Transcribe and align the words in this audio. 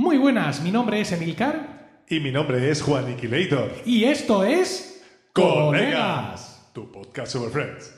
Muy 0.00 0.16
buenas, 0.16 0.62
mi 0.62 0.70
nombre 0.70 0.98
es 1.02 1.12
Emilcar 1.12 2.04
Y 2.08 2.20
mi 2.20 2.32
nombre 2.32 2.70
es 2.70 2.80
Juan 2.80 3.12
Iquilator. 3.12 3.70
y 3.84 4.04
esto 4.04 4.44
es 4.44 5.04
Colegas, 5.34 6.70
tu 6.72 6.90
podcast 6.90 7.32
sobre 7.32 7.50
Friends. 7.50 7.92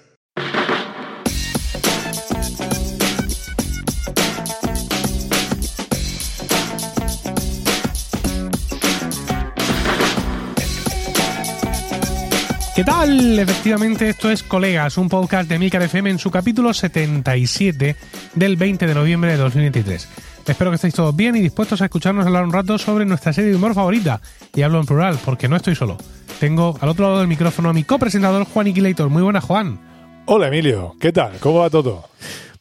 ¿Qué 12.75 12.85
tal? 12.85 13.39
Efectivamente, 13.39 14.09
esto 14.09 14.29
es 14.29 14.43
Colegas, 14.43 14.99
un 14.99 15.09
podcast 15.09 15.49
de 15.49 15.57
Milcar 15.61 15.83
FM 15.83 16.11
en 16.11 16.19
su 16.19 16.33
capítulo 16.33 16.75
77 16.75 17.95
del 18.35 18.57
20 18.57 18.89
de 18.89 18.95
noviembre 18.95 19.31
de 19.31 19.37
2023. 19.37 20.32
Espero 20.47 20.71
que 20.71 20.75
estéis 20.75 20.95
todos 20.95 21.15
bien 21.15 21.37
y 21.37 21.41
dispuestos 21.41 21.81
a 21.83 21.85
escucharnos 21.85 22.27
hablar 22.27 22.45
un 22.45 22.53
rato 22.53 22.77
sobre 22.77 23.05
nuestra 23.05 23.33
serie 23.33 23.51
de 23.51 23.57
humor 23.57 23.75
favorita. 23.75 24.21
Y 24.55 24.63
hablo 24.63 24.81
en 24.81 24.87
plural, 24.87 25.19
porque 25.25 25.49
no 25.49 25.57
estoy 25.57 25.77
solo. 25.77 25.97
Tengo 26.41 26.77
al 26.81 26.89
otro 26.89 27.07
lado 27.07 27.21
del 27.21 27.29
micrófono 27.29 27.69
a 27.69 27.73
mi 27.73 27.85
copresentador 27.85 28.45
Juan 28.45 28.67
Iquilator. 28.67 29.09
Muy 29.09 29.23
buenas, 29.23 29.45
Juan. 29.45 29.79
Hola 30.27 30.49
Emilio, 30.49 30.97
¿qué 31.01 31.13
tal? 31.13 31.39
¿Cómo 31.39 31.61
va 31.61 31.71
todo? 31.71 32.09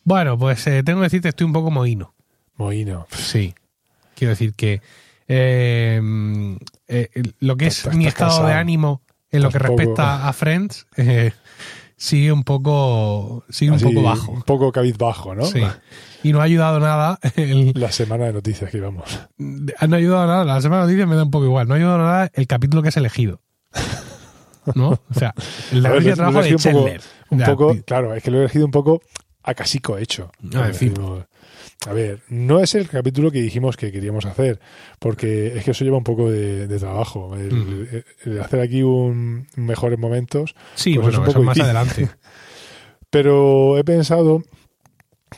Bueno, 0.03 0.37
pues 0.37 0.65
eh, 0.67 0.83
tengo 0.83 0.99
que 0.99 1.05
decirte, 1.05 1.29
estoy 1.29 1.45
un 1.45 1.53
poco 1.53 1.71
mohino. 1.71 2.13
Mohino. 2.55 3.07
Sí. 3.11 3.53
Quiero 4.15 4.29
decir 4.29 4.53
que 4.53 4.81
eh, 5.27 6.01
eh, 6.87 7.09
lo 7.39 7.57
que 7.57 7.67
es 7.67 7.91
mi 7.93 8.05
estado 8.05 8.45
de 8.45 8.53
ánimo 8.53 9.01
en 9.31 9.43
lo 9.43 9.49
que 9.49 9.59
respecta 9.59 10.27
a 10.27 10.33
Friends 10.33 10.85
sigue 12.01 12.31
un 12.31 12.43
poco 12.43 13.43
sigue 13.49 13.71
un 13.71 13.79
poco 13.79 14.01
bajo. 14.01 14.31
Un 14.31 14.41
poco 14.41 14.71
cabizbajo, 14.71 15.35
¿no? 15.35 15.45
Sí. 15.45 15.61
Y 16.23 16.33
no 16.33 16.39
ha 16.41 16.43
ayudado 16.43 16.79
nada. 16.79 17.19
El, 17.35 17.73
La 17.75 17.91
semana 17.91 18.25
de 18.25 18.33
noticias 18.33 18.71
que 18.71 18.77
íbamos. 18.77 19.19
no 19.37 19.71
ha 19.77 19.95
ayudado 19.97 20.25
nada. 20.25 20.43
La 20.45 20.61
semana 20.61 20.81
de 20.81 20.87
noticias 20.87 21.07
me 21.07 21.15
da 21.15 21.23
un 21.23 21.29
poco 21.31 21.45
igual. 21.45 21.67
No 21.67 21.75
ha 21.75 21.77
ayudado 21.77 21.99
nada 21.99 22.31
el 22.33 22.47
capítulo 22.47 22.81
que 22.81 22.89
has 22.89 22.97
elegido. 22.97 23.41
¿No? 24.75 24.89
O 24.89 25.13
sea, 25.13 25.33
el 25.71 25.83
de 25.83 25.89
ver, 25.89 26.15
trabajo 26.15 26.41
de 26.41 26.49
elegido 26.49 26.71
un 26.71 26.75
poco- 26.75 26.87
Chandler. 26.89 27.01
Un 27.29 27.39
poco, 27.43 27.75
claro, 27.85 28.13
es 28.15 28.23
que 28.23 28.31
lo 28.31 28.37
he 28.37 28.41
elegido 28.41 28.65
un 28.65 28.71
poco 28.71 29.01
a 29.43 29.53
casico 29.53 29.97
hecho. 29.97 30.31
Ah, 30.55 30.67
en 30.67 30.75
fin. 30.75 30.89
Decimos, 30.93 31.25
A 31.87 31.93
ver, 31.93 32.19
no 32.29 32.59
es 32.59 32.75
el 32.75 32.87
capítulo 32.87 33.31
que 33.31 33.41
dijimos 33.41 33.75
que 33.75 33.91
queríamos 33.91 34.25
hacer, 34.25 34.59
porque 34.99 35.57
es 35.57 35.63
que 35.63 35.71
eso 35.71 35.83
lleva 35.83 35.97
un 35.97 36.03
poco 36.03 36.29
de, 36.29 36.67
de 36.67 36.77
trabajo. 36.79 37.35
El, 37.35 37.53
Ujú. 37.53 37.71
el- 37.91 38.05
el 38.25 38.39
hacer 38.41 38.59
aquí 38.59 38.83
un 38.83 39.47
mejores 39.55 39.97
momentos 39.97 40.53
Sí, 40.75 40.95
pues 40.95 41.07
es 41.09 41.17
un 41.17 41.23
eso 41.23 41.33
poco 41.33 41.43
más 41.43 41.59
adelante. 41.59 42.09
Pero 43.09 43.77
he 43.77 43.83
pensado 43.83 44.43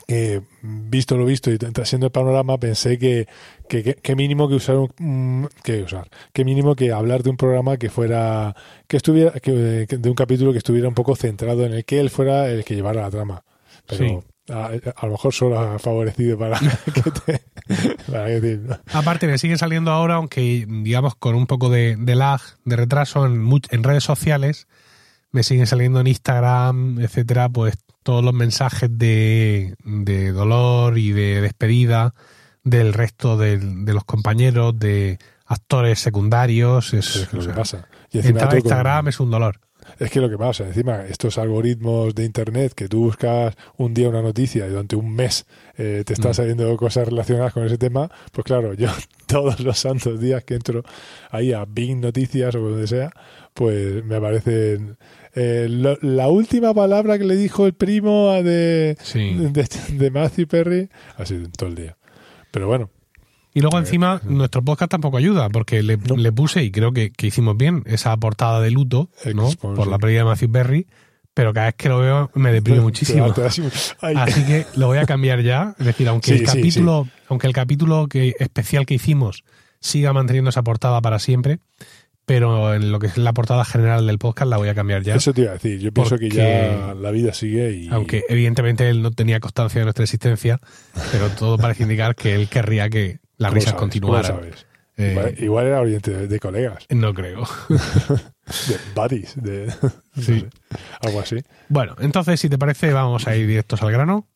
que, 0.06 0.42
visto 0.62 1.16
lo 1.16 1.24
visto 1.24 1.50
y 1.50 1.58
siendo 1.84 2.06
el 2.06 2.12
panorama, 2.12 2.58
pensé 2.58 2.98
que, 2.98 3.26
que, 3.68 3.82
que- 3.82 3.94
que 3.94 4.16
mínimo 4.16 4.48
que 4.48 4.54
usar, 4.56 4.76
un- 4.76 4.92
mm, 4.98 5.46
que 5.62 5.82
usar, 5.82 6.08
que 6.32 6.44
mínimo 6.44 6.74
que 6.76 6.92
hablar 6.92 7.22
de 7.22 7.30
un 7.30 7.36
programa 7.36 7.76
que 7.76 7.90
fuera, 7.90 8.54
que 8.86 8.96
estuviera, 8.96 9.32
que- 9.40 9.86
de 9.86 10.08
un 10.08 10.14
capítulo 10.14 10.52
que 10.52 10.58
estuviera 10.58 10.88
un 10.88 10.94
poco 10.94 11.16
centrado 11.16 11.64
en 11.64 11.72
el 11.74 11.84
que 11.84 12.00
él 12.00 12.10
fuera 12.10 12.48
el 12.50 12.64
que 12.64 12.74
llevara 12.74 13.02
la 13.02 13.10
trama. 13.10 13.44
Pero 13.86 14.24
a, 14.50 14.66
a 14.96 15.06
lo 15.06 15.12
mejor 15.12 15.32
solo 15.34 15.58
ha 15.58 15.78
favorecido 15.78 16.38
para 16.38 16.58
que 16.94 17.10
te, 17.10 17.42
para 18.10 18.26
que 18.26 18.40
te- 18.40 18.60
Aparte, 18.92 19.26
me 19.26 19.38
sigue 19.38 19.56
saliendo 19.58 19.90
ahora, 19.90 20.14
aunque 20.14 20.66
digamos 20.68 21.14
con 21.16 21.34
un 21.34 21.46
poco 21.46 21.68
de, 21.70 21.96
de 21.98 22.14
lag, 22.14 22.40
de 22.64 22.76
retraso 22.76 23.26
en, 23.26 23.48
en 23.70 23.82
redes 23.84 24.04
sociales, 24.04 24.66
me 25.30 25.42
siguen 25.42 25.66
saliendo 25.66 26.00
en 26.00 26.06
Instagram, 26.06 27.00
etcétera, 27.00 27.48
pues 27.48 27.74
todos 28.02 28.22
los 28.24 28.34
mensajes 28.34 28.90
de, 28.92 29.74
de 29.84 30.32
dolor 30.32 30.98
y 30.98 31.12
de 31.12 31.40
despedida 31.40 32.14
del 32.62 32.92
resto 32.92 33.36
del- 33.36 33.84
de, 33.84 33.92
los 33.94 34.04
compañeros, 34.04 34.78
de 34.78 35.18
actores 35.46 35.98
secundarios. 35.98 36.94
Es, 36.94 37.16
es 37.16 37.32
lo 37.32 37.40
que 37.40 37.44
sea, 37.46 37.54
pasa. 37.54 37.88
Y 38.10 38.18
entrar 38.18 38.36
a 38.36 38.48
todo 38.48 38.48
con- 38.50 38.58
Instagram 38.58 39.08
es 39.08 39.20
un 39.20 39.30
dolor. 39.30 39.60
Es 39.98 40.10
que 40.10 40.20
lo 40.20 40.28
que 40.28 40.36
pasa, 40.38 40.66
encima, 40.66 41.04
estos 41.06 41.38
algoritmos 41.38 42.14
de 42.14 42.24
Internet 42.24 42.72
que 42.74 42.88
tú 42.88 43.04
buscas 43.04 43.54
un 43.76 43.94
día 43.94 44.08
una 44.08 44.22
noticia 44.22 44.66
y 44.66 44.70
durante 44.70 44.96
un 44.96 45.14
mes 45.14 45.46
eh, 45.76 46.02
te 46.06 46.12
están 46.14 46.32
Mm. 46.32 46.34
saliendo 46.34 46.76
cosas 46.76 47.06
relacionadas 47.08 47.52
con 47.52 47.64
ese 47.64 47.78
tema, 47.78 48.10
pues 48.32 48.44
claro, 48.44 48.74
yo 48.74 48.88
todos 49.26 49.60
los 49.60 49.78
santos 49.78 50.20
días 50.20 50.44
que 50.44 50.54
entro 50.54 50.82
ahí 51.30 51.52
a 51.52 51.64
Bing 51.64 52.00
Noticias 52.00 52.54
o 52.54 52.60
donde 52.60 52.86
sea, 52.86 53.10
pues 53.54 54.04
me 54.04 54.16
aparecen 54.16 54.96
eh, 55.34 55.66
lo- 55.70 55.98
la 56.02 56.28
última 56.28 56.72
palabra 56.74 57.18
que 57.18 57.24
le 57.24 57.36
dijo 57.36 57.66
el 57.66 57.72
primo 57.74 58.30
a 58.30 58.42
de, 58.42 58.96
Sí. 59.02 59.34
de, 59.34 59.68
de 59.98 60.10
Matthew 60.10 60.46
Perry, 60.46 60.88
así 61.16 61.42
todo 61.56 61.68
el 61.70 61.74
día. 61.74 61.96
Pero 62.52 62.68
bueno, 62.68 62.90
Y 63.54 63.60
luego 63.60 63.78
encima 63.78 64.20
nuestro 64.24 64.62
podcast 64.62 64.90
tampoco 64.90 65.16
ayuda, 65.16 65.48
porque 65.48 65.82
le, 65.82 65.96
No. 65.96 66.16
le 66.16 66.32
puse, 66.32 66.62
y 66.64 66.70
creo 66.72 66.92
que, 66.92 67.12
que 67.12 67.28
hicimos 67.28 67.56
bien, 67.56 67.82
esa 67.86 68.16
portada 68.16 68.60
de 68.60 68.70
luto. 68.72 69.08
Por 69.60 69.86
la 69.86 69.96
pérdida 69.98 70.18
de 70.18 70.24
Matthew 70.24 70.48
Berry, 70.50 70.86
pero 71.34 71.52
cada 71.52 71.66
vez 71.66 71.74
que 71.76 71.88
lo 71.88 71.98
veo 72.00 72.30
me 72.34 72.52
deprime 72.52 72.80
muchísimo. 72.82 73.32
así 74.02 74.44
que 74.44 74.66
lo 74.76 74.88
voy 74.88 74.98
a 74.98 75.06
cambiar 75.06 75.40
ya. 75.42 75.74
Es 75.78 75.86
decir, 75.86 76.08
aunque 76.08 76.26
Sí, 76.26 76.32
el 76.42 76.48
sí, 76.48 76.56
capítulo, 76.56 77.08
aunque 77.28 77.46
el 77.46 77.52
capítulo 77.52 78.08
que, 78.08 78.34
especial 78.38 78.86
que 78.86 78.94
hicimos 78.94 79.44
siga 79.80 80.12
manteniendo 80.12 80.50
esa 80.50 80.62
portada 80.62 81.00
para 81.00 81.18
siempre, 81.18 81.58
pero 82.24 82.74
en 82.74 82.90
lo 82.90 82.98
que 82.98 83.06
es 83.08 83.18
la 83.18 83.32
portada 83.34 83.64
general 83.64 84.06
del 84.06 84.18
podcast 84.18 84.50
la 84.50 84.56
voy 84.56 84.68
a 84.68 84.74
cambiar 84.74 85.02
ya. 85.02 85.14
Eso 85.14 85.32
te 85.34 85.42
iba 85.42 85.50
a 85.50 85.54
decir, 85.54 85.78
yo 85.78 85.92
pienso 85.92 86.18
que 86.18 86.30
ya 86.30 86.94
la 86.98 87.10
vida 87.10 87.34
sigue 87.34 87.70
y... 87.72 87.88
Aunque 87.90 88.24
evidentemente 88.28 88.88
él 88.88 89.02
no 89.02 89.10
tenía 89.10 89.40
constancia 89.40 89.80
de 89.80 89.84
nuestra 89.84 90.04
existencia, 90.04 90.58
pero 91.12 91.28
todo 91.30 91.58
parece 91.58 91.82
indicar 91.82 92.14
que 92.16 92.34
él 92.34 92.48
querría 92.48 92.88
que 92.88 93.18
las 93.44 93.50
¿Cómo 93.50 93.60
risas 93.60 93.74
sabes? 94.26 94.66
Eh, 94.96 95.10
igual, 95.10 95.34
igual 95.38 95.66
era 95.66 95.80
oyente 95.80 96.10
de, 96.12 96.28
de 96.28 96.38
colegas, 96.38 96.86
no 96.88 97.12
creo. 97.14 97.42
de 97.68 98.76
buddies, 98.94 99.34
de 99.42 99.72
Sí. 100.20 100.46
algo 101.00 101.20
así. 101.20 101.42
Bueno, 101.68 101.96
entonces, 101.98 102.38
si 102.38 102.48
te 102.48 102.58
parece, 102.58 102.92
vamos 102.92 103.26
a 103.26 103.34
ir 103.34 103.46
directos 103.46 103.82
al 103.82 103.90
grano, 103.90 104.28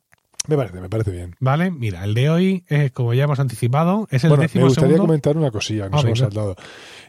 Me 0.48 0.56
parece, 0.56 0.81
me 0.81 0.88
parece 0.88 1.10
bien. 1.12 1.36
¿vale? 1.38 1.70
Mira, 1.70 2.03
el 2.04 2.14
de 2.14 2.31
hoy, 2.31 2.64
es, 2.69 2.91
como 2.91 3.14
ya 3.14 3.25
hemos 3.25 3.38
anticipado, 3.38 4.09
es 4.10 4.25
el 4.25 4.31
bueno, 4.31 4.41
me 4.41 4.47
décimo 4.47 4.64
gustaría 4.64 4.88
segundo. 4.88 5.03
comentar 5.06 5.36
una 5.36 5.50
cosilla 5.50 5.84
que 5.84 5.91
nos 5.91 6.03
Ah, 6.04 6.06
hemos 6.06 6.19
saltado. 6.19 6.56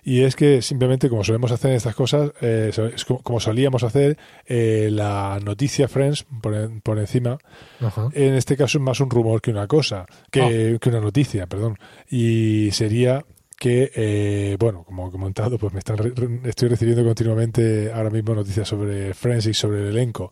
Y 0.04 0.22
es 0.22 0.36
que 0.36 0.62
simplemente, 0.62 1.10
como 1.10 1.24
solemos 1.24 1.52
hacer 1.52 1.72
en 1.72 1.78
estas 1.78 1.96
cosas, 1.96 2.32
eh, 2.42 2.72
es 2.94 3.06
como, 3.06 3.40
solíamos 3.40 3.84
hacer, 3.84 4.18
eh, 4.46 4.90
la 4.92 5.40
noticia 5.44 5.88
Friends 5.88 6.26
por, 6.42 6.82
por 6.82 7.00
encima, 7.00 7.38
Ajá. 7.80 8.10
en 8.14 8.34
este 8.36 8.56
caso 8.58 8.78
es 8.78 8.84
más 8.84 9.00
un 9.00 9.10
rumor 9.10 9.42
que 9.42 9.52
una 9.52 9.68
cosa, 9.68 10.06
que, 10.32 10.74
Ah. 10.76 10.78
que 10.80 10.90
una 10.90 11.00
noticia, 11.02 11.48
perdón. 11.48 11.78
Y 12.10 12.70
sería 12.72 13.24
que, 13.60 13.92
eh, 13.96 14.58
bueno, 14.60 14.84
como 14.86 15.08
he 15.08 15.12
comentado, 15.12 15.58
pues 15.60 15.74
me 15.74 15.80
están 15.80 15.98
re- 15.98 16.14
estoy 16.46 16.70
recibiendo 16.70 17.04
continuamente 17.04 17.92
ahora 17.94 18.10
mismo 18.10 18.34
noticias 18.34 18.68
sobre 18.68 19.14
Friends 19.14 19.46
y 19.48 19.54
sobre 19.54 19.82
el 19.82 19.88
elenco. 19.90 20.32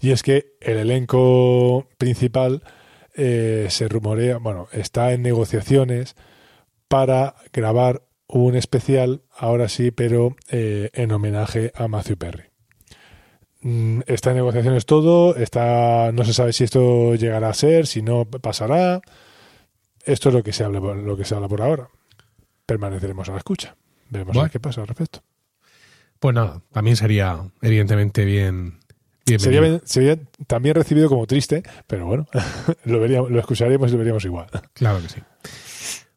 Y 0.00 0.10
es 0.10 0.22
que 0.22 0.54
el 0.60 0.78
elenco 0.78 1.86
principal 1.98 2.62
eh, 3.14 3.66
se 3.70 3.88
rumorea, 3.88 4.38
bueno, 4.38 4.68
está 4.72 5.12
en 5.12 5.22
negociaciones 5.22 6.16
para 6.88 7.34
grabar 7.52 8.02
un 8.26 8.56
especial, 8.56 9.22
ahora 9.36 9.68
sí, 9.68 9.90
pero 9.90 10.34
eh, 10.50 10.88
en 10.94 11.12
homenaje 11.12 11.70
a 11.74 11.86
Matthew 11.88 12.16
Perry. 12.16 12.44
Mm, 13.60 14.00
Está 14.06 14.30
en 14.30 14.36
negociaciones 14.36 14.86
todo, 14.86 15.36
está, 15.36 16.10
no 16.12 16.24
se 16.24 16.32
sabe 16.32 16.52
si 16.52 16.64
esto 16.64 17.14
llegará 17.14 17.50
a 17.50 17.54
ser, 17.54 17.86
si 17.86 18.02
no 18.02 18.24
pasará. 18.24 19.02
Esto 20.04 20.30
es 20.30 20.34
lo 20.34 20.42
que 20.42 20.52
se 20.52 20.64
habla, 20.64 20.80
lo 20.80 21.16
que 21.16 21.24
se 21.24 21.34
habla 21.34 21.48
por 21.48 21.62
ahora. 21.62 21.88
Permaneceremos 22.72 23.28
a 23.28 23.32
la 23.32 23.38
escucha. 23.38 23.76
Veremos 24.10 24.36
a 24.36 24.42
ver 24.42 24.50
qué 24.50 24.60
pasa 24.60 24.80
al 24.80 24.86
respecto. 24.88 25.22
Pues 26.18 26.34
nada, 26.34 26.60
también 26.72 26.96
sería 26.96 27.38
evidentemente 27.60 28.24
bien. 28.24 28.78
Sería, 29.26 29.38
bienvenido. 29.38 29.62
bien- 29.78 29.80
sería 29.84 30.18
también 30.46 30.74
recibido 30.74 31.08
como 31.08 31.26
triste, 31.26 31.62
pero 31.86 32.06
bueno, 32.06 32.26
lo, 32.84 33.00
veríamos, 33.00 33.30
lo 33.30 33.38
escucharemos 33.40 33.88
y 33.90 33.92
lo 33.92 33.98
veríamos 33.98 34.24
igual. 34.24 34.46
Claro 34.72 35.00
que 35.02 35.08
sí. 35.08 35.20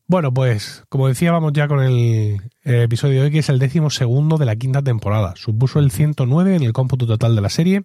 Bueno, 0.07 0.31
pues 0.33 0.83
como 0.89 1.07
decía, 1.07 1.31
vamos 1.31 1.51
ya 1.53 1.67
con 1.67 1.81
el, 1.81 2.37
el 2.63 2.81
episodio 2.83 3.15
de 3.21 3.25
hoy, 3.25 3.31
que 3.31 3.39
es 3.39 3.49
el 3.49 3.57
décimo 3.57 3.89
segundo 3.89 4.37
de 4.37 4.45
la 4.45 4.55
quinta 4.55 4.81
temporada. 4.83 5.33
Supuso 5.35 5.79
el 5.79 5.89
109 5.91 6.55
en 6.55 6.61
el 6.63 6.73
cómputo 6.73 7.07
total 7.07 7.35
de 7.35 7.41
la 7.41 7.49
serie 7.49 7.83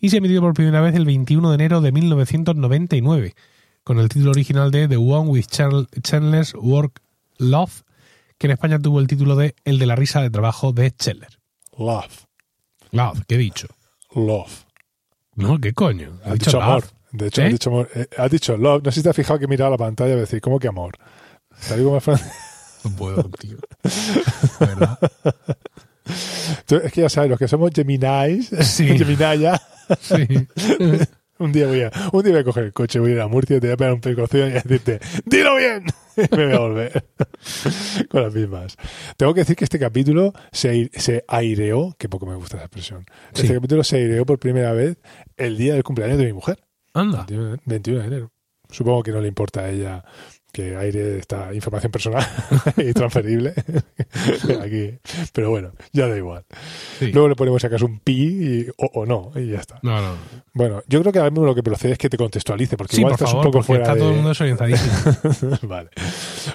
y 0.00 0.10
se 0.10 0.18
emitió 0.18 0.40
por 0.42 0.52
primera 0.52 0.82
vez 0.82 0.94
el 0.94 1.06
21 1.06 1.48
de 1.48 1.54
enero 1.54 1.80
de 1.80 1.90
1999, 1.92 3.34
con 3.84 3.98
el 3.98 4.08
título 4.10 4.32
original 4.32 4.70
de 4.70 4.86
The 4.86 4.98
One 4.98 5.30
with 5.30 5.46
Chan- 5.46 5.86
Chandler's 6.02 6.54
Work 6.54 7.00
Love, 7.38 7.82
que 8.42 8.48
en 8.48 8.52
España 8.54 8.80
tuvo 8.80 8.98
el 8.98 9.06
título 9.06 9.36
de 9.36 9.54
El 9.64 9.78
de 9.78 9.86
la 9.86 9.94
risa 9.94 10.20
de 10.20 10.28
trabajo 10.28 10.72
de 10.72 10.90
Chandler. 10.90 11.38
Love, 11.78 12.24
Love, 12.90 13.20
¿qué 13.28 13.36
he 13.36 13.38
dicho? 13.38 13.68
love. 14.16 14.64
No, 15.36 15.60
¿qué 15.60 15.72
coño? 15.72 16.18
Has 16.24 16.40
dicho 16.40 16.60
amor. 16.60 16.82
De 17.12 17.28
hecho, 17.28 17.40
¿Eh? 17.40 17.44
has 17.46 17.52
dicho 17.52 17.70
amor. 17.70 17.88
Eh, 17.94 18.06
has 18.18 18.30
dicho 18.32 18.56
love. 18.56 18.82
No 18.82 18.90
sé 18.90 18.96
si 18.96 19.02
te 19.04 19.10
has 19.10 19.16
fijado 19.16 19.38
que 19.38 19.44
he 19.44 19.48
mirado 19.48 19.70
la 19.70 19.76
pantalla 19.78 20.14
y 20.14 20.16
decir, 20.16 20.40
¿cómo 20.40 20.58
que 20.58 20.66
amor? 20.66 20.94
Te 21.68 21.76
digo 21.76 21.92
más 21.92 22.04
No 22.84 22.90
puedo, 22.96 23.22
tío. 23.38 23.58
Verdad. 24.58 24.98
Es 26.04 26.92
que 26.92 27.00
ya 27.02 27.08
sabes, 27.08 27.30
los 27.30 27.38
que 27.38 27.46
somos 27.46 27.70
Geminis, 27.72 28.48
Sí. 28.62 28.88
Geminaya, 28.98 29.62
Sí. 30.00 30.26
Un 31.42 31.52
día 31.52 31.66
voy 31.66 31.82
a, 31.82 31.90
un 32.12 32.22
día 32.22 32.32
voy 32.32 32.40
a 32.40 32.44
coger 32.44 32.64
el 32.64 32.72
coche, 32.72 32.98
voy 33.00 33.10
a 33.10 33.14
ir 33.14 33.20
a 33.20 33.28
Murcia, 33.28 33.60
te 33.60 33.66
voy 33.66 33.74
a 33.74 33.76
pegar 33.76 33.92
un 33.94 34.00
pescoceo 34.00 34.48
y 34.48 34.50
a 34.52 34.54
decirte, 34.54 35.00
¡dilo 35.24 35.56
bien! 35.56 35.84
Y 36.16 36.20
me 36.36 36.46
voy 36.46 36.54
a 36.54 36.58
volver. 36.58 37.04
Con 38.10 38.22
las 38.22 38.34
mismas. 38.34 38.76
Tengo 39.16 39.32
que 39.34 39.40
decir 39.40 39.56
que 39.56 39.64
este 39.64 39.78
capítulo 39.78 40.32
se, 40.52 40.90
se 40.94 41.24
aireó, 41.28 41.94
que 41.98 42.08
poco 42.08 42.26
me 42.26 42.34
gusta 42.34 42.56
esa 42.56 42.66
expresión. 42.66 43.04
Este 43.34 43.48
Sí. 43.48 43.54
capítulo 43.54 43.82
se 43.84 43.96
aireó 43.96 44.24
por 44.26 44.38
primera 44.38 44.72
vez 44.72 44.98
el 45.36 45.56
día 45.56 45.74
del 45.74 45.82
cumpleaños 45.84 46.18
de 46.18 46.26
mi 46.26 46.32
mujer. 46.34 46.62
Anda. 46.94 47.18
21 47.28 47.50
de- 47.52 47.60
21 47.64 48.00
de 48.00 48.06
enero. 48.06 48.32
Supongo 48.70 49.02
que 49.02 49.10
no 49.12 49.20
le 49.20 49.28
importa 49.28 49.60
a 49.62 49.70
ella 49.70 50.04
que 50.52 50.76
aire 50.76 51.18
esta 51.18 51.52
información 51.54 51.90
personal 51.90 52.24
y 52.76 52.92
transferible 52.92 53.54
aquí. 54.62 54.98
Pero 55.32 55.50
bueno, 55.50 55.72
ya 55.92 56.06
da 56.08 56.16
igual. 56.16 56.44
Sí. 56.98 57.10
Luego 57.12 57.28
le 57.30 57.34
ponemos 57.36 57.64
acaso 57.64 57.86
un 57.86 57.98
pi 58.00 58.12
y- 58.12 58.66
o, 58.76 59.00
o 59.00 59.06
no, 59.06 59.32
y 59.34 59.48
ya 59.50 59.58
está. 59.60 59.78
No, 59.82 60.00
no. 60.00 60.14
Bueno, 60.52 60.82
yo 60.86 61.00
creo 61.00 61.12
que 61.12 61.18
ahora 61.18 61.30
mismo 61.30 61.46
lo 61.46 61.54
que 61.54 61.62
procede 61.62 61.92
es 61.92 61.98
que 61.98 62.10
te 62.10 62.16
contextualice, 62.18 62.76
porque 62.76 62.96
Sí, 62.96 63.00
igual 63.00 63.12
por 63.12 63.14
estás 63.16 63.30
favor, 63.30 63.46
un 63.46 63.52
poco 63.52 63.62
fuera 63.64 63.82
está 63.84 63.94
de... 63.94 64.00
todo 64.00 64.08
el 64.10 64.14
mundo 64.16 64.28
desorientadísimo. 64.28 65.58
vale. 65.62 65.90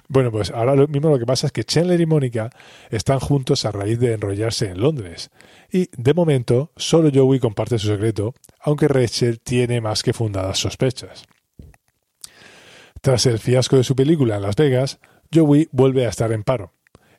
Bueno, 0.07 0.31
pues 0.31 0.51
ahora 0.51 0.75
lo 0.75 0.88
mismo 0.88 1.09
lo 1.09 1.17
que 1.19 1.25
pasa 1.25 1.47
es 1.47 1.51
que 1.53 1.63
Chandler 1.63 1.99
y 1.99 2.05
Mónica 2.05 2.49
están 2.89 3.19
juntos 3.19 3.65
a 3.65 3.71
raíz 3.71 3.99
de 3.99 4.13
enrollarse 4.13 4.67
en 4.69 4.79
Londres. 4.79 5.29
Y 5.71 5.89
de 5.97 6.13
momento, 6.13 6.71
solo 6.77 7.09
Joey 7.13 7.39
comparte 7.39 7.77
su 7.79 7.88
secreto, 7.88 8.33
aunque 8.61 8.88
Rachel 8.88 9.39
tiene 9.41 9.81
más 9.81 10.03
que 10.03 10.13
fundadas 10.13 10.59
sospechas. 10.59 11.25
Tras 13.07 13.25
el 13.25 13.39
fiasco 13.39 13.77
de 13.77 13.86
su 13.86 13.95
película 13.95 14.36
en 14.36 14.42
Las 14.42 14.57
Vegas, 14.57 15.00
Joey 15.33 15.69
vuelve 15.71 16.06
a 16.06 16.09
estar 16.09 16.33
en 16.33 16.44
paro. 16.44 16.74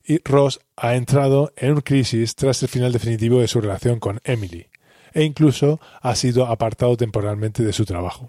Y 0.07 0.21
Ross 0.23 0.61
ha 0.77 0.97
entrado 0.97 1.55
en 1.57 1.77
un 1.77 1.81
crisis 1.81 2.35
tras 2.35 2.63
el 2.63 2.69
final 2.69 2.93
definitivo 2.93 3.41
de 3.41 3.49
su 3.49 3.59
relación 3.59 3.99
con 3.99 4.21
Emily. 4.25 4.67
E 5.15 5.25
incluso 5.25 5.81
ha 6.03 6.15
sido 6.15 6.45
apartado 6.45 6.95
temporalmente 6.99 7.63
de 7.63 7.73
su 7.73 7.87
trabajo. 7.87 8.29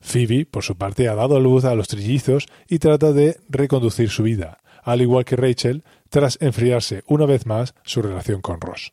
Phoebe, 0.00 0.44
por 0.44 0.64
su 0.64 0.76
parte, 0.76 1.06
ha 1.06 1.14
dado 1.14 1.36
a 1.36 1.40
luz 1.40 1.64
a 1.64 1.76
los 1.76 1.86
trillizos 1.86 2.48
y 2.68 2.80
trata 2.80 3.12
de 3.12 3.38
reconducir 3.48 4.10
su 4.10 4.24
vida, 4.24 4.58
al 4.82 5.02
igual 5.02 5.24
que 5.24 5.36
Rachel, 5.36 5.84
tras 6.08 6.36
enfriarse 6.40 7.04
una 7.06 7.26
vez 7.26 7.46
más 7.46 7.76
su 7.84 8.02
relación 8.02 8.40
con 8.40 8.60
Ross. 8.60 8.92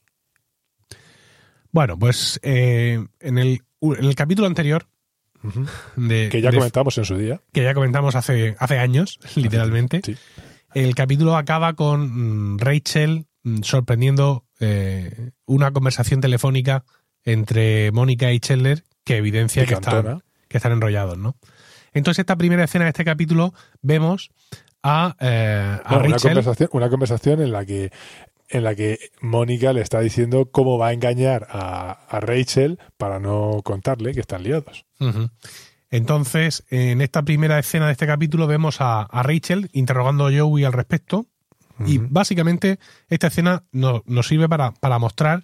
Bueno, 1.72 1.98
pues 1.98 2.40
eh, 2.44 3.04
en 3.20 3.38
el 3.40 4.16
capítulo 4.16 4.46
anterior 4.46 4.86
de, 5.95 6.30
Que 6.30 6.42
ya 6.42 6.51
de- 6.51 6.57
comentamos 6.57 6.98
en 6.98 7.06
su 7.06 7.18
día. 7.18 7.42
que 7.51 7.63
ya 7.63 7.74
comentamos 7.74 8.16
hace, 8.16 8.56
hace 8.60 8.80
años, 8.80 9.19
literalmente, 9.36 10.01
Sí. 10.04 10.16
el 10.74 10.95
capítulo 10.95 11.36
acaba 11.38 11.74
con 11.74 12.54
mm, 12.56 12.60
Rachel 12.60 13.25
mm, 13.44 13.62
sorprendiendo 13.63 14.45
eh, 14.60 15.31
una 15.45 15.72
conversación 15.72 16.22
telefónica 16.22 16.84
entre 17.25 17.92
Mónica 17.92 18.31
y 18.31 18.40
Chandler 18.40 18.84
que 19.04 19.18
evidencia 19.18 19.66
que 19.66 19.74
están, 19.74 20.24
que 20.48 20.57
están 20.57 20.72
enrollados, 20.72 21.18
¿no? 21.18 21.36
Entonces, 21.94 22.19
esta 22.22 22.36
primera 22.38 22.63
escena 22.63 22.86
de 22.86 22.89
este 22.89 23.06
capítulo 23.06 23.54
vemos 23.81 24.31
a, 24.81 25.16
eh, 25.19 25.78
a 25.84 25.89
Bueno, 25.89 26.06
una, 26.06 26.13
Rachel. 26.16 26.31
conversación, 26.31 26.69
una 26.74 26.89
conversación 26.89 27.42
en 27.42 27.51
la 27.51 27.66
que 27.66 27.92
en 28.50 28.63
la 28.63 28.75
que 28.75 29.00
Mónica 29.22 29.74
le 29.74 29.81
está 29.81 30.00
diciendo 30.00 30.50
cómo 30.51 30.78
va 30.78 30.88
a 30.90 30.94
engañar 30.94 31.48
a, 31.50 31.92
a 32.10 32.19
Rachel 32.19 32.80
para 32.98 33.19
no 33.19 33.62
contarle 33.63 34.13
que 34.13 34.19
están 34.19 34.44
liados. 34.44 34.86
Entonces, 35.90 36.63
en 36.69 37.01
esta 37.01 37.22
primera 37.24 37.60
escena 37.60 37.86
de 37.88 37.92
este 37.92 38.07
capítulo 38.07 38.48
vemos 38.48 38.81
a, 38.81 39.01
a 39.04 39.24
Rachel 39.24 39.69
interrogando 39.74 40.28
a 40.28 40.31
Joey 40.36 40.63
al 40.63 40.74
respecto 40.74 41.28
y 41.86 41.98
básicamente 41.98 42.80
esta 43.10 43.28
escena 43.28 43.63
no- 43.72 44.04
nos 44.06 44.28
sirve 44.28 44.48
para, 44.48 44.72
para 44.74 45.00
mostrar 45.00 45.44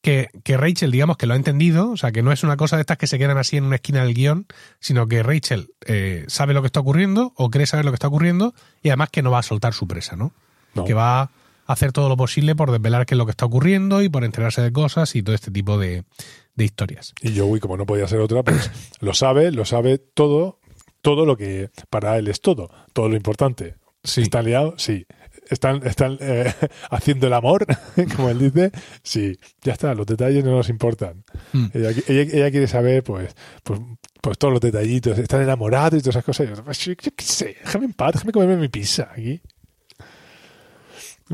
que, 0.00 0.28
que 0.44 0.56
Rachel, 0.56 0.90
digamos 0.92 1.16
que 1.16 1.26
lo 1.26 1.34
ha 1.34 1.36
entendido, 1.36 1.90
o 1.90 1.96
sea, 1.96 2.12
que 2.12 2.22
no 2.22 2.30
es 2.32 2.44
una 2.44 2.56
cosa 2.56 2.76
de 2.76 2.82
estas 2.82 2.98
que 2.98 3.06
se 3.08 3.18
quedan 3.18 3.38
así 3.38 3.56
en 3.56 3.64
una 3.64 3.76
esquina 3.76 4.04
del 4.04 4.14
guion, 4.14 4.46
sino 4.80 5.06
que 5.08 5.22
Rachel 5.24 5.70
eh, 5.86 6.24
sabe 6.28 6.54
lo 6.54 6.62
que 6.62 6.66
está 6.66 6.80
ocurriendo 6.80 7.32
o 7.36 7.50
cree 7.50 7.66
saber 7.66 7.84
lo 7.84 7.90
que 7.90 7.96
está 7.96 8.08
ocurriendo 8.08 8.54
y 8.82 8.88
además 8.90 9.08
que 9.10 9.22
no 9.22 9.30
va 9.32 9.40
a 9.40 9.42
soltar 9.42 9.72
su 9.72 9.86
presa, 9.88 10.14
¿no? 10.16 10.32
No. 10.74 10.84
Que 10.84 10.94
va 10.94 11.30
hacer 11.68 11.92
todo 11.92 12.08
lo 12.08 12.16
posible 12.16 12.56
por 12.56 12.72
desvelar 12.72 13.06
qué 13.06 13.14
es 13.14 13.18
lo 13.18 13.24
que 13.26 13.30
está 13.30 13.46
ocurriendo 13.46 14.02
y 14.02 14.08
por 14.08 14.24
enterarse 14.24 14.60
de 14.62 14.72
cosas 14.72 15.14
y 15.14 15.22
todo 15.22 15.34
este 15.36 15.50
tipo 15.52 15.78
de, 15.78 16.02
de 16.56 16.64
historias. 16.64 17.12
Y 17.22 17.38
Joey, 17.38 17.60
como 17.60 17.76
no 17.76 17.86
podía 17.86 18.08
ser 18.08 18.18
otra, 18.20 18.42
pues 18.42 18.70
lo 19.00 19.14
sabe, 19.14 19.52
lo 19.52 19.64
sabe 19.64 19.98
todo, 19.98 20.58
todo 21.02 21.24
lo 21.26 21.36
que 21.36 21.70
para 21.90 22.18
él 22.18 22.26
es 22.26 22.40
todo, 22.40 22.70
todo 22.92 23.08
lo 23.08 23.14
importante. 23.16 23.76
Sí. 24.02 24.22
¿Están 24.22 24.46
liados? 24.46 24.82
Sí. 24.82 25.06
¿Están, 25.50 25.86
están 25.86 26.18
eh, 26.20 26.52
haciendo 26.90 27.26
el 27.26 27.32
amor? 27.32 27.66
Como 28.16 28.28
él 28.28 28.38
dice. 28.38 28.70
Sí. 29.02 29.38
Ya 29.62 29.72
está, 29.74 29.94
los 29.94 30.06
detalles 30.06 30.44
no 30.44 30.52
nos 30.52 30.68
importan. 30.68 31.24
Mm. 31.52 31.66
Ella, 31.74 31.90
ella- 32.06 32.22
ella 32.36 32.50
quiere 32.50 32.66
saber, 32.66 33.02
pues, 33.02 33.34
pues, 33.62 33.80
pues 34.20 34.38
todos 34.38 34.52
los 34.52 34.60
detallitos. 34.60 35.18
Están 35.18 35.42
enamorados 35.42 35.98
y 35.98 36.02
todas 36.02 36.16
esas 36.16 36.24
cosas. 36.24 36.48
Yo, 36.84 36.92
yo 36.92 37.10
qué 37.16 37.24
sé, 37.24 37.56
déjame 37.64 37.86
en 37.86 37.92
paz, 37.94 38.12
déjame 38.14 38.32
comerme 38.32 38.56
mi 38.56 38.68
pizza 38.68 39.08
aquí. 39.12 39.40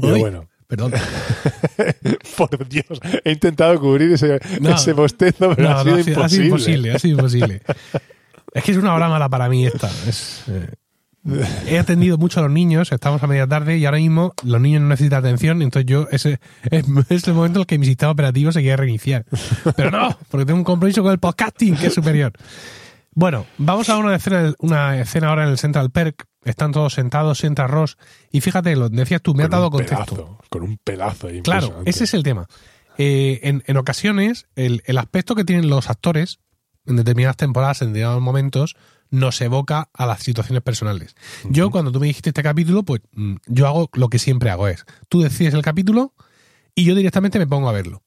Pero 0.00 0.18
bueno, 0.18 0.48
Perdón. 0.66 0.92
por 2.36 2.68
Dios, 2.68 3.00
he 3.24 3.32
intentado 3.32 3.78
cubrir 3.80 4.12
ese, 4.12 4.40
No. 4.60 4.74
ese 4.74 4.92
bostezo, 4.92 5.54
pero 5.54 5.68
No, 5.70 5.78
ha 5.78 5.84
no, 5.84 6.02
sido 6.02 6.22
ha 6.24 6.28
sido- 6.28 6.44
imposible. 6.44 6.44
ha 6.44 6.44
sido 6.44 6.44
imposible, 6.46 6.92
ha 6.92 6.98
sido 6.98 7.16
imposible. 7.18 7.62
Es 8.54 8.64
que 8.64 8.72
es 8.72 8.78
una 8.78 8.94
hora 8.94 9.08
mala 9.08 9.28
para 9.28 9.48
mí 9.48 9.66
esta. 9.66 9.88
Es, 10.08 10.44
eh, 10.48 10.70
he 11.68 11.78
atendido 11.78 12.18
mucho 12.18 12.40
a 12.40 12.42
los 12.44 12.52
niños, 12.52 12.92
estamos 12.92 13.22
a 13.22 13.26
media 13.26 13.46
tarde 13.46 13.78
y 13.78 13.84
ahora 13.84 13.98
mismo 13.98 14.34
los 14.44 14.60
niños 14.60 14.82
no 14.82 14.88
necesitan 14.88 15.20
atención, 15.20 15.60
entonces 15.62 15.86
yo 15.90 16.06
ese 16.10 16.38
es, 16.70 16.84
es 17.08 17.28
el 17.28 17.34
momento 17.34 17.58
en 17.58 17.62
el 17.62 17.66
que 17.66 17.78
mi 17.78 17.86
sistema 17.86 18.12
operativo 18.12 18.52
se 18.52 18.60
quiere 18.60 18.76
reiniciar. 18.76 19.24
Pero 19.76 19.90
no, 19.90 20.16
porque 20.30 20.44
tengo 20.46 20.58
un 20.58 20.64
compromiso 20.64 21.02
con 21.02 21.12
el 21.12 21.18
podcasting 21.18 21.76
que 21.76 21.86
es 21.88 21.94
superior. 21.94 22.32
Bueno, 23.14 23.46
vamos 23.58 23.88
a 23.90 23.96
una 23.96 24.14
escena, 24.16 24.52
una 24.58 25.00
escena 25.00 25.28
ahora 25.28 25.44
en 25.44 25.50
el 25.50 25.58
Central 25.58 25.90
Perk. 25.90 26.24
Están 26.44 26.72
todos 26.72 26.94
sentados, 26.94 27.42
entra 27.44 27.66
Ross. 27.66 27.96
Y 28.30 28.40
fíjate, 28.40 28.76
lo 28.76 28.88
decías 28.88 29.22
tú, 29.22 29.34
me 29.34 29.44
ha 29.44 29.46
Con 29.46 29.50
dado 29.52 29.64
un 29.66 29.70
contexto. 29.72 30.14
pelazo, 30.14 30.38
con 30.48 30.62
un 30.62 30.78
pelazo 30.78 31.28
ahí 31.28 31.42
Claro, 31.42 31.82
ese 31.84 32.04
es 32.04 32.14
el 32.14 32.22
tema. 32.22 32.46
Eh, 32.98 33.40
en, 33.42 33.62
en 33.66 33.76
ocasiones, 33.76 34.46
el, 34.54 34.82
el 34.86 34.98
aspecto 34.98 35.34
que 35.34 35.44
tienen 35.44 35.68
los 35.68 35.90
actores 35.90 36.38
en 36.86 36.96
determinadas 36.96 37.36
temporadas, 37.36 37.82
en 37.82 37.88
determinados 37.88 38.22
momentos, 38.22 38.76
nos 39.10 39.40
evoca 39.40 39.88
a 39.92 40.06
las 40.06 40.22
situaciones 40.22 40.62
personales. 40.62 41.14
Yo, 41.48 41.70
cuando 41.70 41.92
tú 41.92 42.00
me 42.00 42.06
dijiste 42.08 42.30
este 42.30 42.42
capítulo, 42.42 42.82
pues 42.82 43.00
mm, 43.12 43.36
yo 43.46 43.66
hago 43.66 43.88
lo 43.94 44.08
que 44.08 44.18
siempre 44.18 44.50
hago 44.50 44.68
es, 44.68 44.84
tú 45.08 45.22
decides 45.22 45.54
el 45.54 45.62
capítulo 45.62 46.14
y 46.74 46.84
yo 46.84 46.94
directamente 46.94 47.38
me 47.38 47.46
pongo 47.46 47.68
a 47.68 47.72
verlo. 47.72 48.02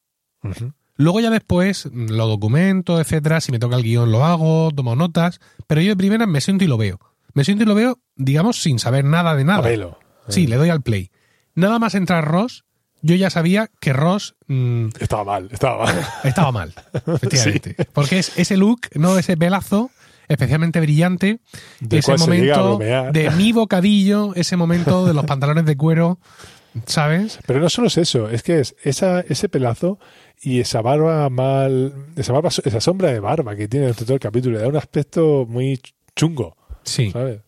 Luego 0.96 1.20
ya 1.20 1.30
después 1.30 1.90
mm, 1.92 2.10
lo 2.10 2.28
documento, 2.28 3.00
etcétera, 3.00 3.42
si 3.42 3.52
me 3.52 3.60
toca 3.60 3.76
el 3.78 3.84
guion 3.84 4.12
lo 4.12 4.26
hago, 4.26 4.72
tomo 4.76 4.96
notas, 4.96 5.40
pero 5.66 5.82
yo 5.82 5.90
de 5.90 5.96
primera 5.98 6.26
me 6.28 6.42
siento 6.42 6.64
y 6.64 6.68
lo 6.68 6.78
veo. 6.78 7.00
Me 7.38 7.44
siento 7.44 7.66
y 7.66 7.68
lo 7.68 7.76
veo, 7.76 8.00
digamos, 8.16 8.60
sin 8.64 8.80
saber 8.80 9.06
nada 9.06 9.36
de 9.36 9.44
nada. 9.44 9.62
Velo. 9.62 10.00
Sí, 10.28 10.48
le 10.48 10.56
doy 10.56 10.72
al 10.72 10.82
play. 10.82 11.12
Nada 11.54 11.78
más 11.78 11.94
entrar 11.94 12.26
Ross, 12.26 12.66
yo 13.04 13.14
ya 13.14 13.30
sabía 13.30 13.70
que 13.80 13.94
Ross 13.94 14.36
mm, 14.48 14.88
Estaba 15.00 15.24
mal, 15.24 15.48
estaba 15.52 15.86
mal. 15.86 16.08
estaba 16.24 16.52
mal, 16.52 16.74
efectivamente. 17.06 17.76
Porque 17.94 18.18
es 18.18 18.36
ese 18.40 18.58
look, 18.58 18.88
no 18.96 19.20
ese 19.20 19.38
pelazo, 19.38 19.92
especialmente 20.28 20.82
brillante, 20.82 21.40
De 21.80 22.00
ese 22.00 22.18
momento 22.18 22.80
de 22.80 23.30
mi 23.38 23.52
bocadillo, 23.52 24.34
ese 24.34 24.58
momento 24.58 25.06
de 25.06 25.14
los 25.14 25.26
pantalones 25.28 25.66
de 25.66 25.78
cuero, 25.78 26.18
¿sabes? 26.88 27.38
Pero 27.46 27.60
no 27.60 27.70
solo 27.70 27.90
es 27.90 28.00
eso, 28.00 28.30
es 28.30 28.42
que 28.42 28.62
es 28.62 28.76
esa, 28.82 29.20
ese 29.20 29.48
pelazo 29.48 30.00
y 30.42 30.60
esa 30.60 30.82
barba 30.82 31.30
mal, 31.30 31.94
esa 32.16 32.34
barba, 32.34 32.50
esa 32.50 32.82
sombra 32.82 33.12
de 33.12 33.20
barba 33.20 33.56
que 33.56 33.68
tiene 33.68 33.86
durante 33.86 34.06
todo 34.06 34.16
el 34.16 34.20
capítulo, 34.20 34.58
le 34.58 34.64
da 34.64 34.70
un 34.70 34.76
aspecto 34.76 35.46
muy 35.48 35.80
chungo, 36.16 36.57
Sí. 36.88 37.12
¿sabes? 37.12 37.42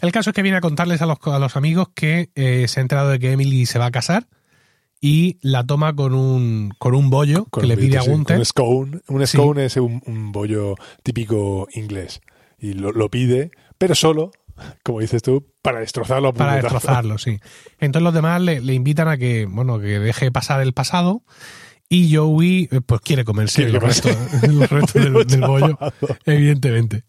El 0.00 0.12
caso 0.12 0.30
es 0.30 0.34
que 0.34 0.42
viene 0.42 0.58
a 0.58 0.60
contarles 0.60 1.02
a 1.02 1.06
los, 1.06 1.18
a 1.24 1.38
los 1.38 1.56
amigos 1.56 1.88
que 1.94 2.30
eh, 2.34 2.66
se 2.68 2.80
ha 2.80 2.82
enterado 2.82 3.10
de 3.10 3.18
que 3.18 3.32
Emily 3.32 3.66
se 3.66 3.78
va 3.78 3.86
a 3.86 3.90
casar 3.90 4.26
y 5.00 5.38
la 5.42 5.64
toma 5.66 5.94
con 5.94 6.14
un, 6.14 6.72
con 6.78 6.94
un 6.94 7.10
bollo 7.10 7.44
Con 7.46 7.62
que 7.62 7.66
le 7.66 7.76
pide 7.76 7.98
a 7.98 8.02
Gunther. 8.02 8.38
Un 8.38 8.44
scone, 8.44 9.00
un 9.08 9.26
Sí. 9.26 9.36
scone 9.36 9.64
es 9.66 9.76
un, 9.76 10.02
un 10.06 10.32
bollo 10.32 10.74
típico 11.02 11.68
inglés 11.74 12.20
y 12.58 12.74
lo, 12.74 12.92
lo 12.92 13.10
pide, 13.10 13.50
pero 13.78 13.94
solo, 13.96 14.30
como 14.84 15.00
dices 15.00 15.22
tú, 15.22 15.46
para 15.62 15.80
destrozarlo 15.80 16.28
a 16.28 16.32
para 16.32 16.56
destrozarlo, 16.56 17.18
sí. 17.18 17.38
Entonces 17.80 18.04
los 18.04 18.14
demás 18.14 18.40
le, 18.40 18.60
le 18.60 18.74
invitan 18.74 19.08
a 19.08 19.16
que, 19.18 19.46
bueno, 19.46 19.78
que 19.80 19.98
deje 19.98 20.30
pasar 20.30 20.60
el 20.60 20.72
pasado 20.72 21.22
y 21.88 22.14
Joey 22.14 22.68
eh, 22.70 22.80
pues 22.84 23.00
quiere 23.00 23.24
comerse 23.24 23.56
Quiere 23.68 23.72
los 23.72 23.80
comerse. 23.80 24.12
restos, 24.12 24.50
los 24.54 24.70
restos 24.70 24.94
del, 25.04 25.26
del 25.26 25.40
bollo, 25.40 25.78
evidentemente. 26.26 27.04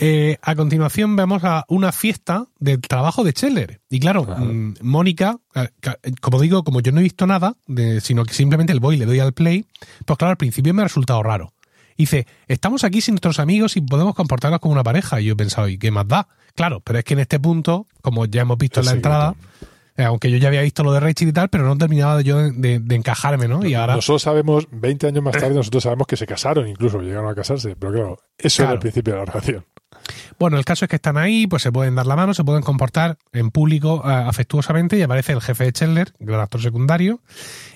Eh, 0.00 0.38
a 0.42 0.54
continuación 0.54 1.16
vemos 1.16 1.42
a 1.44 1.64
una 1.68 1.90
fiesta 1.92 2.46
del 2.58 2.80
trabajo 2.80 3.24
de 3.24 3.32
Scheller. 3.32 3.80
Y 3.90 3.98
claro, 4.00 4.24
mm, 4.24 4.74
Mónica, 4.82 5.38
ca- 5.80 5.98
como 6.20 6.40
digo, 6.40 6.62
como 6.62 6.80
yo 6.80 6.92
no 6.92 7.00
he 7.00 7.02
visto 7.02 7.26
nada, 7.26 7.54
de- 7.66 8.00
sino 8.00 8.24
que 8.24 8.32
simplemente 8.34 8.72
el 8.72 8.80
voy 8.80 8.94
y 8.96 8.98
le 8.98 9.06
doy 9.06 9.18
al 9.20 9.32
play, 9.32 9.66
pues 10.06 10.16
claro, 10.18 10.30
al 10.30 10.36
principio 10.36 10.72
me 10.74 10.82
ha 10.82 10.84
resultado 10.84 11.22
raro. 11.22 11.52
Dice, 11.96 12.26
estamos 12.46 12.84
aquí 12.84 13.00
sin 13.00 13.14
nuestros 13.14 13.40
amigos 13.40 13.76
y 13.76 13.80
podemos 13.80 14.14
comportarnos 14.14 14.60
como 14.60 14.72
una 14.72 14.84
pareja. 14.84 15.20
Y 15.20 15.24
yo 15.24 15.32
he 15.32 15.36
pensado, 15.36 15.68
¿y 15.68 15.78
qué 15.78 15.90
más 15.90 16.06
da? 16.06 16.28
Claro, 16.54 16.80
pero 16.80 17.00
es 17.00 17.04
que 17.04 17.14
en 17.14 17.20
este 17.20 17.40
punto, 17.40 17.86
como 18.00 18.24
ya 18.26 18.42
hemos 18.42 18.56
visto 18.58 18.78
en 18.80 18.86
la 18.86 18.92
Sí, 18.92 18.96
entrada, 18.98 19.34
Eh, 20.00 20.04
aunque 20.04 20.30
yo 20.30 20.36
ya 20.36 20.46
había 20.46 20.62
visto 20.62 20.84
lo 20.84 20.92
de 20.92 21.00
Rachel 21.00 21.26
y 21.26 21.32
tal, 21.32 21.48
pero 21.48 21.64
no 21.66 21.76
terminaba 21.76 22.20
yo 22.20 22.38
de, 22.38 22.52
de- 22.52 22.78
de 22.78 22.94
encajarme, 22.94 23.48
¿no? 23.48 23.66
Y 23.66 23.74
ahora, 23.74 23.96
Nosotros 23.96 24.22
sabemos, 24.22 24.68
20 24.70 25.08
años 25.08 25.24
más 25.24 25.32
tarde, 25.50 25.56
nosotros 25.56 25.82
sabemos 25.82 26.06
que 26.06 26.16
se 26.16 26.24
casaron, 26.24 26.68
incluso 26.68 27.00
llegaron 27.02 27.28
a 27.28 27.34
casarse, 27.34 27.74
pero 27.74 27.92
claro, 27.92 28.18
eso 28.38 28.62
era 28.62 28.68
Claro. 28.68 28.74
el 28.74 28.78
principio 28.78 29.14
de 29.14 29.18
la 29.18 29.24
relación. 29.24 29.64
Bueno, 30.38 30.56
el 30.58 30.64
caso 30.64 30.84
es 30.84 30.88
que 30.88 30.96
están 30.96 31.16
ahí, 31.16 31.46
pues 31.46 31.62
se 31.62 31.72
pueden 31.72 31.94
dar 31.94 32.06
la 32.06 32.16
mano, 32.16 32.32
se 32.34 32.44
pueden 32.44 32.62
comportar 32.62 33.18
en 33.32 33.50
público 33.50 34.02
eh, 34.04 34.08
afectuosamente 34.12 34.96
y 34.96 35.02
aparece 35.02 35.32
el 35.32 35.40
jefe 35.40 35.64
de 35.64 35.72
Chandler, 35.72 36.12
gran 36.18 36.40
actor 36.40 36.60
secundario, 36.62 37.20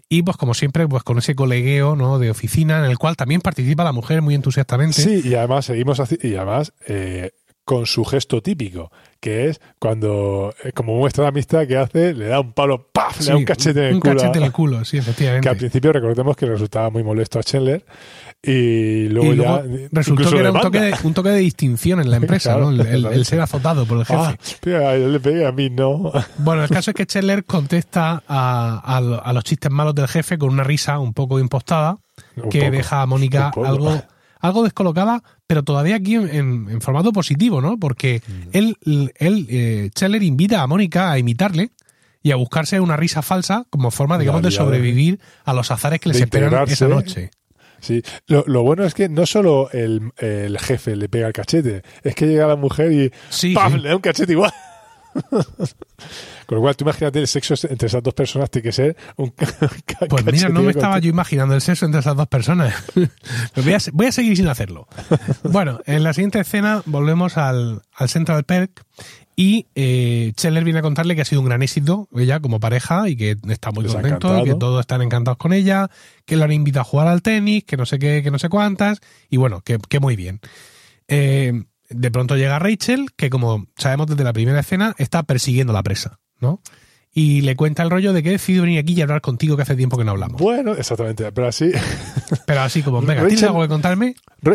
y 0.08 0.22
pues 0.22 0.36
como 0.36 0.54
siempre, 0.54 0.86
pues 0.86 1.02
con 1.02 1.18
ese 1.18 1.34
colegueo, 1.34 1.96
¿no? 1.96 2.18
De 2.18 2.30
oficina, 2.30 2.78
en 2.78 2.90
el 2.90 2.98
cual 2.98 3.16
también 3.16 3.40
participa 3.40 3.82
la 3.84 3.92
mujer 3.92 4.22
muy 4.22 4.34
entusiastamente. 4.34 5.00
Sí, 5.02 5.22
y 5.24 5.34
además 5.34 5.64
seguimos 5.66 6.00
así, 6.00 6.18
y 6.22 6.36
además 6.36 6.72
eh, 6.86 7.32
con 7.64 7.86
su 7.86 8.04
gesto 8.04 8.42
típico, 8.42 8.90
que 9.20 9.48
es 9.48 9.60
cuando, 9.78 10.52
eh, 10.64 10.72
como 10.72 10.96
muestra 10.96 11.22
de 11.24 11.28
amistad 11.28 11.66
que 11.66 11.76
hace, 11.76 12.12
le 12.12 12.26
da 12.26 12.40
un 12.40 12.52
palo, 12.52 12.90
¡paf! 12.92 13.20
le 13.20 13.26
da 13.26 13.32
Sí, 13.32 13.38
un 13.38 13.44
cachete 13.44 13.80
en 13.80 13.86
el 13.86 13.94
un 13.94 14.00
culo. 14.00 14.16
cachete 14.16 14.38
en 14.38 14.44
el 14.44 14.52
culo, 14.52 14.84
sí, 14.84 14.98
efectivamente. 14.98 15.44
que 15.44 15.48
al 15.48 15.56
principio 15.56 15.92
recordemos 15.92 16.36
que 16.36 16.46
le 16.46 16.52
resultaba 16.52 16.90
muy 16.90 17.02
molesto 17.04 17.38
a 17.38 17.42
Chandler 17.42 17.84
y 18.44 19.08
luego, 19.08 19.32
y 19.32 19.36
luego 19.36 19.62
ya 19.64 19.88
resultó 19.92 20.30
que 20.30 20.38
era 20.40 20.50
un 20.50 20.60
toque, 20.60 20.80
de, 20.80 20.94
un 21.04 21.14
toque 21.14 21.28
de 21.28 21.38
distinción 21.38 22.00
en 22.00 22.10
la 22.10 22.16
empresa, 22.22 22.50
Claro, 22.54 22.72
¿no? 22.72 22.72
El, 22.72 22.80
el- 22.80 22.86
el 22.86 22.94
exactamente. 22.96 23.24
ser 23.26 23.40
azotado 23.40 23.86
por 23.86 23.98
el 23.98 24.04
jefe. 24.04 24.74
Ah, 24.76 24.94
él 24.94 25.12
le 25.12 25.20
pegué 25.20 25.46
a 25.46 25.52
mí, 25.52 25.70
no. 25.70 26.10
Bueno, 26.38 26.64
el 26.64 26.68
caso 26.70 26.90
es 26.90 26.94
que 26.96 27.06
Chandler 27.06 27.44
contesta 27.44 28.22
a, 28.26 28.80
a 28.84 29.00
lo- 29.00 29.24
a 29.24 29.32
los 29.32 29.44
chistes 29.44 29.70
malos 29.70 29.94
del 29.94 30.08
jefe 30.08 30.38
con 30.38 30.50
una 30.50 30.64
risa 30.64 30.98
un 30.98 31.14
poco 31.14 31.38
impostada 31.38 31.98
Un 32.36 32.50
que 32.50 32.60
poco, 32.62 32.72
deja 32.72 33.02
a 33.02 33.06
Mónica 33.06 33.52
algo, 33.64 34.02
algo 34.40 34.64
descolocada, 34.64 35.22
pero 35.46 35.62
todavía 35.62 35.94
aquí 35.96 36.16
en, 36.16 36.28
en- 36.28 36.68
en 36.68 36.80
formato 36.80 37.12
positivo, 37.12 37.60
¿no? 37.60 37.78
Porque 37.78 38.22
Mm. 38.26 38.48
él, 38.52 38.76
él 39.20 39.46
eh, 39.50 39.90
invita 40.20 40.62
a 40.62 40.66
Mónica 40.66 41.12
a 41.12 41.18
imitarle 41.18 41.70
y 42.24 42.30
a 42.32 42.36
buscarse 42.36 42.80
una 42.80 42.96
risa 42.96 43.22
falsa 43.22 43.66
como 43.70 43.90
forma, 43.92 44.18
digamos, 44.18 44.42
de 44.42 44.50
sobrevivir 44.52 45.20
a 45.44 45.52
los 45.52 45.70
azares 45.70 46.00
que 46.00 46.08
les 46.08 46.20
esperan 46.20 46.68
esa 46.68 46.88
noche. 46.88 47.30
Sí, 47.82 48.00
lo, 48.28 48.44
lo 48.46 48.62
bueno 48.62 48.84
es 48.84 48.94
que 48.94 49.08
no 49.08 49.26
solo 49.26 49.68
el, 49.72 50.12
el 50.18 50.58
jefe 50.58 50.94
le 50.96 51.08
pega 51.08 51.26
el 51.26 51.32
cachete, 51.32 51.82
es 52.04 52.14
que 52.14 52.26
llega 52.26 52.46
la 52.46 52.56
mujer 52.56 52.92
y 52.92 53.10
Sí, 53.28 53.54
¡pam! 53.54 53.72
sí. 53.74 53.78
le 53.80 53.88
da 53.90 53.96
un 53.96 54.00
cachete 54.02 54.32
igual. 54.32 54.52
Con 56.46 56.56
lo 56.56 56.60
cual, 56.60 56.76
tú 56.76 56.84
imagínate 56.84 57.18
el 57.20 57.28
sexo 57.28 57.54
entre 57.68 57.86
esas 57.86 58.02
dos 58.02 58.14
personas 58.14 58.50
tiene 58.50 58.64
que 58.64 58.72
ser 58.72 58.96
un 59.16 59.32
Pues 60.08 60.24
mira, 60.24 60.48
no 60.48 60.62
me 60.62 60.70
estaba 60.70 60.98
yo 60.98 61.10
imaginando 61.10 61.54
el 61.54 61.60
sexo 61.60 61.86
entre 61.86 62.00
esas 62.00 62.16
dos 62.16 62.28
personas. 62.28 62.74
Voy, 62.94 63.74
a, 63.74 63.78
voy 63.92 64.06
a 64.06 64.12
seguir 64.12 64.36
sin 64.36 64.48
hacerlo. 64.48 64.86
Bueno, 65.44 65.80
en 65.86 66.02
la 66.02 66.12
siguiente 66.12 66.40
escena 66.40 66.82
volvemos 66.86 67.36
al, 67.36 67.82
al 67.94 68.08
Central 68.08 68.44
Perk 68.44 68.84
y 69.34 69.66
eh, 69.74 70.32
Chandler 70.36 70.64
viene 70.64 70.80
a 70.80 70.82
contarle 70.82 71.14
que 71.14 71.22
ha 71.22 71.24
sido 71.24 71.40
un 71.40 71.48
gran 71.48 71.62
éxito 71.62 72.08
ella 72.14 72.40
como 72.40 72.60
pareja 72.60 73.08
y 73.08 73.16
que 73.16 73.36
está 73.48 73.70
muy 73.70 73.84
Les 73.84 73.94
contento, 73.94 74.44
que 74.44 74.54
todos 74.54 74.80
están 74.80 75.00
encantados 75.02 75.38
con 75.38 75.52
ella, 75.52 75.90
que 76.26 76.36
lo 76.36 76.44
han 76.44 76.52
invitado 76.52 76.82
a 76.82 76.84
jugar 76.84 77.08
al 77.08 77.22
tenis, 77.22 77.64
que 77.64 77.76
no 77.76 77.86
sé 77.86 77.98
qué, 77.98 78.22
que 78.22 78.30
no 78.30 78.38
sé 78.38 78.48
cuántas, 78.48 79.00
y 79.30 79.38
bueno, 79.38 79.62
que, 79.62 79.78
que 79.88 80.00
muy 80.00 80.16
bien. 80.16 80.40
Eh, 81.08 81.64
de 81.94 82.10
pronto 82.10 82.36
llega 82.36 82.58
Rachel, 82.58 83.08
que 83.16 83.30
como 83.30 83.66
sabemos 83.76 84.06
desde 84.06 84.24
la 84.24 84.32
primera 84.32 84.60
escena, 84.60 84.94
está 84.98 85.22
persiguiendo 85.22 85.72
a 85.72 85.74
la 85.74 85.82
presa, 85.82 86.18
¿no? 86.40 86.60
Y 87.14 87.42
le 87.42 87.56
cuenta 87.56 87.82
el 87.82 87.90
rollo 87.90 88.12
de 88.14 88.22
que 88.22 88.30
he 88.30 88.32
decidido 88.32 88.62
venir 88.62 88.78
aquí 88.78 88.94
y 88.94 89.02
hablar 89.02 89.20
contigo 89.20 89.56
que 89.56 89.62
hace 89.62 89.76
tiempo 89.76 89.98
que 89.98 90.04
no 90.04 90.12
hablamos. 90.12 90.40
Bueno, 90.40 90.72
exactamente, 90.72 91.30
pero 91.32 91.46
así. 91.46 91.70
Pero 92.46 92.62
así 92.62 92.82
como, 92.82 93.02
venga, 93.02 93.26
¿tienes 93.26 93.42
algo 93.42 93.60
que 93.60 93.68
contarme? 93.68 94.14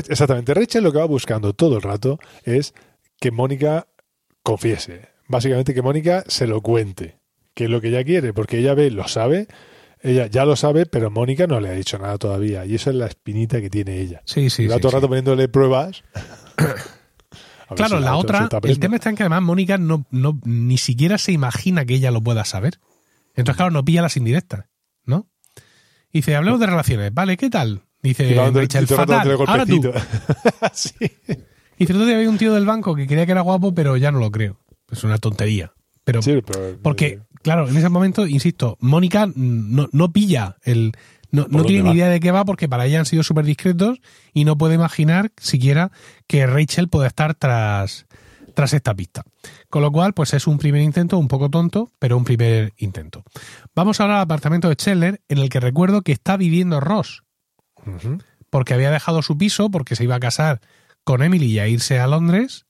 Exactamente, 0.09 0.53
Rachel 0.53 0.83
lo 0.83 0.91
que 0.91 0.97
va 0.97 1.05
buscando 1.05 1.53
todo 1.53 1.75
el 1.75 1.83
rato 1.83 2.19
es 2.43 2.73
que 3.19 3.31
Mónica 3.31 3.87
confiese. 4.41 5.09
Básicamente 5.27 5.73
que 5.73 5.81
Mónica 5.81 6.23
se 6.27 6.47
lo 6.47 6.61
cuente, 6.61 7.19
que 7.53 7.65
es 7.65 7.69
lo 7.69 7.81
que 7.81 7.89
ella 7.89 8.03
quiere, 8.03 8.33
porque 8.33 8.59
ella 8.59 8.73
ve, 8.73 8.89
lo 8.89 9.07
sabe, 9.07 9.47
ella 10.01 10.27
ya 10.27 10.45
lo 10.45 10.55
sabe, 10.55 10.85
pero 10.85 11.11
Mónica 11.11 11.47
no 11.47 11.59
le 11.59 11.69
ha 11.69 11.73
dicho 11.73 11.97
nada 11.97 12.17
todavía. 12.17 12.65
Y 12.65 12.75
esa 12.75 12.91
es 12.91 12.95
la 12.95 13.07
espinita 13.07 13.61
que 13.61 13.69
tiene 13.69 13.99
ella. 13.99 14.21
Sí, 14.25 14.49
sí, 14.49 14.63
y 14.63 14.67
va 14.67 14.75
sí, 14.75 14.81
todo 14.81 14.89
el 14.89 14.91
sí. 14.91 14.95
rato 14.95 15.07
poniéndole 15.07 15.47
pruebas. 15.47 16.03
Claro, 17.75 17.97
si 17.97 18.03
la 18.03 18.15
otra, 18.15 18.49
el 18.63 18.79
tema 18.79 18.95
está 18.95 19.09
en 19.09 19.15
que 19.15 19.23
además 19.23 19.41
Mónica 19.41 19.77
no, 19.77 20.05
no, 20.11 20.39
ni 20.45 20.77
siquiera 20.77 21.17
se 21.17 21.31
imagina 21.31 21.85
que 21.85 21.95
ella 21.95 22.11
lo 22.11 22.21
pueda 22.21 22.45
saber. 22.45 22.79
Entonces, 23.35 23.57
claro, 23.57 23.71
no 23.71 23.83
pilla 23.85 24.01
las 24.01 24.17
indirectas, 24.17 24.65
¿no? 25.05 25.27
Dice, 26.11 26.35
hablemos 26.35 26.59
de 26.59 26.65
relaciones. 26.67 27.13
Vale, 27.13 27.37
¿qué 27.37 27.49
tal? 27.49 27.83
Dice 28.01 28.29
el 28.79 28.87
fatal. 28.87 29.37
Ahora 29.47 29.65
tú. 29.65 29.81
sí. 30.73 30.95
Dice, 31.77 31.91
el 31.93 31.97
otro 31.97 32.05
día 32.07 32.15
había 32.15 32.29
un 32.29 32.37
tío 32.37 32.53
del 32.53 32.65
banco 32.65 32.95
que 32.95 33.05
creía 33.05 33.25
que 33.25 33.33
era 33.33 33.41
guapo, 33.41 33.73
pero 33.75 33.97
ya 33.97 34.11
no 34.11 34.19
lo 34.19 34.31
creo. 34.31 34.59
Es 34.89 35.03
una 35.03 35.17
tontería. 35.17 35.73
Pero, 36.03 36.21
Sí, 36.21 36.41
pero- 36.45 36.77
porque, 36.81 37.19
claro, 37.43 37.67
en 37.67 37.75
ese 37.75 37.89
momento, 37.89 38.25
insisto, 38.25 38.77
Mónica 38.79 39.29
no, 39.35 39.89
no 39.91 40.11
pilla 40.11 40.55
el... 40.63 40.93
No, 41.31 41.43
no 41.49 41.59
tiene 41.67 41.83
ni 41.83 41.89
idea 41.97 42.09
de 42.09 42.19
qué 42.19 42.31
va 42.31 42.45
porque 42.45 42.69
para 42.69 42.85
ella 42.85 42.99
han 42.99 43.05
sido 43.05 43.23
súper 43.23 43.45
discretos 43.45 43.99
y 44.33 44.45
no 44.45 44.57
puede 44.57 44.75
imaginar 44.75 45.31
siquiera 45.37 45.91
que 46.27 46.45
Rachel 46.47 46.87
pueda 46.87 47.07
estar 47.07 47.35
tras, 47.35 48.05
tras 48.53 48.73
esta 48.73 48.95
pista. 48.95 49.23
Con 49.69 49.81
lo 49.81 49.91
cual, 49.91 50.13
pues 50.13 50.33
es 50.33 50.47
un 50.47 50.57
primer 50.57 50.81
intento 50.81 51.17
un 51.17 51.27
poco 51.27 51.49
tonto, 51.49 51.91
pero 51.99 52.17
un 52.17 52.23
primer 52.23 52.73
intento. 52.77 53.23
Vamos 53.75 53.99
ahora 53.99 54.15
al 54.15 54.21
apartamento 54.21 54.69
de 54.69 54.75
Chandler, 54.77 55.21
en 55.27 55.37
el 55.39 55.49
que 55.49 55.59
recuerdo 55.59 56.01
que 56.01 56.13
está 56.13 56.37
viviendo 56.37 56.79
Ross, 56.79 57.23
porque 58.49 58.73
había 58.73 58.89
dejado 58.91 59.21
su 59.21 59.37
piso, 59.37 59.69
porque 59.69 59.95
se 59.95 60.03
iba 60.05 60.15
a 60.15 60.19
casar 60.19 60.61
con 61.03 61.21
Emily 61.23 61.47
y 61.47 61.59
a 61.59 61.67
irse 61.67 61.99
a 61.99 62.07
Londres, 62.07 62.65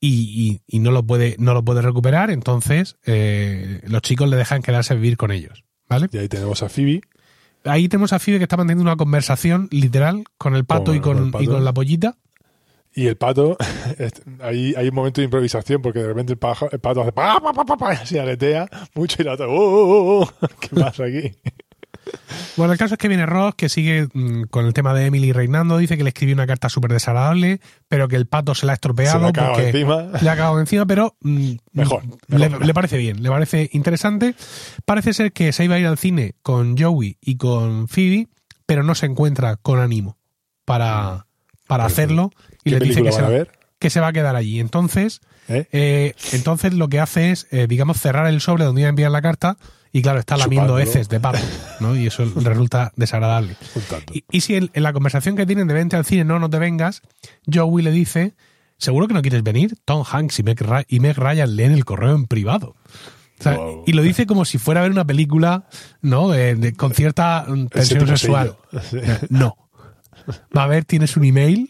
y, 0.00 0.60
y- 0.68 0.76
y 0.76 0.78
no, 0.80 0.90
lo 0.90 1.02
puede, 1.04 1.36
no 1.38 1.54
lo 1.54 1.64
puede 1.64 1.80
recuperar, 1.82 2.30
entonces 2.30 2.96
eh, 3.06 3.80
los 3.86 4.02
chicos 4.02 4.28
le 4.28 4.36
dejan 4.36 4.62
quedarse 4.62 4.92
a 4.92 4.96
vivir 4.96 5.16
con 5.16 5.30
ellos. 5.32 5.64
¿Vale? 5.88 6.08
Y 6.12 6.16
ahí 6.18 6.28
tenemos 6.28 6.62
a 6.62 6.68
Phoebe. 6.68 7.02
Ahí 7.64 7.88
tenemos 7.88 8.12
a 8.12 8.18
Phoebe 8.18 8.38
que 8.38 8.44
está 8.44 8.56
manteniendo 8.56 8.82
una 8.82 8.96
conversación 8.96 9.68
literal 9.70 10.24
con 10.38 10.54
el 10.54 10.64
pato, 10.64 10.84
Con- 10.86 10.96
y, 10.96 11.00
con, 11.00 11.16
con 11.16 11.24
el 11.26 11.30
pato. 11.32 11.44
y 11.44 11.46
con 11.48 11.64
la 11.64 11.72
pollita. 11.72 12.16
Y 12.96 13.06
el 13.08 13.16
pato, 13.16 13.56
ahí 14.40 14.72
hay 14.76 14.88
un 14.88 14.94
momento 14.94 15.20
de 15.20 15.24
improvisación 15.24 15.82
porque 15.82 15.98
de 15.98 16.06
repente 16.08 16.32
el, 16.34 16.38
paja- 16.38 16.68
el 16.70 16.78
pato 16.78 17.02
hace 17.02 17.10
pa, 17.12 17.40
pa, 17.40 17.52
pa, 17.52 17.64
pa, 17.64 17.76
pa, 17.76 17.92
y 17.94 17.96
así 17.96 18.18
aletea 18.18 18.68
mucho 18.94 19.20
y 19.20 19.24
la 19.24 19.32
otra, 19.32 19.48
"Oh, 19.48 19.52
oh, 19.52 20.22
oh". 20.22 20.46
¿qué 20.60 20.68
pasa 20.80 21.04
aquí? 21.04 21.32
Bueno, 22.56 22.72
el 22.72 22.78
caso 22.78 22.94
es 22.94 22.98
que 22.98 23.08
viene 23.08 23.26
Ross, 23.26 23.54
que 23.56 23.68
sigue 23.68 24.06
mm, 24.12 24.44
con 24.44 24.66
el 24.66 24.74
tema 24.74 24.94
de 24.94 25.06
Emily 25.06 25.32
reinando, 25.32 25.76
dice 25.78 25.96
que 25.96 26.04
le 26.04 26.10
escribió 26.10 26.34
una 26.34 26.46
carta 26.46 26.68
súper 26.68 26.92
desagradable, 26.92 27.60
pero 27.88 28.06
que 28.08 28.16
el 28.16 28.26
pato 28.26 28.54
se 28.54 28.64
la 28.66 28.72
ha 28.72 28.74
Se 28.74 28.76
estropeado 28.76 29.18
la 29.20 29.32
cago 29.32 29.52
porque 29.54 29.68
encima. 29.70 30.02
le 30.20 30.30
ha 30.30 30.36
cagado 30.36 30.60
encima, 30.60 30.86
pero 30.86 31.16
mm, 31.20 31.52
Mejor, 31.72 32.02
le, 32.28 32.48
mejor. 32.48 32.66
le 32.66 32.74
parece 32.74 32.96
bien, 32.98 33.22
le 33.22 33.28
parece 33.28 33.70
interesante. 33.72 34.34
Parece 34.84 35.12
ser 35.14 35.32
que 35.32 35.52
se 35.52 35.64
iba 35.64 35.74
a 35.74 35.78
ir 35.78 35.86
al 35.86 35.98
cine 35.98 36.34
con 36.42 36.76
Joey 36.78 37.18
y 37.20 37.36
con 37.36 37.88
Phoebe, 37.88 38.28
pero 38.66 38.82
no 38.82 38.94
se 38.94 39.06
encuentra 39.06 39.56
con 39.56 39.80
ánimo 39.80 40.16
para, 40.64 41.26
para 41.66 41.84
Pero, 41.84 41.92
hacerlo 41.92 42.30
y 42.64 42.70
¿Qué 42.70 42.78
le 42.80 42.86
dice 42.86 43.12
se, 43.12 43.20
a 43.20 43.28
ver? 43.28 43.50
que 43.78 43.90
se 43.90 44.00
va 44.00 44.08
a 44.08 44.12
quedar 44.12 44.36
allí. 44.36 44.60
Entonces, 44.60 45.20
¿Eh? 45.48 45.66
eh, 45.72 46.14
entonces 46.32 46.72
lo 46.72 46.88
que 46.88 47.00
hace 47.00 47.30
es, 47.32 47.46
eh, 47.50 47.66
digamos, 47.68 48.00
cerrar 48.00 48.26
el 48.28 48.40
sobre 48.40 48.64
donde 48.64 48.82
iba 48.82 48.88
a 48.88 48.90
enviar 48.90 49.10
la 49.10 49.20
carta 49.22 49.58
y 49.94 50.02
claro, 50.02 50.18
está 50.18 50.36
lamiendo 50.36 50.74
Chupándolo. 50.74 50.90
heces 50.90 51.08
de 51.08 51.20
pato, 51.20 51.38
¿no? 51.80 51.94
Y 51.96 52.08
eso 52.08 52.24
resulta 52.36 52.92
desagradable. 52.96 53.56
Y, 54.12 54.24
y 54.30 54.40
si 54.40 54.56
en, 54.56 54.68
en 54.74 54.82
la 54.82 54.92
conversación 54.92 55.36
que 55.36 55.46
tienen 55.46 55.68
de 55.68 55.74
vente 55.74 55.96
al 55.96 56.04
cine, 56.04 56.24
no, 56.24 56.38
no 56.40 56.50
te 56.50 56.58
vengas, 56.58 57.00
Joey 57.50 57.82
le 57.84 57.92
dice, 57.92 58.34
¿seguro 58.76 59.06
que 59.08 59.14
no 59.14 59.22
quieres 59.22 59.42
venir? 59.44 59.76
Tom 59.84 60.04
Hanks 60.10 60.40
y 60.40 60.42
Meg, 60.42 60.60
Ra- 60.60 60.84
y 60.88 60.98
Meg 61.00 61.16
Ryan 61.16 61.54
leen 61.56 61.70
el 61.72 61.84
correo 61.84 62.14
en 62.16 62.26
privado. 62.26 62.74
O 63.38 63.42
sea, 63.42 63.56
Wow. 63.56 63.84
Y 63.86 63.92
lo 63.92 64.02
dice 64.02 64.26
como 64.26 64.44
si 64.44 64.58
fuera 64.58 64.80
a 64.80 64.82
ver 64.82 64.92
una 64.92 65.04
película, 65.04 65.64
¿no? 66.02 66.28
De- 66.28 66.54
de- 66.56 66.72
con 66.74 66.92
cierta 66.92 67.46
tensión 67.70 68.06
sexual. 68.08 68.56
Sí. 68.90 68.98
No. 69.30 69.56
Va 70.56 70.62
a 70.64 70.66
ver, 70.66 70.84
tienes 70.86 71.16
un 71.18 71.24
email, 71.24 71.68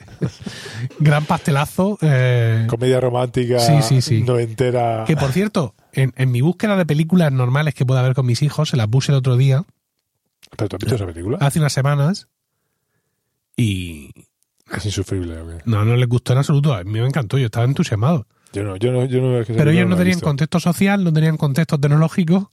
gran 1.00 1.24
pastelazo. 1.24 1.98
eh, 2.02 2.66
Comedia 2.68 3.00
romántica 3.00 3.58
Sí, 3.58 3.82
sí, 3.82 4.00
sí. 4.00 4.22
noventera. 4.22 5.04
que 5.06 5.16
por 5.16 5.32
cierto, 5.32 5.74
en, 5.94 6.12
en 6.16 6.30
mi 6.30 6.40
búsqueda 6.40 6.76
de 6.76 6.86
películas 6.86 7.32
normales 7.32 7.74
que 7.74 7.84
pueda 7.86 8.02
ver 8.02 8.14
con 8.14 8.26
mis 8.26 8.42
hijos, 8.42 8.68
se 8.70 8.76
las 8.76 8.88
puse 8.88 9.12
el 9.12 9.18
otro 9.18 9.36
día, 9.36 9.64
¿Pero 10.56 10.68
tú 10.68 10.76
has 10.76 10.80
visto 10.80 10.94
esa 10.96 11.06
película? 11.06 11.38
hace 11.40 11.58
unas 11.58 11.72
semanas, 11.72 12.28
y 13.56 14.10
Es 14.74 14.84
insufrible. 14.86 15.38
¿o 15.40 15.46
qué? 15.48 15.62
no, 15.64 15.84
no 15.84 15.96
les 15.96 16.08
gustó 16.08 16.32
en 16.32 16.38
absoluto. 16.38 16.74
A 16.74 16.82
mí 16.84 17.00
me 17.00 17.06
encantó, 17.06 17.38
yo 17.38 17.46
estaba 17.46 17.64
entusiasmado. 17.66 18.26
Yo 18.52 18.62
no, 18.62 18.76
yo 18.76 18.92
no, 18.92 19.04
yo 19.04 19.20
no 19.20 19.40
es 19.40 19.46
que 19.48 19.54
Pero 19.54 19.70
ellos 19.72 19.88
no 19.88 19.96
tenían 19.96 20.14
visto. 20.16 20.26
contexto 20.26 20.60
social, 20.60 21.02
no 21.02 21.12
tenían 21.12 21.36
contexto 21.36 21.78
tecnológico, 21.78 22.50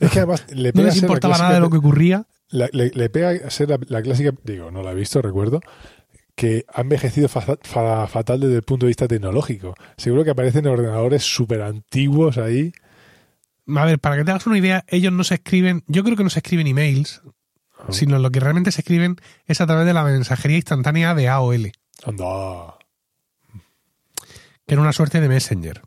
Es 0.00 0.10
que 0.10 0.18
además 0.20 0.44
le 0.52 0.68
no 0.70 0.72
pega 0.72 0.84
les 0.86 0.94
ser 0.94 1.02
la 1.02 1.06
importaba 1.06 1.38
nada 1.38 1.54
de 1.54 1.60
lo 1.60 1.70
que 1.70 1.76
ocurría. 1.76 2.26
la- 2.50 2.68
le, 2.72 2.90
le 2.90 3.08
pega 3.08 3.46
a 3.46 3.50
ser 3.50 3.68
la, 3.70 3.78
la 3.88 4.02
clásica, 4.02 4.32
digo, 4.42 4.70
no 4.72 4.82
la 4.82 4.92
he 4.92 4.94
visto, 4.96 5.22
recuerdo, 5.22 5.60
que 6.38 6.64
ha 6.72 6.82
envejecido 6.82 7.28
fa- 7.28 7.58
fa- 7.60 8.06
fatal 8.06 8.38
desde 8.38 8.54
el 8.56 8.62
punto 8.62 8.86
de 8.86 8.90
vista 8.90 9.08
tecnológico. 9.08 9.74
Seguro 9.96 10.22
que 10.22 10.30
aparecen 10.30 10.68
ordenadores 10.68 11.24
súper 11.24 11.62
antiguos 11.62 12.38
ahí. 12.38 12.72
A 13.74 13.84
ver, 13.84 13.98
para 13.98 14.16
que 14.16 14.24
te 14.24 14.30
hagas 14.30 14.46
una 14.46 14.56
idea, 14.56 14.84
ellos 14.86 15.12
no 15.12 15.24
se 15.24 15.34
escriben, 15.34 15.82
yo 15.88 16.04
creo 16.04 16.16
que 16.16 16.22
no 16.22 16.30
se 16.30 16.38
escriben 16.38 16.68
emails, 16.68 17.22
Ah. 17.80 17.86
sino 17.90 18.18
lo 18.18 18.30
que 18.30 18.40
realmente 18.40 18.72
se 18.72 18.80
escriben 18.80 19.16
es 19.46 19.60
a 19.60 19.66
través 19.66 19.84
de 19.86 19.92
la 19.94 20.02
mensajería 20.04 20.56
instantánea 20.56 21.14
de 21.14 21.28
AOL, 21.28 21.72
Anda. 22.04 22.74
que 24.66 24.74
era 24.74 24.80
una 24.82 24.92
suerte 24.92 25.20
de 25.20 25.28
Messenger. 25.28 25.82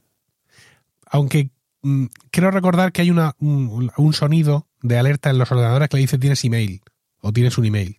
Aunque 1.06 1.50
mm, 1.82 2.06
quiero 2.30 2.52
recordar 2.52 2.92
que 2.92 3.02
hay 3.02 3.12
una, 3.12 3.36
un, 3.40 3.92
un 3.96 4.14
sonido 4.14 4.68
de 4.82 4.98
alerta 4.98 5.30
en 5.30 5.38
los 5.38 5.52
ordenadores 5.52 5.90
que 5.90 5.98
le 5.98 6.02
dice 6.02 6.18
tienes 6.18 6.44
email 6.46 6.82
o 7.22 7.32
tienes 7.34 7.58
un 7.58 7.66
email. 7.66 7.98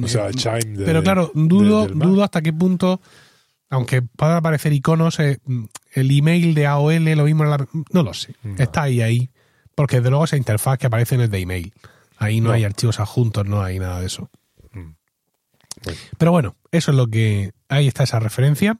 O 0.00 0.08
sea, 0.08 0.28
el 0.28 0.34
chime 0.36 0.58
de, 0.64 0.84
Pero 0.84 1.02
claro, 1.02 1.30
dudo, 1.34 1.86
de- 1.86 1.94
dudo 1.94 2.22
hasta 2.24 2.40
qué 2.42 2.52
punto, 2.52 3.00
aunque 3.68 4.02
puedan 4.02 4.36
aparecer 4.36 4.72
iconos, 4.72 5.18
eh, 5.20 5.38
el 5.94 6.10
email 6.16 6.54
de 6.54 6.66
AOL, 6.66 7.04
lo 7.04 7.24
mismo 7.24 7.44
en 7.44 7.50
la... 7.50 7.66
No 7.92 8.02
lo 8.02 8.14
sé. 8.14 8.34
No. 8.42 8.56
Está 8.58 8.82
ahí, 8.82 9.00
ahí. 9.02 9.30
Porque 9.74 9.96
desde 9.96 10.10
luego 10.10 10.24
esa 10.24 10.36
interfaz 10.36 10.78
que 10.78 10.86
aparece 10.86 11.16
no 11.16 11.24
es 11.24 11.30
de 11.30 11.38
email. 11.38 11.72
Ahí 12.18 12.40
no, 12.40 12.48
No. 12.48 12.54
hay 12.54 12.64
archivos 12.64 13.00
adjuntos, 13.00 13.46
no 13.46 13.62
hay 13.62 13.78
nada 13.78 14.00
de 14.00 14.06
eso. 14.06 14.30
Mm. 14.72 14.92
Bueno. 15.84 15.98
Pero 16.18 16.30
bueno, 16.32 16.56
eso 16.70 16.90
es 16.90 16.96
lo 16.96 17.06
que... 17.08 17.52
Ahí 17.68 17.88
está 17.88 18.04
esa 18.04 18.20
referencia. 18.20 18.78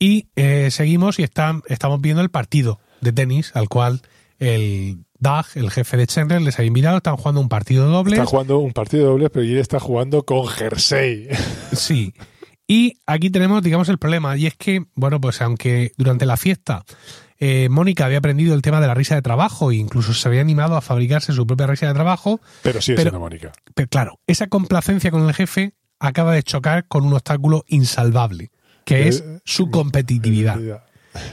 Y 0.00 0.28
eh, 0.36 0.70
seguimos 0.70 1.18
y 1.18 1.22
estamos 1.22 2.00
viendo 2.00 2.20
el 2.22 2.30
partido 2.30 2.80
de 3.00 3.12
tenis 3.12 3.52
al 3.54 3.68
cual 3.68 4.02
el 4.38 5.04
Doug, 5.18 5.46
el 5.54 5.70
jefe 5.70 5.96
de 5.96 6.06
Chandler, 6.06 6.40
les 6.42 6.58
ha 6.58 6.64
invitado. 6.64 6.96
Están 6.98 7.16
jugando 7.16 7.40
un 7.40 7.48
partido 7.48 7.86
doble. 7.88 8.14
Está 8.16 8.26
jugando 8.26 8.58
un 8.58 8.72
partido 8.72 9.04
de 9.04 9.08
dobles, 9.10 9.30
pero 9.32 9.44
él 9.44 9.58
está 9.58 9.80
jugando 9.80 10.22
con 10.24 10.46
jersey. 10.46 11.28
Sí. 11.72 12.14
Y 12.66 13.00
aquí 13.06 13.30
tenemos, 13.30 13.62
digamos, 13.62 13.88
el 13.88 13.98
problema. 13.98 14.36
Y 14.36 14.46
es 14.46 14.54
que, 14.56 14.84
bueno, 14.94 15.20
pues 15.20 15.40
aunque 15.40 15.92
durante 15.96 16.26
la 16.26 16.36
fiesta 16.36 16.84
eh, 17.40 17.68
Mónica 17.70 18.04
había 18.04 18.18
aprendido 18.18 18.54
el 18.54 18.62
tema 18.62 18.80
de 18.80 18.86
la 18.88 18.94
risa 18.94 19.14
de 19.14 19.22
trabajo 19.22 19.70
e 19.70 19.76
incluso 19.76 20.12
se 20.12 20.28
había 20.28 20.40
animado 20.40 20.76
a 20.76 20.80
fabricarse 20.80 21.32
su 21.32 21.46
propia 21.46 21.66
risa 21.68 21.86
de 21.86 21.94
trabajo, 21.94 22.40
Pero 22.62 22.82
sigue 22.82 22.96
Pero- 22.96 23.10
siendo 23.10 23.20
Mónica. 23.20 23.52
pero 23.74 23.88
claro, 23.88 24.20
esa 24.26 24.48
complacencia 24.48 25.10
con 25.10 25.26
el 25.26 25.32
jefe 25.34 25.72
acaba 26.00 26.32
de 26.34 26.42
chocar 26.42 26.86
con 26.88 27.04
un 27.06 27.12
obstáculo 27.14 27.64
insalvable, 27.68 28.50
que 28.84 29.08
es 29.08 29.24
su 29.44 29.70
competitividad. 29.70 30.58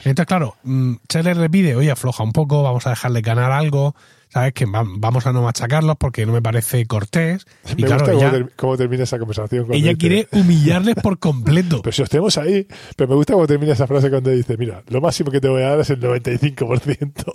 Entonces, 0.04 0.26
claro, 0.26 0.56
mm, 0.64 0.94
Chandler 1.08 1.36
le 1.36 1.50
pide, 1.50 1.76
oye, 1.76 1.90
afloja 1.90 2.22
un 2.22 2.32
poco, 2.32 2.62
vamos 2.62 2.86
a 2.86 2.90
dejarle 2.90 3.20
ganar 3.20 3.52
algo, 3.52 3.94
¿sabes? 4.28 4.52
Que 4.52 4.64
va- 4.66 4.84
vamos 4.86 5.26
a 5.26 5.32
no 5.32 5.42
machacarlos 5.42 5.96
porque 5.98 6.26
no 6.26 6.32
me 6.32 6.42
parece 6.42 6.86
cortés. 6.86 7.46
Y 7.76 7.82
Me 7.82 7.86
claro, 7.88 8.04
gusta 8.04 8.12
cómo, 8.12 8.18
ella, 8.24 8.30
ter- 8.32 8.52
cómo 8.56 8.76
termina 8.76 9.04
esa 9.04 9.18
conversación. 9.18 9.66
ella 9.70 9.90
dice, 9.94 9.96
quiere 9.98 10.28
humillarles 10.32 10.94
por 10.96 11.18
completo. 11.18 11.80
Pero 11.82 11.92
si 11.92 12.02
os 12.02 12.08
tenemos 12.08 12.36
ahí. 12.38 12.66
Pero 12.96 13.08
me 13.10 13.14
gusta 13.16 13.34
cómo 13.34 13.46
termina 13.46 13.72
esa 13.74 13.86
frase 13.86 14.10
cuando 14.10 14.30
dice, 14.30 14.56
mira, 14.56 14.82
lo 14.88 15.00
máximo 15.00 15.30
que 15.30 15.40
te 15.40 15.48
voy 15.48 15.62
a 15.62 15.68
dar 15.70 15.80
es 15.80 15.90
el 15.90 16.00
95%. 16.00 17.32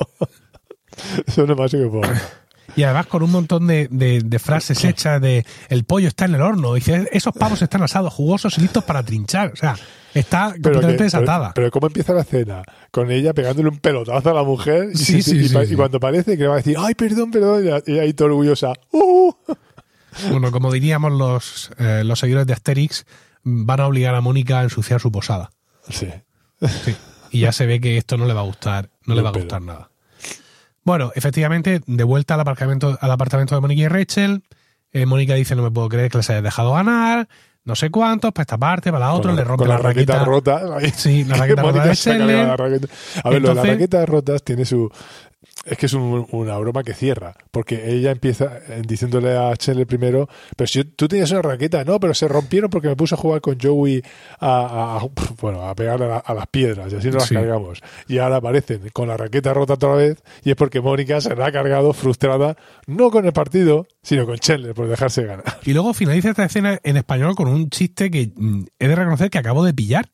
Eso 1.26 1.44
es 1.44 1.48
lo 1.50 1.56
máximo 1.56 1.84
que 1.84 1.90
puedo 1.90 2.02
dar. 2.14 2.22
Y 2.76 2.84
además 2.84 3.08
con 3.08 3.22
un 3.24 3.32
montón 3.32 3.68
de, 3.68 3.88
de- 3.92 4.22
de 4.24 4.40
frases 4.40 4.84
hechas 4.86 5.22
de 5.22 5.46
el 5.70 5.84
pollo 5.84 6.08
está 6.08 6.26
en 6.26 6.36
el 6.36 6.42
horno. 6.42 6.74
Dice, 6.74 7.08
esos 7.12 7.34
pavos 7.34 7.62
están 7.62 7.84
asados, 7.84 8.14
jugosos 8.14 8.58
y 8.58 8.62
listos 8.62 8.84
para 8.84 9.04
trinchar. 9.04 9.52
O 9.54 9.56
sea, 9.56 9.76
está 10.14 10.50
Pero, 10.52 10.62
completamente 10.64 10.98
que- 10.98 11.04
desatada. 11.04 11.52
pero, 11.54 11.66
pero 11.68 11.72
¿cómo 11.72 11.88
empieza 11.88 12.14
la 12.14 12.22
escena? 12.22 12.64
Con 12.92 13.12
ella 13.12 13.34
pegándole 13.34 13.70
un 13.70 13.80
pelotazo 13.80 14.30
a 14.30 14.34
la 14.34 14.44
mujer 14.44 14.90
y, 14.94 14.98
Sí, 14.98 15.22
se- 15.22 15.32
sí, 15.32 15.38
y 15.40 15.48
sí, 15.50 15.54
pa- 15.54 15.66
sí. 15.66 15.74
y 15.74 15.76
cuando 15.76 16.00
parece 16.00 16.38
que 16.38 16.44
le 16.44 16.48
va 16.48 16.54
a 16.56 16.58
decir, 16.58 16.76
ay, 16.80 16.96
perdón, 16.96 17.32
perdón, 17.32 17.66
y 17.86 18.00
ahí 18.00 18.14
todo 18.14 18.30
orgullosa. 18.30 18.74
"Uh". 18.92 19.32
Bueno, 20.30 20.52
como 20.52 20.72
diríamos 20.72 21.12
los, 21.14 21.72
eh, 21.80 22.04
los 22.06 22.20
seguidores 22.20 22.48
de 22.48 22.54
Asterix, 22.54 23.06
van 23.44 23.80
a 23.80 23.88
obligar 23.88 24.14
a 24.16 24.22
Mónica 24.22 24.60
a 24.60 24.64
ensuciar 24.64 25.00
su 25.00 25.12
posada. 25.12 25.52
Sí. 25.90 26.08
Sí. 26.86 26.96
Y 27.32 27.40
ya 27.42 27.52
se 27.54 27.66
ve 27.66 27.80
que 27.80 27.98
esto 27.98 28.18
no 28.18 28.26
le 28.26 28.34
va 28.34 28.42
a 28.42 28.46
gustar, 28.46 28.90
no 29.06 29.16
le 29.16 29.22
va 29.22 29.30
a 29.30 29.32
pero- 29.32 29.46
gustar 29.46 29.62
nada. 29.62 29.91
Bueno, 30.84 31.12
efectivamente, 31.16 31.82
de 31.86 32.04
vuelta 32.04 32.34
al 32.34 32.40
aparcamiento, 32.40 32.98
al 33.00 33.12
apartamento 33.12 33.56
de 33.56 33.62
Mónica 33.62 33.82
y 33.82 33.88
Rachel, 33.88 34.44
eh, 34.92 35.06
Mónica 35.06 35.36
dice, 35.36 35.56
no 35.56 35.64
me 35.64 35.72
puedo 35.72 35.90
creer 35.90 36.10
que 36.12 36.18
les 36.18 36.30
hayas 36.30 36.44
dejado 36.44 36.74
ganar, 36.74 37.28
no 37.64 37.76
sé 37.76 37.92
cuántos, 37.92 38.32
para 38.32 38.42
esta 38.44 38.58
parte, 38.58 38.92
para 38.92 39.06
la 39.06 39.14
otra, 39.14 39.30
Con 39.30 39.36
le 39.36 39.42
la- 39.44 39.48
rompe 39.48 39.60
con 39.62 39.68
la, 39.70 39.76
las 39.76 39.84
raquetas 39.84 40.16
raqueta. 40.28 40.32
rotas. 40.32 40.64
ahí. 40.84 40.92
Sí, 40.96 41.24
la 41.26 41.36
Que 41.36 41.40
raqueta 41.56 41.62
rota 41.62 41.84
de 41.84 42.18
la 42.44 42.58
raqueta. 42.58 42.88
A 43.24 43.30
ver, 43.30 43.42
lo 43.42 43.50
de 43.50 43.56
las 43.56 43.68
raquetas 43.68 44.10
rotas 44.10 44.44
tiene 44.44 44.66
su. 44.66 44.90
Es 45.64 45.78
que 45.78 45.86
es 45.86 45.94
un- 45.94 46.26
una 46.32 46.58
broma 46.58 46.84
que 46.84 46.96
cierra, 46.96 47.36
porque 47.52 47.92
ella 47.94 48.10
empieza 48.12 48.58
eh, 48.68 48.82
diciéndole 48.88 49.38
a 49.38 49.56
Chandler 49.56 49.86
primero, 49.86 50.28
pero 50.58 50.68
si 50.68 50.84
tú 50.84 51.08
tenías 51.08 51.30
una 51.32 51.44
raqueta, 51.44 51.84
no, 51.84 52.00
pero 52.00 52.16
se 52.16 52.28
rompieron 52.28 52.72
porque 52.72 52.88
me 52.88 52.96
puse 52.96 53.14
a 53.14 53.18
jugar 53.18 53.42
con 53.42 53.60
Joey 53.62 54.02
a, 54.40 54.48
a- 54.48 54.98
a- 54.98 55.08
bueno, 55.42 55.62
a 55.70 55.76
pegar 55.76 56.02
a, 56.02 56.08
la- 56.08 56.18
a 56.18 56.34
las 56.34 56.48
piedras 56.48 56.92
y 56.92 56.96
así 56.96 57.08
nos 57.08 57.18
las 57.18 57.28
cargamos. 57.36 57.80
Y 58.08 58.18
ahora 58.18 58.38
aparecen 58.38 58.90
con 58.92 59.08
la 59.10 59.18
raqueta 59.18 59.54
rota 59.54 59.74
otra 59.76 59.94
vez 59.94 60.24
y 60.44 60.50
es 60.50 60.56
porque 60.56 60.82
Mónica 60.82 61.22
se 61.22 61.36
la 61.36 61.46
ha 61.48 61.52
cargado 61.52 61.94
frustrada, 61.94 62.56
no 62.88 63.12
con 63.12 63.26
el 63.28 63.34
partido, 63.34 63.86
sino 64.02 64.26
con 64.26 64.38
Chandler 64.40 64.74
por 64.74 64.88
dejarse 64.88 65.24
ganar. 65.26 65.44
Y 65.64 65.74
luego 65.74 65.94
finaliza 65.94 66.32
esta 66.32 66.46
escena 66.46 66.80
en 66.84 66.98
español 66.98 67.36
con 67.36 67.48
un 67.48 67.70
chiste 67.70 68.10
que 68.10 68.32
mm, 68.36 68.64
he 68.80 68.88
de 68.88 68.96
reconocer 68.96 69.30
que 69.30 69.38
acabo 69.38 69.64
de 69.64 69.76
pillar. 69.76 70.10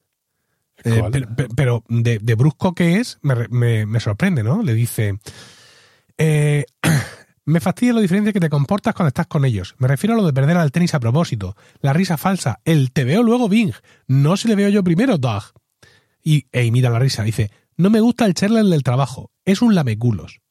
Eh, 0.83 1.01
pero 1.11 1.35
pe- 1.35 1.47
pero 1.55 1.83
de, 1.89 2.19
de 2.19 2.35
brusco 2.35 2.73
que 2.73 2.97
es, 2.97 3.17
me, 3.21 3.47
me- 3.49 3.85
me 3.85 3.99
sorprende, 3.99 4.43
¿no? 4.43 4.61
Le 4.63 4.73
dice, 4.73 5.17
eh, 6.17 6.65
me 7.45 7.59
fastidia 7.59 7.93
lo 7.93 8.01
diferente 8.01 8.33
que 8.33 8.39
te 8.39 8.49
comportas 8.49 8.93
cuando 8.93 9.07
estás 9.09 9.27
con 9.27 9.45
ellos. 9.45 9.75
Me 9.79 9.87
refiero 9.87 10.13
a 10.13 10.17
lo 10.17 10.25
de 10.25 10.33
perder 10.33 10.57
al 10.57 10.71
tenis 10.71 10.93
a 10.93 10.99
propósito, 10.99 11.55
la 11.81 11.93
risa 11.93 12.17
falsa, 12.17 12.59
el 12.65 12.91
te 12.91 13.03
veo 13.05 13.23
luego 13.23 13.49
Bing, 13.49 13.73
no 14.07 14.37
si 14.37 14.47
le 14.47 14.55
veo 14.55 14.69
yo 14.69 14.83
primero, 14.83 15.17
Doug. 15.17 15.43
Y, 16.23 16.45
e 16.51 16.65
imita 16.65 16.89
la 16.89 16.99
risa, 16.99 17.23
dice, 17.23 17.51
no 17.77 17.89
me 17.89 17.99
gusta 18.01 18.25
el 18.25 18.33
Cherler 18.33 18.65
del 18.65 18.83
trabajo, 18.83 19.31
es 19.45 19.61
un 19.61 19.75
lameculos. 19.75 20.41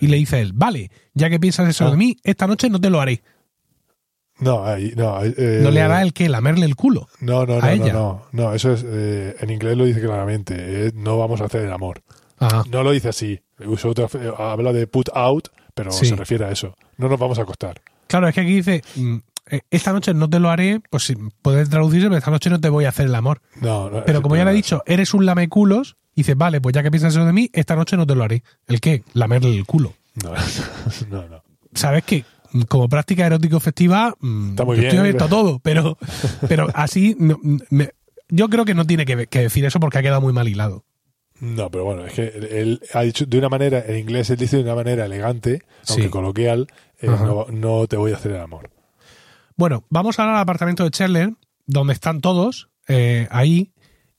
Y 0.00 0.06
le 0.06 0.16
dice 0.16 0.40
él, 0.40 0.52
vale, 0.54 0.90
ya 1.12 1.28
que 1.28 1.38
piensas 1.38 1.68
eso 1.68 1.86
Ah. 1.86 1.90
de 1.90 1.98
mí, 1.98 2.16
esta 2.24 2.46
noche 2.46 2.70
no 2.70 2.80
te 2.80 2.88
lo 2.88 3.00
haré. 3.02 3.22
No, 4.40 4.64
ahí, 4.64 4.92
no, 4.96 5.22
eh, 5.22 5.60
No 5.62 5.70
le 5.70 5.80
hará 5.80 6.02
el 6.02 6.12
que 6.12 6.28
lamerle 6.28 6.66
el 6.66 6.74
culo. 6.74 7.08
No, 7.20 7.46
no, 7.46 7.60
no, 7.60 7.76
no, 7.76 7.92
no, 7.92 8.22
no, 8.32 8.54
eso 8.54 8.72
es, 8.72 8.84
eh, 8.86 9.36
en 9.40 9.50
inglés 9.50 9.76
lo 9.76 9.84
dice 9.84 10.00
claramente, 10.00 10.54
eh, 10.58 10.92
no 10.94 11.18
vamos 11.18 11.40
a 11.40 11.44
hacer 11.44 11.62
el 11.62 11.72
amor. 11.72 12.02
Ajá. 12.38 12.64
No 12.70 12.82
lo 12.82 12.90
dice 12.90 13.08
así, 13.08 13.40
otra, 13.84 14.08
habla 14.38 14.72
de 14.72 14.86
put 14.86 15.08
out, 15.14 15.48
pero 15.74 15.92
Sí. 15.92 16.06
se 16.06 16.16
refiere 16.16 16.44
a 16.46 16.50
eso. 16.50 16.76
No 16.98 17.08
nos 17.08 17.18
vamos 17.18 17.38
a 17.38 17.42
acostar. 17.42 17.80
Claro, 18.08 18.28
es 18.28 18.34
que 18.34 18.40
aquí 18.40 18.56
dice, 18.56 18.82
mm, 18.96 19.16
eh, 19.50 19.60
esta 19.70 19.92
noche 19.92 20.12
no 20.14 20.28
te 20.28 20.40
lo 20.40 20.50
haré, 20.50 20.80
pues 20.90 21.04
sí, 21.04 21.14
puede 21.42 21.64
traducirse, 21.66 22.08
pero 22.08 22.18
esta 22.18 22.30
noche 22.30 22.50
no 22.50 22.60
te 22.60 22.68
voy 22.68 22.86
a 22.86 22.88
hacer 22.88 23.06
el 23.06 23.14
amor. 23.14 23.40
No, 23.60 23.88
no, 23.88 24.04
Pero 24.04 24.20
como 24.20 24.36
ya 24.36 24.44
le 24.44 24.50
he 24.50 24.54
dicho, 24.54 24.82
eres 24.86 25.14
un 25.14 25.26
lameculos, 25.26 25.96
dice, 26.14 26.34
vale, 26.34 26.60
pues 26.60 26.74
ya 26.74 26.82
que 26.82 26.90
piensas 26.90 27.14
eso 27.14 27.24
de 27.24 27.32
mí, 27.32 27.50
esta 27.52 27.76
noche 27.76 27.96
no 27.96 28.06
te 28.06 28.14
lo 28.14 28.24
haré. 28.24 28.42
¿El 28.66 28.80
qué? 28.80 29.04
Lamerle 29.12 29.54
el 29.56 29.64
culo. 29.64 29.94
No, 30.22 30.32
no, 31.10 31.28
no. 31.28 31.42
Sabes 31.74 32.02
mm, 32.04 32.06
como 32.68 32.88
práctica 32.88 33.26
erótico 33.26 33.60
festiva, 33.60 34.14
mm, 34.20 34.50
Está 34.50 34.64
muy 34.64 34.76
yo 34.76 34.80
bien, 34.82 34.86
estoy 34.90 34.98
abierto 35.00 35.24
¿eh? 35.24 35.26
a 35.26 35.30
todo, 35.30 35.58
pero, 35.60 35.98
pero 36.48 36.68
así, 36.74 37.16
no, 37.18 37.38
me- 37.70 37.90
yo 38.28 38.48
creo 38.48 38.64
que 38.64 38.74
no 38.74 38.86
tiene 38.86 39.04
que, 39.04 39.26
que 39.26 39.40
decir 39.40 39.64
eso 39.64 39.80
porque 39.80 39.98
ha 39.98 40.02
quedado 40.02 40.20
muy 40.20 40.32
mal 40.32 40.48
hilado. 40.48 40.84
No, 41.40 41.68
pero 41.70 41.84
bueno, 41.84 42.06
es 42.06 42.12
que 42.14 42.26
él, 42.28 42.80
ha 42.94 43.02
dicho 43.02 43.26
de 43.26 43.38
una 43.38 43.48
manera, 43.48 43.84
en 43.86 43.98
inglés 43.98 44.30
él 44.30 44.36
dice 44.36 44.56
de 44.58 44.62
una 44.62 44.76
manera 44.76 45.04
elegante, 45.04 45.62
aunque 45.88 46.04
Sí. 46.04 46.08
coloquial, 46.10 46.68
eh, 47.00 47.06
no, 47.08 47.46
no 47.50 47.86
te 47.88 47.96
voy 47.96 48.12
a 48.12 48.16
hacer 48.16 48.32
el 48.32 48.40
amor. 48.40 48.70
Bueno, 49.56 49.84
vamos 49.90 50.18
ahora 50.18 50.34
al 50.36 50.40
apartamento 50.40 50.84
de 50.84 50.90
Chandler, 50.90 51.30
donde 51.66 51.92
están 51.92 52.20
todos 52.20 52.68
eh, 52.88 53.26
ahí, 53.30 53.72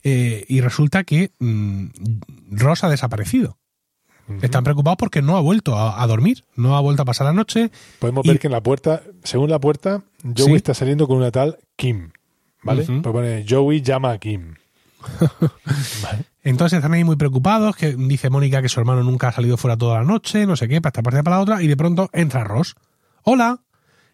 eh, 0.04 0.46
y 0.48 0.62
resulta 0.62 1.04
que 1.04 1.32
mm, 1.40 1.86
Ross 2.52 2.84
ha 2.84 2.90
desaparecido. 2.90 3.58
Están 4.42 4.64
preocupados 4.64 4.98
porque 4.98 5.22
no 5.22 5.38
ha 5.38 5.42
vuelto 5.42 5.76
a, 5.78 6.02
a 6.02 6.08
dormir, 6.08 6.44
no 6.56 6.76
ha 6.76 6.82
vuelto 6.82 7.04
a 7.04 7.06
pasar 7.06 7.26
la 7.28 7.34
noche. 7.34 7.70
Podemos 8.00 8.26
y- 8.26 8.30
ver 8.30 8.40
que 8.40 8.48
en 8.48 8.54
la 8.54 8.62
puerta, 8.64 9.02
según 9.24 9.50
la 9.52 9.60
puerta, 9.60 10.02
Joey 10.24 10.36
Sí. 10.52 10.54
está 10.56 10.74
saliendo 10.74 11.08
con 11.08 11.18
una 11.18 11.32
tal 11.32 11.58
Kim. 11.76 12.12
¿Vale? 12.64 12.84
Pues 12.84 13.02
pone 13.04 13.46
Joey 13.48 13.82
llama 13.82 14.12
a 14.12 14.18
Kim. 14.18 14.56
¿Vale? 16.02 16.26
Entonces 16.44 16.78
están 16.78 16.94
ahí 16.94 17.04
muy 17.04 17.16
preocupados, 17.16 17.76
que 17.76 17.96
dice 17.96 18.30
Mónica 18.30 18.62
que 18.62 18.70
su 18.70 18.80
hermano 18.80 19.04
nunca 19.04 19.28
ha 19.30 19.32
salido 19.32 19.58
fuera 19.58 19.78
toda 19.78 20.00
la 20.00 20.04
noche, 20.04 20.46
no 20.46 20.56
sé 20.56 20.68
qué, 20.68 20.82
para 20.82 20.90
esta 20.90 21.02
parte 21.04 21.24
para 21.24 21.38
la 21.38 21.42
otra, 21.44 21.62
y 21.64 21.68
de 21.68 21.78
pronto 21.78 22.10
entra 22.14 22.44
Ross. 22.44 22.76
Hola. 23.24 23.60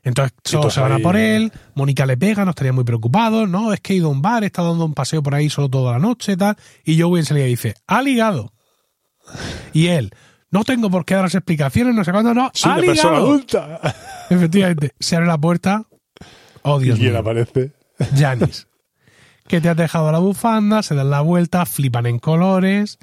Entonces 0.03 0.33
todos 0.41 0.73
se 0.73 0.79
van 0.81 0.93
a 0.93 0.99
por 0.99 1.15
él, 1.15 1.51
Mónica 1.75 2.05
le 2.07 2.17
pega, 2.17 2.43
no 2.43 2.49
estarían 2.51 2.73
muy 2.73 2.83
preocupados, 2.83 3.47
no, 3.47 3.71
es 3.71 3.81
que 3.81 3.93
he 3.93 3.97
ido 3.97 4.07
a 4.07 4.11
un 4.11 4.21
bar, 4.21 4.43
he 4.43 4.47
estado 4.47 4.69
dando 4.69 4.85
un 4.85 4.95
paseo 4.95 5.21
por 5.21 5.35
ahí 5.35 5.47
solo 5.49 5.69
toda 5.69 5.91
la 5.93 5.99
noche, 5.99 6.35
tal, 6.35 6.57
y 6.83 6.99
Joey 6.99 7.19
enseguida 7.19 7.45
dice, 7.45 7.75
ha 7.85 8.01
ligado. 8.01 8.51
Y 9.73 9.87
él, 9.87 10.11
no 10.49 10.63
tengo 10.63 10.89
por 10.89 11.05
qué 11.05 11.15
daros 11.15 11.33
explicaciones, 11.35 11.95
no 11.95 12.03
sé 12.03 12.11
cuándo, 12.11 12.33
no, 12.33 12.51
Soy 12.53 12.71
una 12.71 12.81
persona 12.81 13.17
adulta. 13.17 13.79
Efectivamente, 14.29 14.91
se 14.99 15.15
abre 15.15 15.27
la 15.27 15.37
puerta, 15.37 15.85
oh 16.63 16.79
Dios 16.79 16.97
y 16.97 17.01
quién 17.01 17.11
mío, 17.13 17.19
aparece. 17.21 17.71
Janis, 18.17 18.67
que 19.47 19.61
te 19.61 19.69
has 19.69 19.77
dejado 19.77 20.11
la 20.11 20.19
bufanda, 20.19 20.83
se 20.83 20.95
dan 20.95 21.09
la 21.09 21.21
vuelta, 21.21 21.65
flipan 21.65 22.05
en 22.05 22.19
colores. 22.19 22.97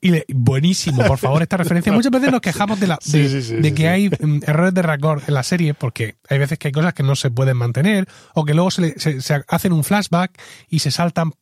Y 0.00 0.10
le- 0.10 0.24
buenísimo, 0.32 1.04
por 1.04 1.18
favor, 1.18 1.42
esta 1.42 1.56
referencia. 1.56 1.92
Muchas 1.92 2.12
veces 2.12 2.30
nos 2.30 2.40
quejamos 2.40 2.78
de, 2.78 2.86
la, 2.86 2.98
Sí, 3.00 3.18
de, 3.22 3.28
sí, 3.28 3.42
sí, 3.42 3.54
de 3.56 3.68
sí, 3.70 3.74
que 3.74 3.88
hay 3.88 4.08
mm, 4.08 4.42
errores 4.46 4.72
de 4.74 4.82
record 4.82 5.22
en 5.26 5.34
la 5.34 5.42
serie, 5.42 5.74
porque 5.74 6.14
hay 6.30 6.38
veces 6.38 6.56
que 6.58 6.68
hay 6.68 6.72
cosas 6.72 6.94
que 6.94 7.02
no 7.02 7.16
se 7.16 7.30
pueden 7.32 7.56
mantener, 7.56 8.06
o 8.34 8.44
que 8.44 8.54
luego 8.54 8.70
se, 8.70 8.80
le- 8.82 8.94
se- 9.00 9.20
se 9.20 9.42
hacen 9.48 9.72
un 9.72 9.82
flashback 9.82 10.40
y 10.68 10.78
se 10.78 10.92
saltan 10.92 11.32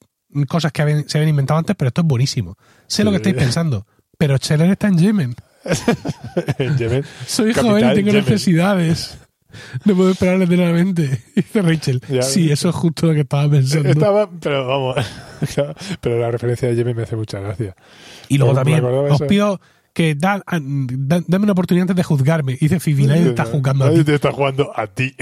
cosas 0.48 0.72
que 0.72 0.80
habían- 0.80 1.06
se 1.06 1.18
habían 1.18 1.28
inventado 1.28 1.58
antes, 1.58 1.76
pero 1.76 1.88
esto 1.88 2.00
es 2.00 2.06
buenísimo. 2.06 2.56
Sé 2.86 3.04
lo 3.04 3.10
que 3.10 3.16
estáis 3.18 3.34
pensando, 3.36 3.86
pero 4.18 4.36
Scheller 4.38 4.70
está 4.70 4.88
en 4.88 4.98
Yemen. 4.98 5.34
en 6.58 6.76
Yemen. 6.78 7.04
Soy 7.26 7.52
joven 7.54 7.90
y 7.90 7.94
tengo 7.94 8.08
Yemen. 8.10 8.24
necesidades. 8.24 9.18
No 9.84 9.94
puedo 9.94 10.10
esperar 10.10 10.42
eternamente. 10.42 11.22
Dice 11.36 11.62
Rachel. 11.62 12.00
Ya. 12.08 12.22
sí, 12.22 12.50
eso 12.50 12.68
es 12.70 12.74
justo 12.74 13.06
lo 13.06 13.14
que 13.14 13.20
estaba 13.20 13.48
pensando. 13.48 13.88
Estaba, 13.88 14.28
pero 14.40 14.66
vamos, 14.66 14.96
pero 16.00 16.18
la 16.18 16.30
referencia 16.32 16.68
de 16.68 16.76
Jamie 16.76 16.92
me 16.94 17.02
hace 17.04 17.14
mucha 17.16 17.38
gracia. 17.40 17.74
y 18.28 18.36
luego 18.38 18.54
también, 18.54 18.84
os 18.84 19.22
pido 19.22 19.60
que 19.92 20.16
da- 20.16 20.42
da- 20.44 21.22
dame 21.28 21.44
una 21.44 21.52
oportunidad 21.52 21.82
antes 21.84 21.94
de 21.96 22.02
juzgarme. 22.02 22.56
Dice 22.60 22.80
Phoebe, 22.80 23.06
nadie 23.06 23.22
te 23.22 23.28
está 23.28 23.44
juzgando 23.44 23.84
a 23.84 23.88
Nadie 23.88 24.00
ti. 24.00 24.04
te 24.06 24.14
está 24.16 24.32
jugando 24.32 24.72
a 24.74 24.86
ti. 24.88 25.14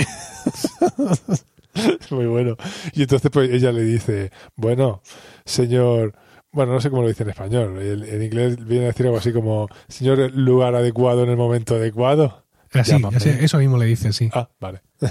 Muy 2.11 2.27
bueno. 2.27 2.57
Y 2.95 3.03
entonces 3.03 3.31
pues 3.31 3.51
ella 3.51 3.73
le 3.73 3.83
dice, 3.85 4.31
bueno, 4.57 5.03
señor, 5.45 6.15
bueno, 6.53 6.73
no 6.73 6.81
sé 6.81 6.91
cómo 6.91 7.03
lo 7.03 7.09
dice 7.09 7.23
en 7.25 7.31
español. 7.31 7.79
En, 7.83 8.03
en 8.05 8.23
inglés 8.23 8.65
viene 8.65 8.85
a 8.85 8.89
decir 8.89 9.07
algo 9.07 9.19
así 9.19 9.33
como, 9.33 9.69
señor, 9.89 10.31
lugar 10.35 10.75
adecuado 10.75 11.25
en 11.25 11.31
el 11.31 11.37
momento 11.37 11.75
adecuado. 11.75 12.45
Así, 12.73 13.29
eso 13.41 13.59
mismo 13.59 13.77
le 13.77 13.87
dice, 13.87 14.13
sí. 14.13 14.31
Ah, 14.33 14.49
vale. 14.61 14.81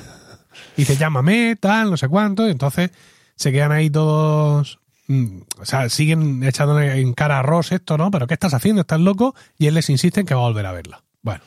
Dice, 0.75 0.97
llámame, 0.97 1.55
tal, 1.59 1.91
no 1.91 1.97
sé 1.97 2.07
cuánto. 2.07 2.47
Y 2.47 2.51
entonces 2.51 2.91
se 3.35 3.51
quedan 3.51 3.71
ahí 3.71 3.89
todos. 3.89 4.79
mm, 5.07 5.37
O 5.59 5.65
sea, 5.65 5.87
siguen 5.89 6.43
echándole 6.43 6.99
en 6.99 7.13
cara 7.13 7.39
a 7.39 7.43
Ross 7.43 7.71
esto, 7.71 7.97
¿no? 7.97 8.09
Pero 8.11 8.27
¿qué 8.27 8.33
estás 8.33 8.53
haciendo? 8.53 8.81
¿Estás 8.81 8.99
loco? 8.99 9.35
Y 9.57 9.67
él 9.67 9.75
les 9.75 9.89
insiste 9.89 10.19
en 10.21 10.25
que 10.25 10.33
va 10.33 10.41
a 10.41 10.47
volver 10.47 10.65
a 10.65 10.71
verla. 10.71 11.03
Bueno, 11.21 11.41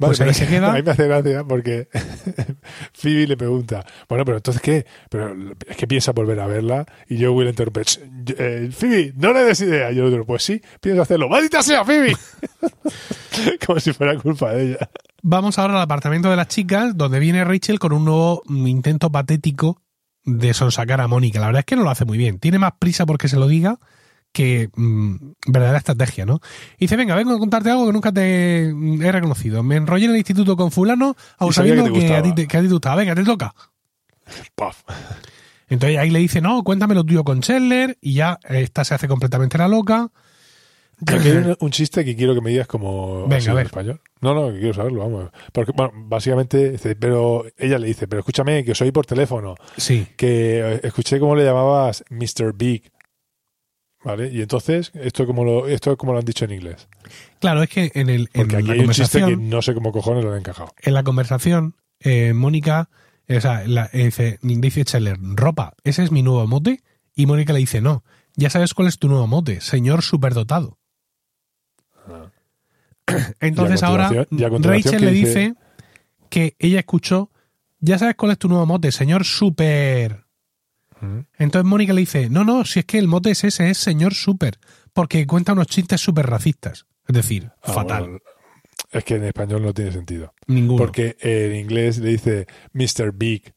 Vale, 0.00 0.16
Pues 0.16 0.20
ahí 0.22 0.34
se 0.34 0.46
queda. 0.48 0.72
A 0.72 0.74
mí 0.76 0.82
me 0.82 0.90
hace 0.90 1.06
gracia 1.06 1.44
porque 1.44 1.88
Phoebe 2.94 3.26
le 3.26 3.36
pregunta, 3.36 3.84
bueno, 4.08 4.24
pero 4.24 4.38
entonces 4.38 4.62
¿qué? 4.62 4.86
Pero 5.10 5.34
es 5.68 5.76
que 5.76 5.86
piensa 5.86 6.12
volver 6.12 6.40
a 6.40 6.46
verla 6.46 6.86
y 7.08 7.22
Joey 7.22 7.44
le 7.44 7.50
interrumpe, 7.50 7.82
"Ch, 7.84 8.00
eh, 8.38 8.70
Phoebe, 8.72 9.12
no 9.16 9.32
le 9.32 9.44
des 9.44 9.60
idea. 9.60 9.92
Y 9.92 9.96
yo 9.96 10.10
digo, 10.10 10.24
pues 10.24 10.42
sí, 10.42 10.60
pienso 10.80 11.02
hacerlo. 11.02 11.28
¡Maldita 11.28 11.62
sea, 11.62 11.84
Phoebe! 11.84 12.16
Como 13.66 13.78
si 13.80 13.92
fuera 13.92 14.16
culpa 14.18 14.52
de 14.52 14.70
ella. 14.70 14.90
vamos 15.22 15.58
ahora 15.58 15.74
al 15.76 15.82
apartamento 15.82 16.30
de 16.30 16.36
las 16.36 16.48
chicas, 16.48 16.96
donde 16.96 17.18
viene 17.20 17.44
Rachel 17.44 17.78
con 17.78 17.92
un 17.92 18.04
nuevo 18.04 18.42
intento 18.48 19.12
patético 19.12 19.82
de 20.24 20.52
sonsacar 20.54 21.00
a 21.00 21.08
Mónica. 21.08 21.40
La 21.40 21.46
verdad 21.46 21.60
es 21.60 21.66
que 21.66 21.76
no 21.76 21.82
lo 21.82 21.90
hace 21.90 22.04
muy 22.04 22.18
bien. 22.18 22.38
Tiene 22.38 22.58
más 22.58 22.72
prisa 22.78 23.06
porque 23.06 23.28
se 23.28 23.36
lo 23.36 23.46
diga 23.48 23.78
que 24.32 24.70
mm, 24.74 25.16
verdadera 25.46 25.78
estrategia, 25.78 26.26
¿no? 26.26 26.40
Y 26.76 26.84
dice, 26.84 26.96
venga, 26.96 27.14
vengo 27.14 27.34
a 27.34 27.38
contarte 27.38 27.70
algo 27.70 27.86
que 27.86 27.92
nunca 27.92 28.12
te 28.12 28.72
mm, 28.72 29.02
he 29.02 29.12
reconocido. 29.12 29.62
Me 29.62 29.76
enrollé 29.76 30.06
en 30.06 30.12
el 30.12 30.18
instituto 30.18 30.56
con 30.56 30.70
fulano, 30.70 31.16
aun 31.38 31.52
sabiendo 31.52 31.92
que 31.92 32.14
a 32.14 32.22
ti 32.22 32.34
te, 32.34 32.46
que 32.46 32.56
a 32.56 32.60
ti 32.60 32.66
te 32.66 32.72
gustaba. 32.72 32.96
Venga, 32.96 33.14
te 33.14 33.24
toca. 33.24 33.54
Paf. 34.54 34.82
Entonces 35.68 35.98
ahí 35.98 36.10
le 36.10 36.18
dice, 36.18 36.40
no, 36.40 36.62
cuéntame 36.64 36.94
lo 36.94 37.04
tuyo 37.04 37.22
con 37.22 37.40
Chandler, 37.40 37.96
y 38.00 38.14
ya 38.14 38.38
esta 38.48 38.84
se 38.84 38.94
hace 38.94 39.08
completamente 39.08 39.56
la 39.56 39.68
loca. 39.68 40.10
Aquí 41.06 41.28
hay 41.28 41.56
un, 41.58 41.70
chiste 41.70 42.04
que 42.04 42.14
quiero 42.14 42.34
que 42.34 42.40
me 42.40 42.50
digas 42.50 42.66
como 42.66 43.26
Venga, 43.26 43.46
a 43.46 43.50
en 43.50 43.56
ver. 43.56 43.66
español. 43.66 44.00
No, 44.20 44.34
no, 44.34 44.52
que 44.52 44.58
quiero 44.58 44.74
saberlo, 44.74 45.00
vamos. 45.00 45.30
Porque, 45.52 45.72
bueno, 45.74 45.92
básicamente, 45.94 46.76
pero 46.98 47.46
ella 47.56 47.78
le 47.78 47.86
dice, 47.86 48.06
pero 48.06 48.20
escúchame, 48.20 48.64
que 48.64 48.72
os 48.72 48.80
oí 48.82 48.92
por 48.92 49.06
teléfono, 49.06 49.54
Sí, 49.76 50.06
que 50.16 50.60
eh, 50.60 50.80
escuché 50.82 51.18
cómo 51.18 51.36
le 51.36 51.44
llamabas 51.44 52.04
Mr. 52.10 52.52
Big. 52.54 52.89
¿Vale? 54.02 54.30
Y 54.32 54.40
entonces, 54.40 54.90
esto 54.94 55.26
como 55.26 55.44
lo, 55.44 55.68
esto 55.68 55.96
como 55.98 56.12
lo 56.12 56.18
han 56.20 56.24
dicho 56.24 56.46
en 56.46 56.52
inglés. 56.52 56.88
claro, 57.38 57.62
es 57.62 57.68
que 57.68 57.90
en, 57.94 58.08
el, 58.08 58.30
en 58.32 58.54
aquí 58.54 58.66
la 58.66 58.72
hay 58.72 58.80
un 58.80 58.88
chiste 58.90 59.18
que 59.18 59.24
conversación, 59.24 59.50
no 59.50 59.60
sé 59.62 59.74
cómo 59.74 59.92
cojones 59.92 60.24
lo 60.24 60.32
han 60.32 60.38
encajado. 60.38 60.72
en 60.80 60.94
la 60.94 61.02
conversación, 61.02 61.74
eh, 62.00 62.32
Mónica, 62.32 62.88
eh, 63.28 63.36
o 63.36 63.40
sea, 63.42 63.66
la- 63.66 63.90
eh, 63.92 64.04
dice, 64.04 64.38
dice 64.42 64.84
Chandler, 64.86 65.18
ropa, 65.20 65.74
ese 65.84 66.02
es 66.02 66.12
mi 66.12 66.22
nuevo 66.22 66.46
mote, 66.46 66.80
y 67.14 67.26
Mónica 67.26 67.52
le 67.52 67.58
dice, 67.58 67.82
no, 67.82 68.02
ya 68.36 68.48
sabes 68.48 68.72
cuál 68.72 68.88
es 68.88 68.98
tu 68.98 69.08
nuevo 69.08 69.26
mote, 69.26 69.60
señor 69.60 70.00
superdotado. 70.02 70.78
Ah. 72.08 72.30
Entonces 73.40 73.82
ahora 73.82 74.08
Rachel 74.30 74.82
¿qué 74.82 74.98
le 74.98 75.10
dice? 75.10 75.40
dice 75.40 75.54
que 76.30 76.54
ella 76.58 76.78
escuchó, 76.78 77.30
ya 77.80 77.98
sabes 77.98 78.14
cuál 78.14 78.32
es 78.32 78.38
tu 78.38 78.48
nuevo 78.48 78.64
mote, 78.64 78.92
señor 78.92 79.24
super... 79.26 80.24
Entonces 81.38 81.64
Mónica 81.68 81.92
le 81.92 82.00
dice, 82.00 82.28
no, 82.30 82.44
no, 82.44 82.64
si 82.64 82.80
es 82.80 82.84
que 82.84 82.98
el 82.98 83.08
mote 83.08 83.30
es 83.30 83.44
ese, 83.44 83.70
es 83.70 83.78
señor 83.78 84.14
super, 84.14 84.58
porque 84.92 85.26
cuenta 85.26 85.52
unos 85.52 85.66
chistes 85.68 86.00
súper 86.00 86.26
racistas. 86.26 86.86
Es 87.08 87.14
decir, 87.14 87.50
Ah, 87.62 87.72
fatal. 87.72 88.02
bueno, 88.02 88.18
es 88.92 89.04
que 89.04 89.14
en 89.16 89.24
español 89.24 89.62
no 89.62 89.72
tiene 89.74 89.92
sentido. 89.92 90.34
Ninguno. 90.46 90.78
Porque 90.78 91.16
en 91.20 91.54
inglés 91.56 91.98
le 91.98 92.10
dice 92.10 92.46
Mr. 92.72 93.12
Big, 93.14 93.52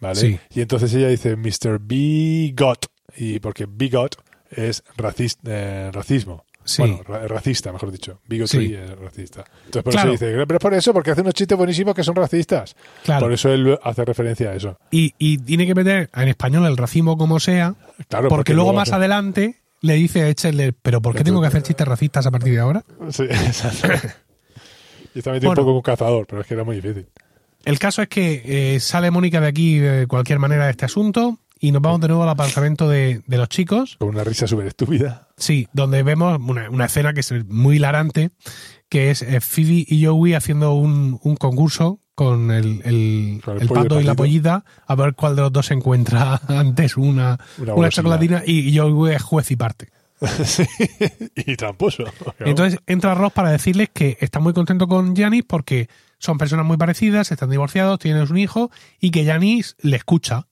¿vale? 0.00 0.14
Sí. 0.20 0.38
Y 0.54 0.60
entonces 0.60 0.92
ella 0.94 1.08
dice 1.08 1.36
Mr. 1.36 1.78
Bigot. 1.80 2.86
Y 3.16 3.38
porque 3.40 3.66
bigot 3.66 4.16
es 4.50 4.82
racis- 4.96 5.38
eh, 5.44 5.90
racismo. 5.92 6.44
Sí. 6.64 6.82
Bueno, 6.82 7.00
ra- 7.06 7.26
racista, 7.28 7.72
mejor 7.72 7.92
dicho. 7.92 8.20
Bigotry 8.26 8.68
Sí. 8.68 8.74
es 8.74 8.98
racista. 8.98 9.44
Entonces 9.66 9.82
por 9.82 9.92
Claro. 9.92 10.12
eso 10.14 10.24
dice, 10.24 10.44
pero 10.46 10.56
es 10.56 10.62
por 10.62 10.74
eso, 10.74 10.92
porque 10.92 11.10
hace 11.10 11.20
unos 11.20 11.34
chistes 11.34 11.56
buenísimos 11.58 11.94
que 11.94 12.02
son 12.02 12.14
racistas. 12.16 12.74
claro. 13.04 13.26
Por 13.26 13.32
eso 13.32 13.52
él 13.52 13.78
hace 13.82 14.04
referencia 14.04 14.50
a 14.50 14.54
eso. 14.54 14.78
Y, 14.90 15.14
y 15.18 15.38
tiene 15.38 15.66
que 15.66 15.74
meter 15.74 16.10
en 16.14 16.28
español 16.28 16.64
el 16.66 16.76
racismo 16.76 17.16
como 17.18 17.38
sea, 17.40 17.74
Claro, 18.08 18.28
porque, 18.28 18.54
luego 18.54 18.72
más 18.72 18.92
adelante 18.92 19.56
le 19.82 19.94
dice 19.94 20.22
a 20.22 20.34
Chandler, 20.34 20.74
pero 20.80 21.02
¿por 21.02 21.14
qué 21.14 21.22
tengo 21.24 21.40
que 21.42 21.46
hacer 21.48 21.62
chistes 21.62 21.86
racistas 21.86 22.26
a 22.26 22.30
partir 22.30 22.54
de 22.54 22.60
ahora? 22.60 22.84
Sí, 23.10 23.24
exacto. 23.30 23.88
y 25.14 25.18
está 25.18 25.30
metido 25.32 25.50
Bueno. 25.50 25.50
un 25.50 25.54
poco 25.54 25.64
como 25.66 25.76
un 25.76 25.82
cazador, 25.82 26.26
pero 26.26 26.40
es 26.40 26.46
que 26.48 26.54
era 26.54 26.64
muy 26.64 26.76
difícil. 26.76 27.06
El 27.64 27.78
caso 27.78 28.02
es 28.02 28.08
que 28.08 28.42
eh, 28.76 28.80
sale 28.80 29.10
Mónica 29.10 29.40
de 29.40 29.46
aquí 29.48 29.78
de 29.78 30.06
cualquier 30.06 30.38
manera 30.38 30.64
de 30.66 30.70
este 30.72 30.84
asunto 30.86 31.38
y 31.64 31.72
nos 31.72 31.80
vamos 31.80 32.02
de 32.02 32.08
nuevo 32.08 32.22
al 32.24 32.28
apartamento 32.28 32.90
de, 32.90 33.22
de 33.26 33.38
los 33.38 33.48
chicos. 33.48 33.96
Con 33.98 34.10
una 34.10 34.22
risa 34.22 34.46
súper 34.46 34.66
estúpida. 34.66 35.28
Sí, 35.38 35.66
donde 35.72 36.02
vemos 36.02 36.38
una, 36.38 36.68
una 36.68 36.84
escena 36.84 37.14
que 37.14 37.20
es 37.20 37.32
muy 37.46 37.76
hilarante, 37.76 38.32
que 38.90 39.10
es 39.10 39.22
eh, 39.22 39.40
Phoebe 39.40 39.86
y 39.88 40.04
Joey 40.04 40.34
haciendo 40.34 40.74
un, 40.74 41.18
un 41.22 41.36
concurso 41.36 42.00
con 42.14 42.50
el, 42.50 42.82
el, 42.84 43.40
Con 43.42 43.56
el 43.56 43.62
el 43.62 43.68
pollo 43.68 43.80
y 43.80 43.82
pato 43.84 44.00
y 44.02 44.04
la 44.04 44.14
pollita 44.14 44.64
a 44.86 44.94
ver 44.94 45.14
cuál 45.14 45.36
de 45.36 45.42
los 45.42 45.52
dos 45.52 45.64
se 45.64 45.74
encuentra 45.74 46.38
antes 46.48 46.98
una, 46.98 47.38
Una 47.58 47.88
chocolatina 47.88 48.42
y, 48.44 48.68
y 48.68 48.76
Joey 48.76 49.14
es 49.14 49.22
juez 49.22 49.50
y 49.50 49.56
parte. 49.56 49.88
Sí. 50.44 50.64
y 51.34 51.56
tramposo. 51.56 52.04
Entonces 52.40 52.78
entra 52.86 53.14
Ross 53.14 53.32
para 53.32 53.50
decirles 53.50 53.88
que 53.90 54.18
está 54.20 54.38
muy 54.38 54.52
contento 54.52 54.86
con 54.86 55.16
Janice 55.16 55.46
porque 55.48 55.88
son 56.18 56.36
personas 56.36 56.66
muy 56.66 56.76
parecidas, 56.76 57.32
están 57.32 57.50
divorciados, 57.50 57.98
tienen 57.98 58.30
un 58.30 58.36
hijo 58.38 58.70
y 59.00 59.10
que 59.10 59.24
Janice 59.24 59.74
le 59.80 59.96
escucha. 59.96 60.46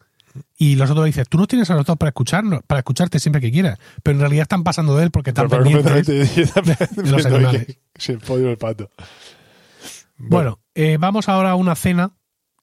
Y 0.56 0.76
los 0.76 0.90
otros 0.90 1.04
dicen, 1.06 1.24
tú 1.28 1.36
no 1.38 1.46
tienes 1.46 1.70
a 1.70 1.74
los 1.74 1.84
dos 1.84 1.96
para 1.98 2.08
escucharnos, 2.10 2.60
para 2.66 2.78
escucharte 2.80 3.18
siempre 3.18 3.40
que 3.42 3.50
quieras. 3.52 3.78
Pero 4.02 4.14
en 4.16 4.20
realidad 4.20 4.42
están 4.42 4.62
pasando 4.64 4.96
de 4.96 5.04
él 5.04 5.10
porque 5.10 5.30
están 5.30 5.48
Pero 5.48 5.62
pendientes. 5.64 6.06
de 6.96 7.10
los 7.10 7.26
animales. 7.26 7.66
que- 7.66 7.78
Si 7.96 8.12
el 8.12 8.18
pollo 8.18 8.50
el 8.50 8.58
pato. 8.58 8.90
Bueno, 10.16 10.60
eh, 10.74 10.96
vamos 11.00 11.28
ahora 11.28 11.50
a 11.50 11.54
una 11.56 11.74
cena. 11.74 12.12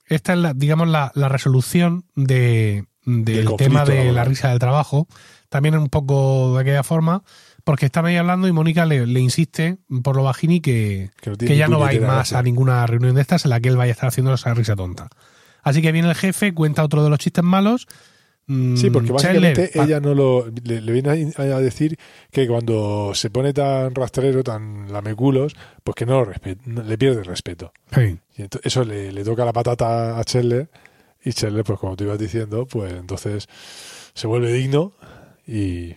Esta 0.06 0.32
es, 0.32 0.38
la, 0.38 0.54
digamos, 0.54 0.88
la, 0.88 1.12
la 1.14 1.28
resolución 1.28 2.04
de, 2.16 2.84
del 3.04 3.44
conflicto 3.44 3.56
tema 3.56 3.84
de 3.84 4.12
la 4.12 4.24
risa 4.24 4.48
del 4.48 4.58
trabajo. 4.58 5.06
También 5.48 5.76
un 5.76 5.88
poco 5.88 6.54
de 6.54 6.62
aquella 6.62 6.82
forma, 6.82 7.22
porque 7.64 7.86
están 7.86 8.06
ahí 8.06 8.16
hablando 8.16 8.48
y 8.48 8.52
Mónica 8.52 8.86
le, 8.86 9.06
le 9.06 9.20
insiste 9.20 9.78
por 10.02 10.16
lo 10.16 10.22
bajini 10.24 10.60
que, 10.60 11.10
Que 11.20 11.32
que 11.36 11.56
ya 11.56 11.68
no 11.68 11.78
va 11.80 11.88
a 11.88 11.94
ir 11.94 12.02
más 12.02 12.32
a 12.32 12.42
ninguna 12.42 12.86
reunión 12.86 13.14
de 13.14 13.20
estas 13.20 13.44
en 13.44 13.50
la 13.50 13.60
que 13.60 13.68
él 13.68 13.76
vaya 13.76 13.90
a 13.90 13.94
estar 13.94 14.08
haciendo 14.08 14.32
esa 14.34 14.54
risa 14.54 14.74
tonta. 14.76 15.08
Así 15.62 15.82
que 15.82 15.92
viene 15.92 16.08
el 16.08 16.14
jefe, 16.14 16.52
cuenta 16.54 16.82
otro 16.84 17.02
de 17.04 17.10
los 17.10 17.18
chistes 17.18 17.44
malos. 17.44 17.86
mm, 18.46 18.76
Sí, 18.76 18.90
porque 18.90 19.12
básicamente 19.12 19.70
Chandler, 19.70 19.88
ella 19.90 20.00
no 20.00 20.14
lo. 20.14 20.46
Le, 20.64 20.80
le 20.80 20.92
viene 20.92 21.32
a, 21.36 21.44
decir 21.60 21.98
que 22.30 22.46
cuando 22.48 23.12
se 23.14 23.30
pone 23.30 23.52
tan 23.52 23.94
rastrero, 23.94 24.42
tan 24.42 24.92
lameculos, 24.92 25.54
pues 25.84 25.94
que 25.94 26.06
no 26.06 26.20
lo 26.24 26.32
respet- 26.32 26.60
no- 26.66 26.82
le 26.82 26.98
pierde 26.98 27.20
el 27.20 27.26
respeto. 27.26 27.72
Sí. 27.94 28.18
Y 28.36 28.42
ento- 28.42 28.60
eso 28.64 28.84
le, 28.84 29.12
le 29.12 29.22
toca 29.24 29.44
la 29.44 29.52
patata 29.52 30.18
a 30.18 30.24
Chandler. 30.24 30.70
Y 31.22 31.32
Chandler, 31.34 31.64
pues 31.64 31.78
como 31.78 31.96
te 31.96 32.04
ibas 32.04 32.18
diciendo, 32.18 32.66
pues 32.66 32.92
entonces 32.94 33.46
se 34.14 34.26
vuelve 34.26 34.52
digno 34.52 34.94
y. 35.46 35.94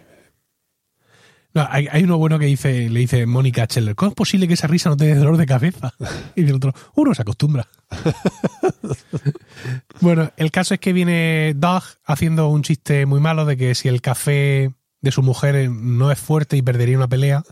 No, 1.54 1.68
hay, 1.70 1.88
hay 1.92 2.04
uno 2.04 2.18
bueno 2.18 2.40
que 2.40 2.48
dice, 2.48 2.90
le 2.90 3.00
dice 3.00 3.28
Mónica 3.28 3.64
a 3.64 3.68
Chandler, 3.68 3.96
¿cómo 3.96 4.10
es 4.10 4.16
posible 4.16 4.48
que 4.48 4.56
esa 4.56 4.68
risa 4.68 4.90
no 4.90 4.98
te 4.98 5.06
dé 5.06 5.16
dolor 5.16 5.38
de 5.38 5.46
cabeza? 5.46 5.94
Y 6.36 6.46
el 6.46 6.56
otro, 6.56 6.74
uno 6.96 7.14
se 7.14 7.22
acostumbra. 7.22 7.68
bueno, 10.02 10.32
el 10.38 10.52
caso 10.52 10.74
es 10.74 10.80
que 10.80 10.94
viene 10.94 11.54
Doug 11.56 11.84
haciendo 12.06 12.50
un 12.50 12.64
chiste 12.64 13.06
muy 13.06 13.20
malo 13.20 13.46
de 13.46 13.56
que 13.56 13.76
si 13.76 13.88
el 13.88 14.02
café 14.02 14.74
de 15.02 15.12
su 15.12 15.22
mujer 15.22 15.70
no 15.70 16.12
es 16.12 16.18
fuerte 16.18 16.58
y 16.58 16.64
perdería 16.64 16.98
una 16.98 17.08
pelea, 17.08 17.44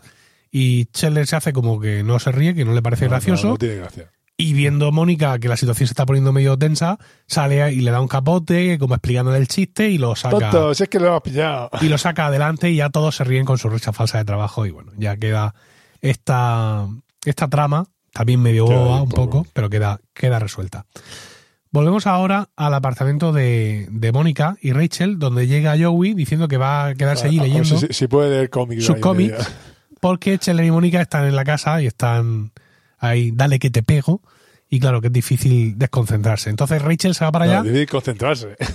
y 0.50 0.86
Chandler 0.86 1.28
se 1.28 1.36
hace 1.36 1.54
como 1.54 1.80
que 1.80 2.04
no 2.04 2.18
se 2.20 2.32
ríe, 2.32 2.56
que 2.56 2.66
no 2.66 2.74
le 2.74 2.82
parece 2.82 3.06
no, 3.06 3.12
no, 3.12 3.12
gracioso, 3.12 3.48
no 3.50 3.58
tiene 3.58 3.76
gracia. 3.76 4.12
Y 4.42 4.54
viendo 4.54 4.92
Mónica 4.92 5.38
que 5.40 5.48
la 5.48 5.58
situación 5.58 5.88
se 5.88 5.94
está 5.94 6.06
poniendo 6.06 6.32
medio 6.34 6.58
tensa, 6.58 6.98
sale 7.28 7.72
y 7.74 7.82
le 7.82 7.92
da 7.92 8.02
un 8.02 8.08
capote, 8.08 8.78
como 8.80 8.96
explicándole 8.96 9.38
el 9.38 9.48
chiste, 9.48 9.90
y 9.90 9.98
lo 9.98 10.16
saca 10.16 10.38
Tonto, 10.52 10.74
si 10.74 10.84
es 10.84 10.90
que 10.90 11.00
lo 11.00 11.08
hemos 11.08 11.22
pillado. 11.22 11.70
y 11.82 11.88
lo 11.90 11.98
saca 11.98 12.26
adelante 12.28 12.70
y 12.70 12.78
ya 12.78 12.90
todos 12.90 13.16
se 13.16 13.24
ríen 13.24 13.46
con 13.46 13.58
su 13.58 13.70
risa 13.70 13.94
falsa 13.94 14.18
de 14.18 14.26
trabajo 14.26 14.66
y 14.66 14.72
bueno, 14.72 14.92
ya 14.98 15.16
queda 15.18 15.54
esta, 16.02 16.88
esta 17.26 17.48
trama, 17.48 17.86
también 18.14 18.42
medio 18.42 18.66
boba 18.66 19.02
un 19.04 19.10
poco. 19.10 19.46
pero 19.54 19.70
queda, 19.70 20.00
queda 20.14 20.40
resuelta. 20.40 20.86
Volvemos 21.74 22.06
ahora 22.06 22.50
al 22.58 22.74
apartamento 22.74 23.32
de, 23.32 23.88
de 23.90 24.12
Mónica 24.12 24.58
y 24.62 24.74
Rachel, 24.74 25.20
donde 25.20 25.48
llega 25.48 25.76
Joey 25.80 26.14
diciendo 26.14 26.50
que 26.50 26.58
va 26.58 26.88
a 26.88 26.96
quedarse 26.96 27.28
allí 27.28 27.38
A- 27.38 27.42
a 27.42 27.44
ver 27.46 27.54
leyendo, 27.54 27.78
Si, 27.80 27.88
si 27.94 28.08
puede 28.08 28.30
leer 28.30 28.50
cómics. 28.50 28.84
sus 28.86 28.98
cómics. 28.98 29.36
porque 30.02 30.38
Chandler 30.38 30.66
y 30.66 30.72
Mónica 30.72 31.00
están 31.02 31.26
en 31.26 31.36
la 31.36 31.46
casa 31.46 31.82
y 31.82 31.86
están 31.88 32.52
ahí, 33.02 33.32
dale 33.34 33.60
que 33.60 33.70
te 33.70 33.84
pego, 33.84 34.22
Y 34.70 34.80
claro 34.80 35.02
que 35.02 35.08
es 35.08 35.14
difícil 35.14 35.78
desconcentrarse. 35.78 36.50
Entonces 36.50 36.82
Rachel 36.82 37.14
se 37.14 37.26
va 37.26 37.32
para 37.32 37.46
allá. 37.46 37.58
No, 37.58 37.64
debe 37.66 37.88
concentrarse. 37.88 38.56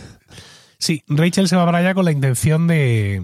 Sí, 0.78 1.02
Rachel 1.08 1.48
se 1.48 1.56
va 1.56 1.64
para 1.64 1.78
allá 1.78 1.94
con 1.94 2.04
la 2.04 2.12
intención 2.12 2.66
de, 2.66 3.22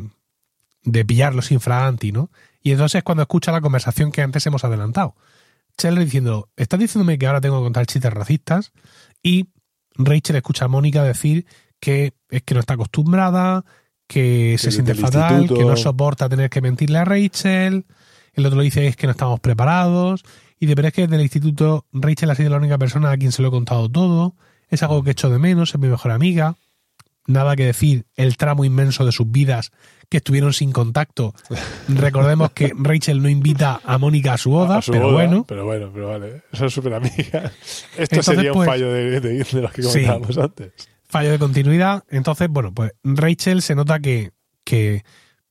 de 0.84 1.04
pillarlos 1.04 1.52
infraganti, 1.52 2.10
¿no? 2.10 2.30
Y 2.62 2.72
entonces 2.72 3.02
cuando 3.02 3.20
escucha 3.20 3.52
la 3.52 3.60
conversación 3.60 4.10
que 4.10 4.22
antes 4.22 4.46
hemos 4.46 4.64
adelantado. 4.64 5.16
Chandler 5.76 6.06
diciendo, 6.06 6.48
estás 6.56 6.80
diciéndome 6.80 7.18
que 7.18 7.26
ahora 7.26 7.42
tengo 7.42 7.58
que 7.58 7.64
contar 7.64 7.84
chistes 7.84 8.10
racistas 8.10 8.72
y 9.22 9.48
Rachel 9.96 10.36
escucha 10.36 10.64
a 10.64 10.68
Mónica 10.68 11.04
decir 11.04 11.44
que 11.78 12.14
es 12.30 12.42
que 12.42 12.54
no 12.54 12.60
está 12.60 12.72
acostumbrada, 12.74 13.66
que 14.06 14.56
se 14.58 14.68
Que 14.68 14.72
siente 14.72 14.94
desde 14.94 15.06
el 15.06 15.12
fatal, 15.12 15.48
que 15.48 15.64
no 15.64 15.76
soporta 15.76 16.30
tener 16.30 16.48
que 16.48 16.62
mentirle 16.62 16.98
a 16.98 17.04
Rachel. 17.04 17.84
El 18.34 18.46
otro 18.46 18.60
dice 18.60 18.86
es 18.86 18.96
que 18.96 19.06
no 19.06 19.12
estamos 19.12 19.40
preparados. 19.40 20.22
Y 20.58 20.66
de 20.66 20.76
pero 20.76 20.88
es 20.88 20.94
que 20.94 21.02
desde 21.02 21.16
el 21.16 21.22
instituto 21.22 21.86
Rachel 21.92 22.30
ha 22.30 22.34
sido 22.34 22.50
la 22.50 22.56
única 22.58 22.78
persona 22.78 23.10
a 23.10 23.16
quien 23.16 23.32
se 23.32 23.42
lo 23.42 23.48
he 23.48 23.50
contado 23.50 23.88
todo. 23.90 24.34
Es 24.68 24.82
algo 24.82 25.02
que 25.02 25.10
echo 25.10 25.28
de 25.28 25.38
menos, 25.38 25.74
es 25.74 25.80
mi 25.80 25.88
mejor 25.88 26.12
amiga. 26.12 26.54
Nada 27.26 27.54
que 27.56 27.64
decir, 27.66 28.06
el 28.16 28.36
tramo 28.36 28.64
inmenso 28.64 29.04
de 29.04 29.12
sus 29.12 29.30
vidas 29.30 29.70
que 30.08 30.16
estuvieron 30.16 30.52
sin 30.52 30.72
contacto. 30.72 31.34
Recordemos 31.88 32.50
que 32.52 32.72
Rachel 32.76 33.22
no 33.22 33.28
invita 33.28 33.80
a 33.84 33.98
Mónica 33.98 34.34
a 34.34 34.38
su 34.38 34.50
boda, 34.50 34.78
A 34.78 34.82
su 34.82 34.92
pero 34.92 35.04
boda, 35.06 35.14
bueno. 35.14 35.44
Pero 35.46 35.64
bueno, 35.64 35.90
pero 35.92 36.08
vale. 36.08 36.42
Son 36.52 36.70
súper 36.70 36.94
amigas. 36.94 37.52
Esto 37.96 38.16
Entonces, 38.16 38.24
sería 38.34 38.52
un 38.52 38.56
pues- 38.58 38.68
fallo 38.68 38.92
de, 38.92 39.20
de- 39.20 39.44
de 39.44 39.60
los 39.62 39.72
que 39.72 39.82
Sí. 39.82 39.88
comentábamos 39.88 40.38
antes. 40.38 40.72
fallo 41.08 41.30
de 41.30 41.38
continuidad. 41.38 42.04
Entonces, 42.10 42.48
bueno, 42.50 42.72
pues 42.72 42.92
Rachel 43.04 43.62
se 43.62 43.74
nota 43.74 44.00
que, 44.00 44.32
que, 44.64 45.04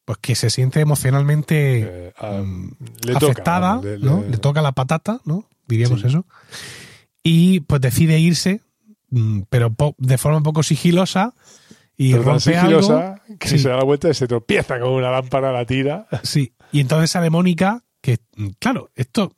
pues 0.06 0.18
que 0.20 0.36
se 0.36 0.50
siente 0.50 0.80
emocionalmente 0.80 1.82
Eh, 2.08 2.14
ah, 2.18 2.42
mm, 2.44 2.72
le 3.06 3.14
toca, 3.14 3.26
afectada, 3.28 3.82
le- 3.82 3.98
¿no? 4.00 4.22
le- 4.22 4.30
Le 4.32 4.38
toca 4.38 4.62
la 4.62 4.72
patata, 4.72 5.20
¿no? 5.26 5.48
Diríamos 5.68 6.02
Sí. 6.02 6.08
eso. 6.08 6.26
Y 7.24 7.62
pues 7.62 7.82
decide 7.82 8.20
irse, 8.20 8.62
mm, 9.10 9.42
pero 9.50 9.74
de 9.98 10.18
forma 10.18 10.38
un 10.38 10.44
poco 10.44 10.64
sigilosa 10.64 11.34
y 11.98 12.12
pero 12.14 12.24
rompe 12.24 12.58
algo. 12.58 12.82
sigilosa 12.82 13.22
que 13.40 13.48
Sí. 13.48 13.60
se 13.60 13.70
da 13.70 13.78
la 13.78 13.84
vuelta 13.84 14.10
y 14.10 14.14
se 14.14 14.28
tropieza 14.28 14.80
con 14.80 14.90
una 14.90 15.12
lámpara, 15.12 15.52
la 15.52 15.66
tira. 15.66 16.08
Sí. 16.24 16.54
Y 16.72 16.80
entonces 16.80 17.12
sale 17.12 17.30
Mónica, 17.30 17.84
que, 18.02 18.18
mm, 18.38 18.48
claro, 18.60 18.90
esto 18.96 19.36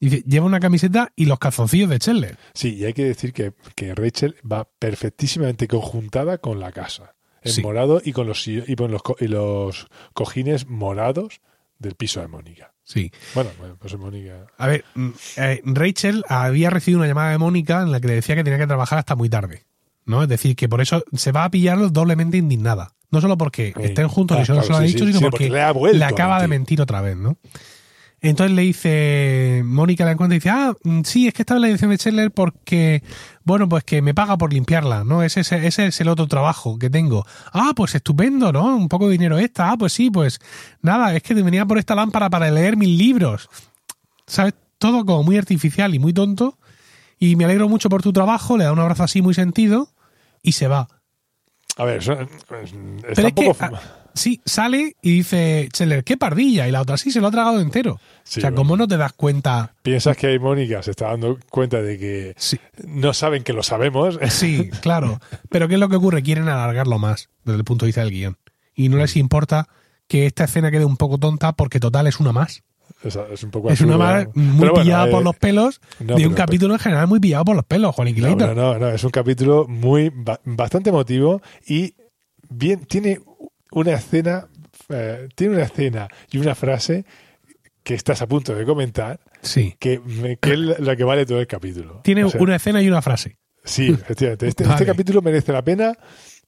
dice, 0.00 0.22
lleva 0.26 0.44
una 0.44 0.60
camiseta 0.60 1.12
y 1.16 1.24
los 1.24 1.38
calzoncillos 1.38 1.88
de 1.88 1.98
Chandler. 1.98 2.36
Sí, 2.52 2.74
y 2.74 2.84
hay 2.84 2.92
que 2.92 3.04
decir 3.04 3.32
que, 3.32 3.54
que 3.74 3.94
Rachel 3.94 4.36
va 4.50 4.68
perfectísimamente 4.78 5.66
conjuntada 5.66 6.36
con 6.38 6.60
la 6.60 6.72
casa. 6.72 7.13
En 7.44 7.52
Sí. 7.52 7.62
morado 7.62 8.00
y 8.04 8.12
con 8.12 8.26
los, 8.26 8.46
y 8.48 8.74
con 8.76 8.90
los, 8.90 9.02
co- 9.02 9.16
y 9.20 9.28
los 9.28 9.86
cojines 10.14 10.66
morados 10.66 11.40
del 11.78 11.94
piso 11.94 12.20
de 12.20 12.28
Mónica. 12.28 12.72
Sí. 12.84 13.10
Bueno, 13.34 13.50
bueno, 13.58 13.76
pues 13.78 13.96
Mónica. 13.96 14.46
A 14.58 14.66
ver, 14.66 14.84
mm, 14.94 15.10
eh, 15.36 15.60
Rachel 15.64 16.24
había 16.28 16.70
recibido 16.70 16.98
una 17.00 17.08
llamada 17.08 17.30
de 17.30 17.38
Mónica 17.38 17.82
en 17.82 17.92
la 17.92 18.00
que 18.00 18.08
le 18.08 18.14
decía 18.14 18.34
que 18.34 18.44
tenía 18.44 18.58
que 18.58 18.66
trabajar 18.66 18.98
hasta 18.98 19.14
muy 19.16 19.28
tarde. 19.28 19.64
¿no? 20.06 20.22
Es 20.22 20.28
decir, 20.28 20.54
que 20.54 20.68
por 20.68 20.82
eso 20.82 21.02
se 21.14 21.32
va 21.32 21.44
a 21.44 21.50
pillarlo 21.50 21.88
doblemente 21.88 22.36
indignada. 22.36 22.92
No 23.10 23.22
solo 23.22 23.38
porque 23.38 23.72
Sí. 23.74 23.82
estén 23.84 24.08
juntos 24.08 24.36
Ah, 24.38 24.42
y 24.42 24.44
solo 24.44 24.58
claro, 24.60 24.66
se 24.66 24.72
lo 24.72 24.76
ha 24.78 24.80
sí, 24.82 24.86
dicho, 24.92 25.06
sí, 25.06 25.12
sino 25.14 25.30
porque, 25.30 25.46
porque 25.48 25.58
le 25.60 25.72
vuelto 25.72 26.04
a 26.04 26.08
acaba 26.08 26.42
de 26.42 26.48
mentir 26.48 26.82
otra 26.82 27.00
vez, 27.00 27.16
¿no? 27.16 27.38
Entonces 28.24 28.56
le 28.56 28.62
dice, 28.62 29.60
Mónica 29.66 30.06
la 30.06 30.12
encuentra 30.12 30.34
y 30.34 30.38
dice, 30.38 30.48
ah, 30.48 30.74
mm, 30.82 31.02
sí, 31.02 31.28
es 31.28 31.34
que 31.34 31.42
estaba 31.42 31.58
en 31.58 31.62
la 31.62 31.68
edición 31.68 31.90
de 31.90 31.98
Chandler 31.98 32.30
porque, 32.30 33.02
bueno, 33.44 33.68
pues 33.68 33.84
que 33.84 34.00
me 34.00 34.14
paga 34.14 34.38
por 34.38 34.50
limpiarla, 34.50 35.04
¿no? 35.04 35.22
Ese, 35.22 35.40
ese, 35.40 35.66
ese 35.66 35.88
es 35.88 36.00
el 36.00 36.08
otro 36.08 36.26
trabajo 36.26 36.78
que 36.78 36.88
tengo. 36.88 37.26
Ah, 37.52 37.72
pues 37.76 37.94
estupendo, 37.94 38.50
¿no? 38.50 38.76
Un 38.76 38.88
poco 38.88 39.08
de 39.08 39.12
dinero 39.12 39.38
extra. 39.38 39.72
Ah, 39.72 39.76
pues 39.76 39.92
sí, 39.92 40.10
pues 40.10 40.38
nada, 40.80 41.14
es 41.14 41.22
que 41.22 41.34
venía 41.34 41.66
por 41.66 41.76
esta 41.76 41.94
lámpara 41.94 42.30
para 42.30 42.50
leer 42.50 42.78
mis 42.78 42.96
libros. 42.98 43.50
¿Sabes? 44.26 44.54
Todo 44.78 45.04
como 45.04 45.22
muy 45.22 45.36
artificial 45.36 45.94
y 45.94 45.98
muy 45.98 46.14
tonto. 46.14 46.58
Y 47.18 47.36
me 47.36 47.44
alegro 47.44 47.68
mucho 47.68 47.90
por 47.90 48.00
tu 48.00 48.14
trabajo, 48.14 48.56
le 48.56 48.64
da 48.64 48.72
un 48.72 48.78
abrazo 48.78 49.02
así 49.02 49.20
muy 49.20 49.34
sentido 49.34 49.90
y 50.40 50.52
se 50.52 50.66
va. 50.66 50.88
A 51.76 51.84
ver, 51.84 51.98
eso, 51.98 52.12
está 52.14 52.46
Pero 52.48 52.62
un 52.62 53.04
es 53.04 53.32
que, 53.34 53.54
poco. 53.54 53.78
Sí, 54.14 54.40
sale 54.44 54.96
y 55.02 55.16
dice, 55.16 55.68
Scheller, 55.74 56.04
qué 56.04 56.16
pardilla. 56.16 56.66
Y 56.68 56.72
la 56.72 56.80
otra, 56.80 56.96
sí, 56.96 57.10
se 57.10 57.20
lo 57.20 57.26
ha 57.26 57.30
tragado 57.30 57.60
entero. 57.60 58.00
Sí, 58.22 58.38
o 58.38 58.42
sea, 58.42 58.50
bueno. 58.50 58.56
¿cómo 58.62 58.76
no 58.76 58.88
te 58.88 58.96
das 58.96 59.12
cuenta? 59.12 59.74
Piensas 59.82 60.16
que 60.16 60.38
Mónica 60.38 60.82
se 60.82 60.92
está 60.92 61.08
dando 61.08 61.38
cuenta 61.50 61.82
de 61.82 61.98
que 61.98 62.34
Sí, 62.38 62.58
no 62.86 63.12
saben 63.12 63.42
que 63.42 63.52
lo 63.52 63.62
sabemos. 63.62 64.18
sí, 64.30 64.70
claro. 64.80 65.18
Pero 65.50 65.68
¿qué 65.68 65.74
es 65.74 65.80
lo 65.80 65.88
que 65.88 65.96
ocurre? 65.96 66.22
Quieren 66.22 66.48
alargarlo 66.48 66.98
más 66.98 67.28
desde 67.44 67.58
el 67.58 67.64
punto 67.64 67.84
de 67.84 67.88
vista 67.88 68.00
del 68.02 68.10
guion. 68.12 68.38
Y 68.74 68.88
no 68.88 68.96
les 68.96 69.16
importa 69.16 69.68
que 70.08 70.26
esta 70.26 70.44
escena 70.44 70.70
quede 70.70 70.84
un 70.84 70.96
poco 70.96 71.18
tonta 71.18 71.52
porque 71.52 71.80
total 71.80 72.06
es 72.06 72.18
una 72.20 72.32
más. 72.32 72.62
Es, 73.02 73.16
es 73.16 73.42
un 73.42 73.50
poco 73.50 73.70
Es 73.70 73.80
una 73.80 73.96
más 73.98 74.26
muy 74.34 74.68
bueno, 74.68 74.74
pillada 74.82 75.08
eh, 75.08 75.10
por 75.10 75.22
los 75.22 75.36
pelos 75.36 75.80
no, 76.00 76.16
de 76.16 76.26
un 76.26 76.34
pero- 76.34 76.46
capítulo 76.46 76.74
en 76.74 76.80
general 76.80 77.06
muy 77.06 77.20
pillado 77.20 77.44
por 77.44 77.56
los 77.56 77.64
pelos, 77.64 77.94
Juan 77.94 78.14
No, 78.16 78.36
no, 78.36 78.54
no, 78.54 78.78
no, 78.78 78.88
es 78.90 79.04
un 79.04 79.10
capítulo 79.10 79.66
muy 79.68 80.10
ba- 80.14 80.40
bastante 80.44 80.90
emotivo 80.90 81.40
y 81.66 81.94
bien 82.48 82.84
tiene 82.86 83.20
una 83.74 83.92
escena 83.92 84.46
eh, 84.88 85.28
tiene 85.34 85.54
una 85.54 85.64
escena 85.64 86.08
y 86.30 86.38
una 86.38 86.54
frase 86.54 87.04
que 87.82 87.94
estás 87.94 88.22
a 88.22 88.26
punto 88.26 88.54
de 88.54 88.64
comentar 88.64 89.20
Sí. 89.42 89.76
que, 89.78 90.00
que 90.40 90.52
es 90.54 90.58
la 90.80 90.96
que 90.96 91.04
vale 91.04 91.26
todo 91.26 91.38
el 91.40 91.46
capítulo. 91.46 92.00
Tiene 92.02 92.24
O 92.24 92.30
sea, 92.30 92.40
una 92.40 92.56
escena 92.56 92.80
y 92.82 92.88
una 92.88 93.02
frase. 93.02 93.36
Sí, 93.62 93.88
efectivamente. 93.90 94.48
Este, 94.48 94.64
Vale. 94.64 94.74
este 94.74 94.86
capítulo 94.86 95.20
merece 95.22 95.52
la 95.52 95.62
pena 95.62 95.92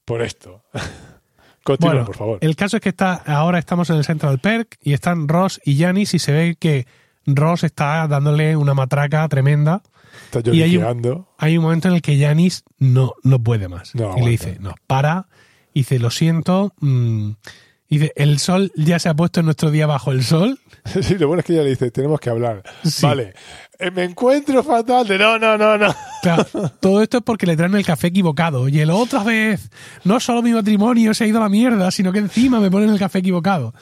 por 0.04 0.22
esto. 0.22 0.64
Continúa, 1.62 1.92
Bueno, 1.94 2.06
por 2.06 2.16
favor. 2.16 2.38
el 2.42 2.56
caso 2.56 2.76
es 2.76 2.82
que 2.82 2.90
está, 2.90 3.14
ahora 3.14 3.58
estamos 3.58 3.90
en 3.90 3.96
el 3.96 4.04
Central 4.04 4.38
Perk 4.38 4.76
y 4.82 4.92
están 4.92 5.26
Ross 5.28 5.60
y 5.64 5.78
Janis 5.78 6.14
y 6.14 6.18
se 6.18 6.32
ve 6.32 6.56
que 6.58 6.86
Ross 7.26 7.64
está 7.64 8.06
dándole 8.06 8.56
una 8.56 8.72
matraca 8.74 9.26
tremenda. 9.28 9.82
Está 10.32 10.48
y 10.50 10.62
hay 10.62 10.76
un- 10.76 10.82
lloriqueando. 10.84 11.34
Hay 11.38 11.58
un 11.58 11.64
momento 11.64 11.88
en 11.88 11.94
el 11.94 12.02
que 12.02 12.18
Janis 12.18 12.62
no, 12.78 13.14
no 13.24 13.42
puede 13.42 13.68
más. 13.68 13.94
No 13.94 14.02
y 14.02 14.04
aguanta. 14.04 14.24
le 14.24 14.30
dice, 14.30 14.56
no, 14.60 14.74
para. 14.86 15.26
Y 15.76 15.80
dice, 15.80 15.98
lo 15.98 16.10
siento. 16.10 16.72
mm, 16.80 17.32
y 17.88 17.98
dice, 17.98 18.12
el 18.16 18.38
sol 18.38 18.72
ya 18.76 18.98
se 18.98 19.10
ha 19.10 19.14
puesto 19.14 19.40
en 19.40 19.46
nuestro 19.46 19.70
día 19.70 19.86
bajo 19.86 20.10
el 20.10 20.24
sol. 20.24 20.58
Sí, 21.02 21.16
lo 21.18 21.26
bueno 21.28 21.40
es 21.40 21.44
que 21.46 21.52
ella 21.52 21.64
le 21.64 21.70
dice, 21.70 21.90
tenemos 21.90 22.18
que 22.18 22.30
hablar. 22.30 22.62
Sí. 22.82 23.04
Vale, 23.04 23.34
eh, 23.78 23.90
me 23.90 24.04
encuentro 24.04 24.62
fatal. 24.62 25.06
De, 25.06 25.18
no, 25.18 25.38
no, 25.38 25.58
no, 25.58 25.76
no. 25.76 25.94
Claro, 26.22 26.44
todo 26.80 27.02
esto 27.02 27.18
es 27.18 27.22
porque 27.24 27.44
le 27.44 27.56
traen 27.58 27.74
el 27.74 27.84
café 27.84 28.06
equivocado. 28.06 28.68
Y 28.68 28.80
el 28.80 28.88
otra 28.90 29.22
vez, 29.22 29.68
no 30.04 30.18
solo 30.18 30.40
mi 30.42 30.52
matrimonio 30.52 31.12
se 31.12 31.24
ha 31.24 31.26
ido 31.26 31.38
a 31.38 31.42
la 31.42 31.48
mierda, 31.50 31.90
sino 31.90 32.10
que 32.12 32.20
encima 32.20 32.58
me 32.58 32.70
ponen 32.70 32.88
el 32.90 32.98
café 32.98 33.18
equivocado. 33.18 33.74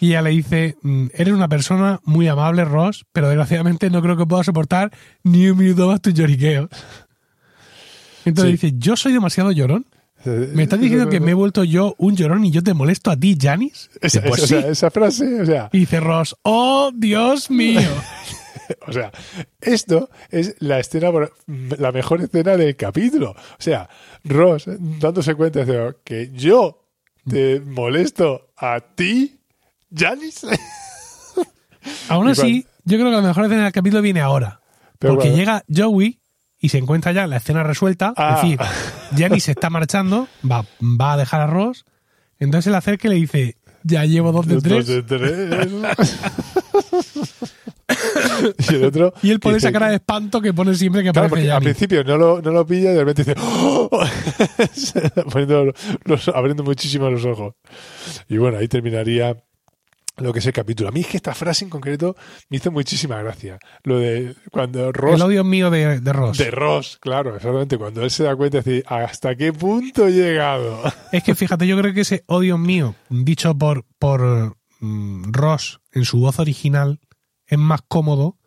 Y 0.00 0.08
ella 0.08 0.22
le 0.22 0.30
dice, 0.30 0.76
"Mm, 0.82 1.06
eres 1.14 1.32
una 1.32 1.48
persona 1.48 2.00
muy 2.04 2.28
amable, 2.28 2.64
Ross, 2.66 3.06
pero 3.12 3.28
desgraciadamente 3.28 3.88
no 3.90 4.02
creo 4.02 4.16
que 4.16 4.26
pueda 4.26 4.44
soportar 4.44 4.90
ni 5.22 5.48
un 5.48 5.56
minuto 5.58 5.86
más 5.88 6.00
tus 6.02 6.12
lloriqueos. 6.14 6.68
Entonces 8.24 8.60
Sí. 8.60 8.66
dice, 8.66 8.78
yo 8.78 8.96
soy 8.96 9.12
demasiado 9.12 9.50
llorón. 9.52 9.86
¿Me 10.24 10.62
estás 10.64 10.80
diciendo 10.80 11.08
que 11.08 11.20
me 11.20 11.30
he 11.30 11.34
vuelto 11.34 11.64
yo 11.64 11.94
un 11.98 12.14
llorón 12.16 12.44
y 12.44 12.50
yo 12.50 12.62
te 12.62 12.74
molesto 12.74 13.10
a 13.10 13.16
ti, 13.16 13.36
Janis? 13.40 13.90
Esa, 14.00 14.20
Pues 14.22 14.42
esa- 14.42 14.46
sí. 14.46 14.54
o 14.54 14.60
sea, 14.60 14.70
esa 14.70 14.90
frase, 14.90 15.40
o 15.40 15.46
sea, 15.46 15.68
Y 15.72 15.78
dice 15.80 16.00
Ross, 16.00 16.36
oh, 16.42 16.90
Dios 16.94 17.50
mío. 17.50 17.80
o 18.86 18.92
sea, 18.92 19.10
esto 19.60 20.10
es 20.30 20.56
la 20.58 20.78
escena, 20.78 21.10
la 21.78 21.92
mejor 21.92 22.20
escena 22.22 22.56
del 22.56 22.76
capítulo. 22.76 23.30
O 23.30 23.36
sea, 23.62 23.88
Ross 24.24 24.68
eh, 24.68 24.76
dándose 24.78 25.34
cuenta 25.34 25.64
de 25.64 25.94
que 26.04 26.30
yo 26.34 26.84
te 27.28 27.60
molesto 27.60 28.50
a 28.56 28.80
ti, 28.80 29.40
Janis. 29.94 30.46
Aún 32.08 32.28
así, 32.28 32.66
yo 32.84 32.98
creo 32.98 33.10
que 33.10 33.16
la 33.16 33.22
mejor 33.22 33.44
escena 33.44 33.64
del 33.64 33.72
capítulo 33.72 34.02
viene 34.02 34.20
ahora. 34.20 34.60
Pero 34.98 35.14
porque 35.14 35.30
bueno. 35.30 35.38
llega 35.38 35.64
Joey 35.74 36.20
y 36.60 36.68
se 36.68 36.78
encuentra 36.78 37.12
ya 37.12 37.26
la 37.26 37.36
escena 37.38 37.62
resuelta. 37.62 38.12
Ah. 38.16 38.34
Es 38.36 38.42
decir, 38.42 38.58
Jenny 39.16 39.40
se 39.40 39.52
está 39.52 39.70
marchando, 39.70 40.28
va, 40.48 40.64
va 40.80 41.14
a 41.14 41.16
dejar 41.16 41.40
a 41.40 41.46
Ross. 41.46 41.84
Entonces 42.38 42.68
él 42.68 42.74
acerca 42.74 43.08
y 43.08 43.10
le 43.10 43.16
dice, 43.16 43.56
ya 43.82 44.04
llevo 44.04 44.32
dos 44.32 44.46
de 44.46 44.54
Dos 44.54 44.62
tres. 44.62 44.86
de 44.86 45.02
tres. 45.02 45.48
y 48.70 48.74
el 48.74 48.84
otro. 48.84 49.12
Y 49.22 49.30
él 49.30 49.40
pone 49.40 49.58
esa 49.58 49.72
cara 49.72 49.88
de 49.88 49.96
espanto 49.96 50.40
que 50.40 50.52
pone 50.54 50.74
siempre 50.74 51.02
que 51.02 51.10
Claro, 51.12 51.26
aparece 51.26 51.48
porque 51.48 51.56
al 51.56 51.62
principio 51.62 52.04
no 52.04 52.16
lo, 52.16 52.40
no 52.42 52.50
lo 52.50 52.66
pilla 52.66 52.92
y 52.92 52.94
de 52.94 53.04
repente 53.04 53.24
dice. 53.24 53.34
¡Oh! 53.40 53.90
Poniendo 55.30 55.72
los- 56.04 56.28
abriendo 56.28 56.62
muchísimo 56.62 57.10
los 57.10 57.24
ojos. 57.24 57.54
Y 58.28 58.36
bueno, 58.38 58.58
ahí 58.58 58.68
terminaría 58.68 59.36
lo 60.20 60.32
que 60.32 60.38
es 60.38 60.46
el 60.46 60.52
capítulo. 60.52 60.88
A 60.88 60.92
mí 60.92 61.00
es 61.00 61.06
que 61.06 61.16
esta 61.16 61.34
frase 61.34 61.64
en 61.64 61.70
concreto 61.70 62.16
me 62.48 62.58
hizo 62.58 62.70
muchísima 62.70 63.20
gracia. 63.22 63.58
Lo 63.82 63.98
de 63.98 64.34
cuando 64.50 64.92
Ross. 64.92 65.16
El 65.16 65.22
odio 65.22 65.44
mío 65.44 65.70
de, 65.70 66.00
de 66.00 66.12
Ross. 66.12 66.38
De 66.38 66.50
Ross, 66.50 66.98
claro, 67.00 67.36
exactamente. 67.36 67.78
Cuando 67.78 68.02
él 68.02 68.10
se 68.10 68.24
da 68.24 68.36
cuenta, 68.36 68.58
dice, 68.58 68.82
¿hasta 68.86 69.34
qué 69.34 69.52
punto 69.52 70.06
he 70.06 70.12
llegado? 70.12 70.80
Es 71.12 71.24
que 71.24 71.34
fíjate, 71.34 71.66
yo 71.66 71.76
creo 71.78 71.92
que 71.92 72.02
ese 72.02 72.24
odio 72.26 72.56
mío, 72.56 72.94
dicho 73.08 73.56
por, 73.56 73.84
por 73.98 74.56
mm, 74.80 75.32
Ross 75.32 75.80
en 75.92 76.04
su 76.04 76.20
voz 76.20 76.38
original, 76.38 77.00
es 77.46 77.58
más 77.58 77.80
cómodo 77.86 78.38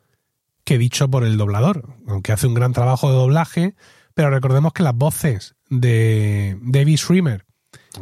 que 0.64 0.78
dicho 0.78 1.10
por 1.10 1.24
el 1.24 1.38
doblador. 1.38 1.96
Aunque 2.08 2.32
hace 2.32 2.48
un 2.48 2.54
gran 2.54 2.74
trabajo 2.74 3.10
de 3.10 3.18
doblaje, 3.18 3.76
pero 4.14 4.30
recordemos 4.30 4.74
que 4.74 4.84
las 4.84 4.96
voces 4.96 5.56
de 5.70 6.58
David 6.62 6.98
Schwimmer 6.98 7.46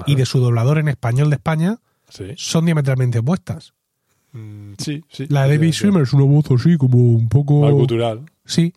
y 0.06 0.16
de 0.16 0.26
su 0.26 0.40
doblador 0.40 0.78
en 0.78 0.88
español 0.88 1.30
de 1.30 1.38
España 1.38 1.80
Sí, 2.12 2.26
son 2.36 2.66
diametralmente 2.66 3.20
opuestas. 3.20 3.74
Mm, 4.34 4.74
sí, 4.78 5.04
sí. 5.10 5.26
La 5.30 5.44
de 5.44 5.56
David 5.58 5.68
Sí, 5.68 5.74
sí. 5.74 5.80
Schwimmer 5.80 6.04
es 6.04 6.14
una 6.14 6.26
voz 6.26 6.46
así, 6.52 6.78
como 6.78 6.98
un 6.98 7.28
poco. 7.30 7.70
Cultural. 7.72 8.26
Sí, 8.46 8.74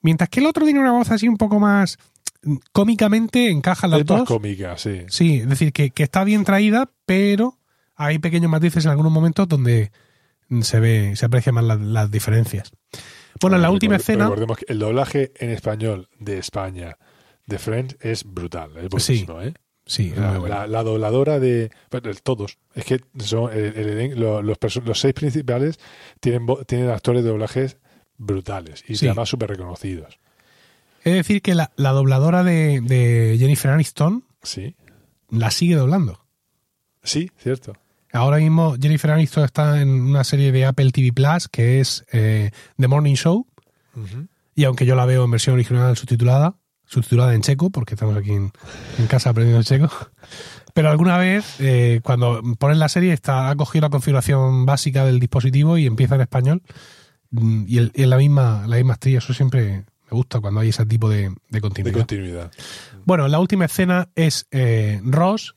Mientras 0.00 0.28
que 0.28 0.40
el 0.40 0.46
otro 0.46 0.64
tiene 0.64 0.80
una 0.80 0.92
voz 0.92 1.10
así 1.10 1.26
un 1.28 1.36
poco 1.36 1.58
más 1.58 1.98
mm, 2.42 2.56
cómicamente 2.72 3.50
encajan 3.50 3.90
las 3.90 4.00
Es 4.00 4.08
más 4.08 4.18
dos. 4.20 4.28
cómica, 4.28 4.76
sí. 4.78 5.02
Sí, 5.08 5.38
es 5.40 5.48
decir, 5.48 5.72
que, 5.72 5.90
que 5.90 6.04
está 6.04 6.24
bien 6.24 6.44
traída, 6.44 6.90
pero 7.04 7.58
hay 7.96 8.18
pequeños 8.18 8.50
matices 8.50 8.84
en 8.84 8.90
algunos 8.92 9.12
momentos 9.12 9.48
donde 9.48 9.90
se 10.62 10.78
ve, 10.80 11.16
se 11.16 11.26
aprecian 11.26 11.56
más 11.56 11.64
las, 11.64 11.80
las 11.80 12.10
diferencias. 12.10 12.70
Bueno, 13.40 13.56
en 13.56 13.62
la 13.62 13.70
última 13.70 13.96
escena, 13.96 14.24
Recordemos 14.24 14.58
que 14.58 14.66
el 14.68 14.78
doblaje 14.78 15.32
en 15.36 15.50
español 15.50 16.08
de 16.18 16.38
España 16.38 16.96
de 17.46 17.58
Friends 17.58 17.96
es 18.00 18.24
brutal, 18.24 18.70
es 18.76 18.88
buenísimo, 18.88 19.40
¿eh? 19.42 19.52
Sí, 19.88 20.12
La, 20.14 20.28
muy 20.30 20.38
bueno. 20.40 20.54
la- 20.54 20.66
la 20.68 20.82
dobladora 20.84 21.40
de. 21.40 21.70
bueno, 21.90 22.10
todos. 22.22 22.58
Es 22.74 22.84
que 22.84 23.00
son 23.18 23.52
el- 23.52 23.76
el 23.76 24.20
los, 24.20 24.56
seis 25.00 25.14
principales 25.14 25.80
tienen, 26.20 26.46
actores 26.90 27.24
de 27.24 27.30
doblajes 27.30 27.76
brutales 28.16 28.84
y 28.86 28.94
Sí. 28.94 29.06
además 29.06 29.28
súper 29.28 29.50
reconocidos. 29.50 30.18
Es 31.02 31.14
decir, 31.14 31.42
que 31.42 31.54
la, 31.54 31.72
la 31.76 31.90
dobladora 31.90 32.42
de, 32.44 32.80
de 32.80 33.36
Jennifer 33.38 33.70
Aniston 33.72 34.24
Sí, 34.42 34.76
la 35.30 35.50
sigue 35.50 35.74
doblando. 35.74 36.24
sí, 37.02 37.30
cierto. 37.38 37.72
Ahora 38.12 38.38
mismo 38.38 38.76
Jennifer 38.80 39.10
Aniston 39.10 39.44
está 39.44 39.80
en 39.82 39.88
una 39.90 40.24
serie 40.24 40.50
de 40.52 40.64
Apple 40.64 40.90
TV 40.92 41.12
Plus 41.12 41.48
que 41.48 41.80
es 41.80 42.04
eh, 42.12 42.50
The 42.78 42.88
Morning 42.88 43.14
Show. 43.14 43.46
Y 44.54 44.64
aunque 44.64 44.86
yo 44.86 44.94
la 44.96 45.04
veo 45.06 45.24
en 45.24 45.30
versión 45.30 45.54
original 45.54 45.96
subtitulada, 45.96 46.56
subtitulada 46.88 47.34
en 47.34 47.42
checo, 47.42 47.70
porque 47.70 47.94
estamos 47.94 48.16
aquí 48.16 48.32
en, 48.32 48.50
en 48.98 49.06
casa 49.06 49.30
aprendiendo 49.30 49.62
checo. 49.62 49.88
Pero 50.74 50.90
alguna 50.90 51.18
vez, 51.18 51.56
eh, 51.60 52.00
cuando 52.02 52.42
pones 52.58 52.78
la 52.78 52.88
serie, 52.88 53.12
está, 53.12 53.50
ha 53.50 53.56
cogido 53.56 53.82
la 53.86 53.90
configuración 53.90 54.66
básica 54.66 55.04
del 55.04 55.20
dispositivo 55.20 55.78
y 55.78 55.86
empieza 55.86 56.14
en 56.16 56.20
español. 56.22 56.62
Mm, 57.30 57.64
Y, 57.68 57.78
el- 57.78 57.92
y 57.94 58.02
en 58.04 58.10
la 58.10 58.16
misma, 58.16 58.64
la 58.66 58.76
misma 58.76 58.94
estrella. 58.94 59.18
Eso 59.18 59.34
siempre 59.34 59.84
me 60.10 60.10
gusta 60.16 60.40
cuando 60.40 60.60
hay 60.60 60.70
ese 60.70 60.86
tipo 60.86 61.08
de, 61.10 61.28
de 61.28 61.34
De 61.50 61.60
continuidad. 61.60 61.98
continuidad. 61.98 62.50
Bueno, 63.04 63.28
la 63.28 63.38
última 63.38 63.66
escena 63.66 64.08
es 64.14 64.46
eh, 64.50 65.00
Ross, 65.04 65.56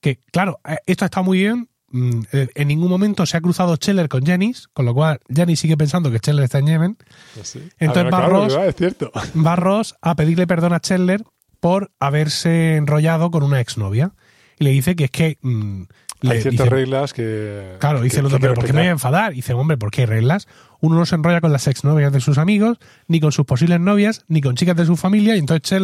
que 0.00 0.20
claro, 0.32 0.60
eh, 0.68 0.76
esto 0.86 1.04
está 1.04 1.22
muy 1.22 1.38
bien. 1.38 1.68
Mm, 1.92 2.20
eh, 2.32 2.48
En 2.54 2.68
ningún 2.68 2.88
momento 2.90 3.24
se 3.26 3.36
ha 3.36 3.40
cruzado 3.40 3.76
Scheller 3.76 4.08
con 4.08 4.24
Janice, 4.26 4.64
con 4.72 4.84
lo 4.84 4.94
cual 4.94 5.20
Janice 5.34 5.62
sigue 5.62 5.76
pensando 5.76 6.10
que 6.10 6.18
Scheller 6.18 6.44
está 6.44 6.58
en 6.58 6.66
Yemen. 6.66 6.96
Sí. 7.42 7.60
Entonces 7.78 8.12
Ah, 8.12 8.20
va 8.20 8.28
claro, 8.28 8.64
es 8.64 8.74
cierto. 8.76 9.12
Ross 9.56 9.94
a 10.02 10.14
pedirle 10.16 10.46
perdón 10.46 10.72
a 10.72 10.80
Chandler 10.80 11.22
por 11.60 11.92
haberse 12.00 12.76
enrollado 12.76 13.30
con 13.30 13.42
una 13.44 13.60
exnovia. 13.60 14.14
Y 14.58 14.64
le 14.64 14.70
dice 14.70 14.96
que 14.96 15.04
es 15.04 15.10
que. 15.10 15.38
mm, 15.42 15.84
Hay 16.30 16.40
ciertas 16.40 16.68
reglas 16.68 17.12
que. 17.12 17.76
Claro, 17.80 18.00
dice 18.00 18.20
el 18.20 18.26
otro, 18.26 18.38
pero 18.40 18.54
¿por 18.54 18.64
qué 18.64 18.72
me 18.72 18.80
voy 18.80 18.88
a 18.88 18.92
enfadar? 18.92 19.32
Y 19.32 19.36
dice, 19.36 19.54
hombre, 19.54 19.76
¿por 19.76 19.90
qué 19.90 20.02
hay 20.02 20.06
reglas? 20.06 20.46
Uno 20.80 20.96
no 20.96 21.06
se 21.06 21.14
enrolla 21.14 21.40
con 21.40 21.52
las 21.52 21.66
exnovias 21.68 22.12
de 22.12 22.20
sus 22.20 22.38
amigos, 22.38 22.78
ni 23.06 23.20
con 23.20 23.30
sus 23.32 23.44
posibles 23.46 23.78
novias, 23.80 24.24
ni 24.28 24.40
con 24.40 24.56
chicas 24.56 24.76
de 24.76 24.84
su 24.84 24.96
familia. 24.96 25.36
Y 25.36 25.38
entonces 25.38 25.80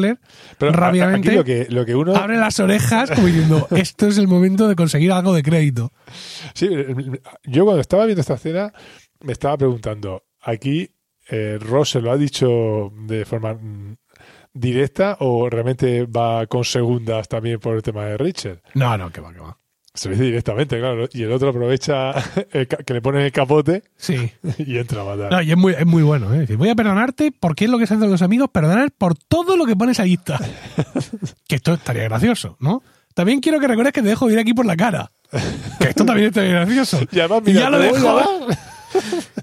Pero 0.59 0.73
a- 0.73 0.75
rápidamente 0.75 1.29
Aquí 1.29 1.37
lo 1.37 1.45
que, 1.45 1.67
lo 1.71 1.85
que 1.87 1.95
uno. 1.95 2.15
abre 2.17 2.37
las 2.37 2.59
orejas 2.61 3.11
como 3.11 3.27
diciendo, 3.27 3.67
esto 3.77 4.07
es 4.09 4.19
el 4.19 4.27
momento 4.29 4.67
de 4.69 4.75
conseguir 4.77 5.13
algo 5.13 5.33
de 5.35 5.43
crédito. 5.43 5.93
Sí, 6.55 6.69
yo 7.45 7.65
cuando 7.65 7.81
estaba 7.81 8.05
viendo 8.07 8.21
esta 8.21 8.35
escena 8.35 8.73
me 9.21 9.33
estaba 9.33 9.57
preguntando, 9.57 10.25
aquí 10.41 10.91
eh, 11.31 11.59
Ross 11.61 11.91
se 11.91 12.01
lo 12.01 12.11
ha 12.11 12.17
dicho 12.17 12.93
de 13.07 13.25
forma 13.25 13.55
mm, 13.55 13.97
directa 14.55 15.17
o 15.21 15.49
realmente 15.49 16.07
va 16.07 16.47
con 16.47 16.65
segundas 16.65 17.29
también 17.29 17.61
por 17.61 17.77
el 17.77 17.83
tema 17.83 18.05
de 18.07 18.17
Richard. 18.17 18.63
No, 18.75 18.97
no, 18.99 19.11
que 19.11 19.21
va, 19.21 19.33
que 19.33 19.41
va. 19.41 19.57
Se 19.99 20.09
dice 20.11 20.23
directamente, 20.23 20.79
claro. 20.79 21.09
Y 21.13 21.23
el 21.25 21.33
otro 21.33 21.49
aprovecha 21.49 22.13
el 22.53 22.69
que 22.69 22.95
le 22.95 23.01
pone 23.03 23.25
el 23.27 23.33
capote 23.33 23.83
Sí. 23.97 24.31
y 24.59 24.79
entra 24.79 25.03
a 25.03 25.05
matar. 25.05 25.33
No, 25.33 25.43
y 25.43 25.51
es 25.51 25.57
muy, 25.57 25.73
es 25.73 25.87
muy 25.87 26.03
bueno. 26.03 26.33
¿eh? 26.35 26.47
Voy 26.57 26.69
a 26.69 26.75
perdonarte 26.75 27.33
porque 27.33 27.65
es 27.65 27.71
lo 27.71 27.79
que 27.79 27.87
se 27.87 27.95
hace 27.95 28.03
con 28.03 28.11
los 28.13 28.23
amigos, 28.23 28.49
perdonar 28.53 28.91
por 28.93 29.17
todo 29.17 29.57
lo 29.57 29.67
que 29.67 29.75
pones 29.77 29.99
a 30.01 30.05
lista. 30.05 30.39
que 31.49 31.57
esto 31.57 31.75
estaría 31.75 32.05
gracioso, 32.05 32.57
¿no? 32.61 32.83
También 33.15 33.41
quiero 33.41 33.59
que 33.59 33.67
recuerdes 33.67 33.93
que 33.93 34.03
te 34.03 34.09
dejo 34.09 34.31
ir 34.31 34.39
aquí 34.39 34.55
por 34.55 34.65
la 34.67 34.77
cara. 34.77 35.11
Que 35.81 35.89
esto 35.89 36.05
también 36.05 36.29
estaría 36.29 36.53
gracioso. 36.53 37.01
Y 37.11 37.19
además, 37.19 37.41
Y 37.45 37.49
mira, 37.51 37.61
ya 37.63 37.71
lo 37.71 37.79
dejo. 37.81 38.15
dar- 38.17 38.59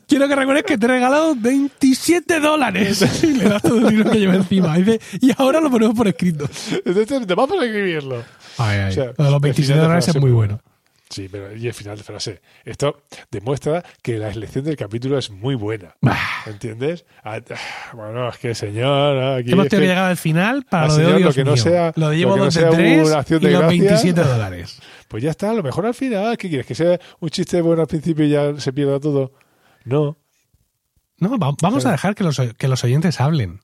Quiero 0.08 0.28
que 0.28 0.36
recuerdes 0.36 0.64
que 0.64 0.78
te 0.78 0.86
he 0.86 0.90
regalado 0.90 1.36
27 1.36 2.40
dólares. 2.40 3.24
Y 3.24 3.34
le 3.34 3.44
das 3.50 3.62
todo 3.62 3.80
el 3.80 3.90
dinero 3.90 4.12
que 4.12 4.20
lleva 4.20 4.36
encima. 4.36 4.80
Y, 4.80 4.84
dice, 4.84 5.00
y 5.20 5.32
ahora 5.38 5.60
lo 5.60 5.70
ponemos 5.70 5.96
por 5.96 6.08
escrito. 6.08 6.48
Entonces, 6.86 7.28
te 7.28 7.36
vamos 7.36 7.60
a 7.62 7.66
escribirlo. 7.66 8.24
Ay, 8.58 8.78
ay. 8.80 8.90
O 8.90 8.92
sea, 8.94 9.06
Lo 9.06 9.12
de 9.26 9.32
los 9.32 9.34
el 9.36 9.40
27 9.40 9.64
final 9.66 9.78
de 9.78 9.84
dólares 9.84 10.08
es 10.08 10.16
muy 10.22 10.32
bueno. 10.32 10.62
Sí, 11.08 11.30
pero 11.32 11.56
y 11.56 11.68
el 11.68 11.74
final 11.74 11.98
de 11.98 12.04
frase. 12.04 12.42
Esto 12.66 13.04
demuestra 13.30 13.84
que 14.02 14.18
la 14.18 14.30
elección 14.30 14.66
del 14.66 14.76
capítulo 14.76 15.20
es 15.20 15.30
muy 15.30 15.54
buena. 15.54 15.96
Bah. 16.02 16.18
¿Entiendes? 16.48 17.06
Ah, 17.24 17.40
ah, 17.52 17.56
Bueno, 17.94 18.28
es 18.30 18.38
que 18.40 18.56
señor, 18.56 19.18
ah, 19.20 19.36
aquí 19.36 19.52
Hemos 19.52 19.68
tenido 19.68 19.84
que 19.84 19.88
llegar 19.90 20.10
al 20.10 20.18
final 20.18 20.64
para 20.68 20.88
lo 20.88 20.96
de 20.96 21.06
hoy. 21.06 21.24
lo 21.24 21.32
que 21.32 21.44
no 21.44 21.56
sea- 21.58 21.94
lo 21.96 22.10
de 22.10 22.16
lo 22.16 22.20
llevo 22.20 22.34
que 22.50 22.62
no 22.62 22.70
tres 22.72 23.08
una 23.08 23.20
acción 23.20 23.40
y 23.44 23.46
de 23.46 23.52
los 23.52 23.62
gracias. 23.62 23.82
27 24.04 24.22
dólares. 24.24 24.80
Pues 25.08 25.22
ya 25.24 25.30
está, 25.30 25.52
a 25.52 25.54
lo 25.54 25.62
mejor 25.62 25.86
al 25.86 25.94
final. 25.94 26.36
¿Qué 26.38 26.50
quieres? 26.50 26.66
¿Que 26.66 26.74
sea 26.74 27.00
un 27.20 27.30
chiste 27.30 27.62
bueno 27.62 27.84
al 27.84 27.88
principio 27.88 28.26
y 28.26 28.30
ya 28.32 28.60
se 28.60 28.74
pierda 28.74 29.00
todo? 29.00 29.32
No. 29.84 30.18
No, 31.20 31.38
va- 31.38 31.54
vamos 31.62 31.86
a 31.86 31.92
dejar 31.92 32.16
que 32.16 32.24
los, 32.24 32.42
que 32.58 32.68
los 32.68 32.84
oyentes 32.84 33.22
hablen. 33.22 33.62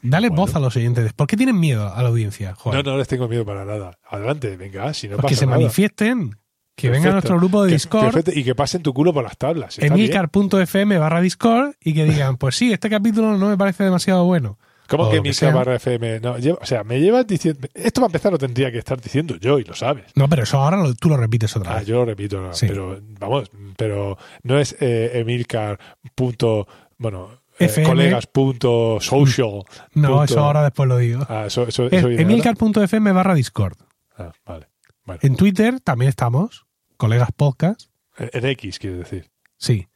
Dale 0.00 0.28
Bueno. 0.28 0.42
voz 0.42 0.54
a 0.54 0.60
los 0.60 0.76
oyentes. 0.76 1.12
¿Por 1.12 1.26
qué 1.26 1.36
tienen 1.36 1.58
miedo 1.58 1.92
a 1.92 2.02
la 2.02 2.08
audiencia? 2.08 2.54
Juan? 2.54 2.76
No, 2.76 2.82
no 2.92 2.96
les 2.98 3.08
tengo 3.08 3.26
miedo 3.28 3.44
para 3.44 3.64
nada. 3.64 3.98
Adelante, 4.08 4.56
venga, 4.56 4.92
si 4.94 5.08
no 5.08 5.16
Pues 5.16 5.22
que 5.26 5.34
pasa 5.34 5.40
se 5.40 5.46
nada. 5.46 5.58
manifiesten. 5.58 6.36
Que 6.76 6.90
vengan 6.90 7.08
a 7.10 7.12
nuestro 7.14 7.36
grupo 7.38 7.64
de 7.64 7.70
Que- 7.70 7.74
Discord, 7.74 8.04
perfecto, 8.12 8.30
y 8.38 8.44
que 8.44 8.54
pasen 8.54 8.82
tu 8.84 8.94
culo 8.94 9.12
por 9.12 9.24
las 9.24 9.36
tablas. 9.36 9.76
emilcar.fm 9.80 10.98
barra 10.98 11.20
Discord, 11.20 11.72
y 11.82 11.92
que 11.94 12.04
digan, 12.04 12.36
pues 12.36 12.54
sí, 12.54 12.72
este 12.72 12.88
capítulo 12.88 13.36
no 13.36 13.48
me 13.48 13.56
parece 13.56 13.82
demasiado 13.84 14.24
bueno. 14.24 14.58
¿Cómo 14.88 15.04
o 15.04 15.10
que 15.10 15.20
que 15.20 15.32
sea. 15.34 15.52
barra 15.52 15.74
FM? 15.74 16.20
No, 16.20 16.38
lleva- 16.38 16.58
o 16.62 16.64
sea, 16.64 16.82
me 16.84 16.98
llevas 17.00 17.26
diciendo. 17.26 17.66
Esto 17.74 18.00
para 18.00 18.06
empezar 18.06 18.32
lo 18.32 18.38
tendría 18.38 18.72
que 18.72 18.78
estar 18.78 18.98
diciendo 19.00 19.36
yo 19.36 19.58
y 19.58 19.64
lo 19.64 19.74
sabes. 19.74 20.04
No, 20.14 20.28
pero 20.28 20.44
eso 20.44 20.56
ahora 20.58 20.78
lo- 20.78 20.94
tú 20.94 21.08
lo 21.10 21.16
repites 21.18 21.54
otra 21.56 21.72
Ah, 21.72 21.78
vez. 21.80 21.86
yo 21.88 21.96
lo 21.96 22.04
repito, 22.06 22.40
no, 22.40 22.54
Sí. 22.54 22.66
pero 22.68 22.98
vamos, 23.18 23.50
pero 23.76 24.16
no 24.44 24.58
es 24.58 24.76
eh, 24.80 25.10
Emilcar. 25.14 25.78
Punto, 26.14 26.66
bueno, 26.96 27.28
FM. 27.58 27.88
colegas. 27.88 28.26
Punto 28.26 28.98
social. 29.00 29.62
no, 29.94 30.08
punto- 30.08 30.24
eso 30.24 30.40
ahora 30.40 30.62
después 30.62 30.88
lo 30.88 30.96
digo. 30.98 31.24
Ah, 31.28 31.44
eso, 31.46 31.66
eso, 31.66 31.86
Es 31.86 31.92
eso 31.94 32.08
emilcar.fm 32.08 33.12
barra 33.12 33.34
Discord. 33.34 33.76
Ah, 34.16 34.32
vale. 34.46 34.68
Bueno, 35.04 35.20
En 35.22 35.36
Twitter 35.36 35.80
también 35.80 36.08
estamos, 36.10 36.66
colegas 36.96 37.30
podcast, 37.36 37.90
en, 38.16 38.30
en 38.32 38.44
X, 38.50 38.78
quiere 38.78 38.96
decir. 38.96 39.30
sí. 39.56 39.88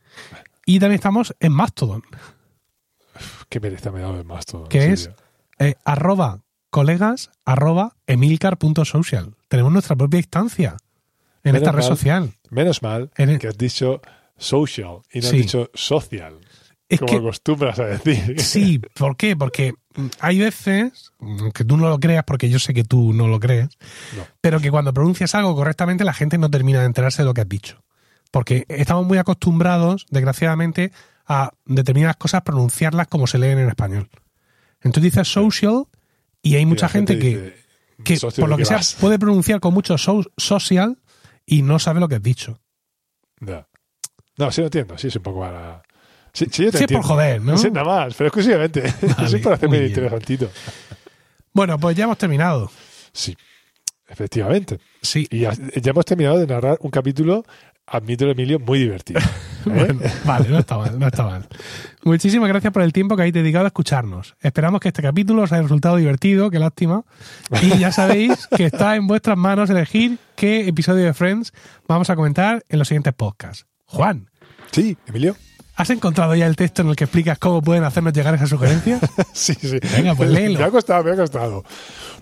Y 0.65 0.79
también 0.79 0.97
estamos 0.97 1.35
en 1.41 1.53
Mastodon, 1.53 2.03
Qué 3.49 3.61
pereza 3.61 3.91
me 3.91 3.99
ha 4.01 4.03
dado 4.03 4.25
todo. 4.45 4.63
en 4.63 4.69
¿Qué 4.69 4.87
es? 4.93 5.11
eh, 5.59 5.75
arroba 5.85 6.41
colegas 6.71 7.31
arroba 7.45 7.97
emilcar.social. 8.07 9.35
Tenemos 9.49 9.73
nuestra 9.73 9.97
propia 9.97 10.19
instancia 10.19 10.77
en 11.45 11.53
Menos 11.53 11.63
esta 11.63 11.73
red 11.73 11.81
mal. 11.81 11.89
social. 11.89 12.33
Menos 12.51 12.83
mal 12.83 13.11
En 13.17 13.31
el- 13.31 13.39
que 13.39 13.49
has 13.49 13.59
dicho 13.59 14.01
social 14.39 14.99
y 15.13 15.19
no 15.21 15.29
Sí. 15.29 15.37
has 15.37 15.43
dicho 15.43 15.71
social, 15.75 16.39
Es 16.95 17.01
como 17.01 17.11
que 17.13 17.19
acostumbras 17.19 17.79
a 17.79 17.85
decir. 17.87 18.37
Sí, 18.41 18.81
¿por 18.95 19.17
qué? 19.17 19.37
Porque 19.37 19.75
hay 20.21 20.39
veces, 20.39 21.13
que 21.55 21.65
tú 21.65 21.77
no 21.77 21.89
lo 21.89 21.99
creas, 22.01 22.25
porque 22.25 22.49
yo 22.51 22.59
sé 22.59 22.75
que 22.75 22.85
tú 22.85 23.13
no 23.13 23.29
lo 23.29 23.39
crees, 23.41 23.69
No. 24.17 24.25
pero 24.41 24.61
que 24.61 24.71
cuando 24.71 24.93
pronuncias 24.95 25.35
algo 25.35 25.55
correctamente 25.55 26.05
la 26.05 26.13
gente 26.15 26.39
no 26.39 26.51
termina 26.51 26.81
de 26.81 26.87
enterarse 26.87 27.23
de 27.23 27.27
lo 27.27 27.35
que 27.35 27.43
has 27.43 27.49
dicho. 27.49 27.83
Porque 28.31 28.65
estamos 28.69 29.07
muy 29.07 29.19
acostumbrados, 29.19 30.07
desgraciadamente, 30.11 30.93
a 31.27 31.53
determinadas 31.67 32.17
cosas 32.17 32.43
pronunciarlas 32.43 33.07
como 33.09 33.27
se 33.27 33.39
leen 33.39 33.59
en 33.59 33.69
español. 33.69 34.09
Entonces 34.81 35.13
dices 35.13 35.29
social 35.29 35.85
y 36.43 36.57
hay 36.57 36.67
mucha 36.67 36.89
gente, 36.89 37.19
que, 37.19 37.29
dice, 37.29 37.55
que 38.05 38.17
"Socio, 38.17 38.43
por 38.43 38.49
lo 38.51 38.57
¿de 38.57 38.63
que 38.63 38.65
qué 38.65 38.69
sea, 38.69 38.77
vas?". 38.79 38.97
puede 39.01 39.19
pronunciar 39.19 39.61
con 39.61 39.73
mucho 39.75 39.97
so- 39.99 40.25
social 40.37 40.99
y 41.47 41.63
no 41.63 41.79
sabe 41.79 42.01
lo 42.01 42.09
que 42.09 42.17
has 42.17 42.23
dicho. 42.23 42.59
No, 43.41 44.51
sí 44.51 44.61
lo 44.61 44.67
entiendo, 44.67 44.97
sí 44.99 45.09
es 45.09 45.17
un 45.17 45.23
poco 45.23 45.41
para... 45.41 45.83
Sí, 46.33 46.47
sí, 46.51 46.65
yo 46.65 46.71
te 46.71 46.79
Sí, 46.79 46.85
es 46.85 46.93
por 46.93 47.03
joder, 47.03 47.43
¿no? 47.43 47.59
Sí, 47.59 47.71
nada 47.71 47.87
más, 47.87 48.15
pero 48.15 48.29
exclusivamente. 48.29 48.83
Vale, 49.17 49.29
sí, 49.29 49.39
por 49.39 49.53
hacerme 49.53 49.87
interesantito. 49.87 50.51
Bueno, 51.53 51.79
pues 51.79 51.97
ya 51.97 52.05
hemos 52.05 52.17
terminado. 52.17 52.71
Sí, 53.13 53.37
efectivamente. 54.09 54.79
Sí. 55.03 55.27
Y 55.31 55.41
ya, 55.41 55.53
ya 55.53 55.91
hemos 55.91 56.05
terminado 56.07 56.39
de 56.39 56.47
narrar 56.47 56.79
un 56.81 56.91
capítulo, 56.91 57.45
admito 57.87 58.31
Emilio, 58.31 58.59
muy 58.59 58.79
divertido. 58.79 59.21
¿eh? 59.21 59.25
Bueno, 59.67 60.01
vale, 60.25 60.49
no 60.49 60.59
está 60.59 60.79
mal, 60.79 60.99
no 60.99 61.07
está 61.07 61.25
mal. 61.25 61.47
Muchísimas 62.05 62.49
gracias 62.49 62.73
por 62.73 62.83
el 62.83 62.95
tiempo 62.95 63.15
que 63.15 63.23
habéis 63.23 63.35
dedicado 63.35 63.67
a 63.67 63.69
escucharnos. 63.69 64.35
Esperamos 64.41 64.81
que 64.81 64.89
este 64.89 65.03
capítulo 65.03 65.43
os 65.43 65.53
haya 65.53 65.63
resultado 65.63 65.97
divertido, 65.97 66.51
qué 66.51 66.59
lástima. 66.59 67.05
Y 67.61 67.79
ya 67.79 67.93
sabéis 67.93 68.47
que 68.57 68.65
está 68.65 68.97
en 68.97 69.07
vuestras 69.07 69.37
manos 69.37 69.69
elegir 69.69 70.19
qué 70.35 70.67
episodio 70.67 71.05
de 71.05 71.13
Friends 71.13 71.53
vamos 71.87 72.09
a 72.09 72.17
comentar 72.17 72.65
en 72.71 72.79
los 72.79 72.89
siguientes 72.89 73.13
podcasts. 73.13 73.67
Juan, 73.85 74.31
Sí, 74.73 74.97
Emilio. 75.07 75.37
¿Has 75.83 75.91
encontrado 75.91 76.35
ya 76.37 76.47
el 76.47 76.55
texto 76.55 76.83
en 76.83 76.89
el 76.89 76.97
que 76.97 77.05
explicas 77.05 77.39
cómo 77.39 77.61
pueden 77.61 77.83
hacernos 77.83 78.13
llegar 78.13 78.35
esas 78.35 78.49
sugerencias? 78.49 79.01
Sí, 79.33 79.55
sí. 79.55 79.79
Venga, 79.97 80.15
pues 80.15 80.31
léelo. 80.31 80.59
Me 80.59 80.65
ha 80.65 80.71
costado, 80.71 81.05
me 81.05 81.13
ha 81.13 81.17
costado. 81.17 81.65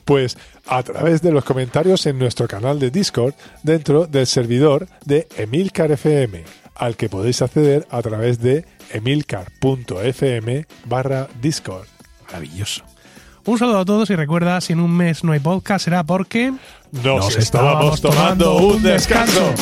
Pues 0.05 0.39
a 0.67 0.83
través 0.83 1.21
de 1.21 1.31
los 1.31 1.45
comentarios 1.45 2.07
en 2.07 2.19
nuestro 2.19 2.49
canal 2.49 2.79
de 2.79 2.91
Discord 2.91 3.35
dentro 3.63 4.07
del 4.07 4.27
servidor 4.27 4.89
de 5.05 5.29
Emilcar 5.37 5.93
FM, 5.93 6.45
al 6.75 6.97
que 6.97 7.09
podéis 7.09 7.43
acceder 7.43 7.87
a 7.91 8.01
través 8.01 8.41
de 8.41 8.65
emilcar.fm 8.93 10.67
barra 10.87 11.29
Discord. 11.43 11.87
Maravilloso. 12.27 12.83
Un 13.45 13.59
saludo 13.59 13.81
a 13.81 13.85
todos 13.85 14.09
y 14.11 14.17
recuerda, 14.17 14.61
si 14.61 14.73
en 14.73 14.81
un 14.81 14.97
mes 14.97 15.25
no 15.25 15.33
hay 15.33 15.41
podcast 15.41 15.85
será 15.85 16.05
porque 16.05 16.53
Nos, 16.93 17.37
estábamos 17.37 18.01
tomando 18.01 18.57
un 18.57 18.83
descanso. 18.83 19.53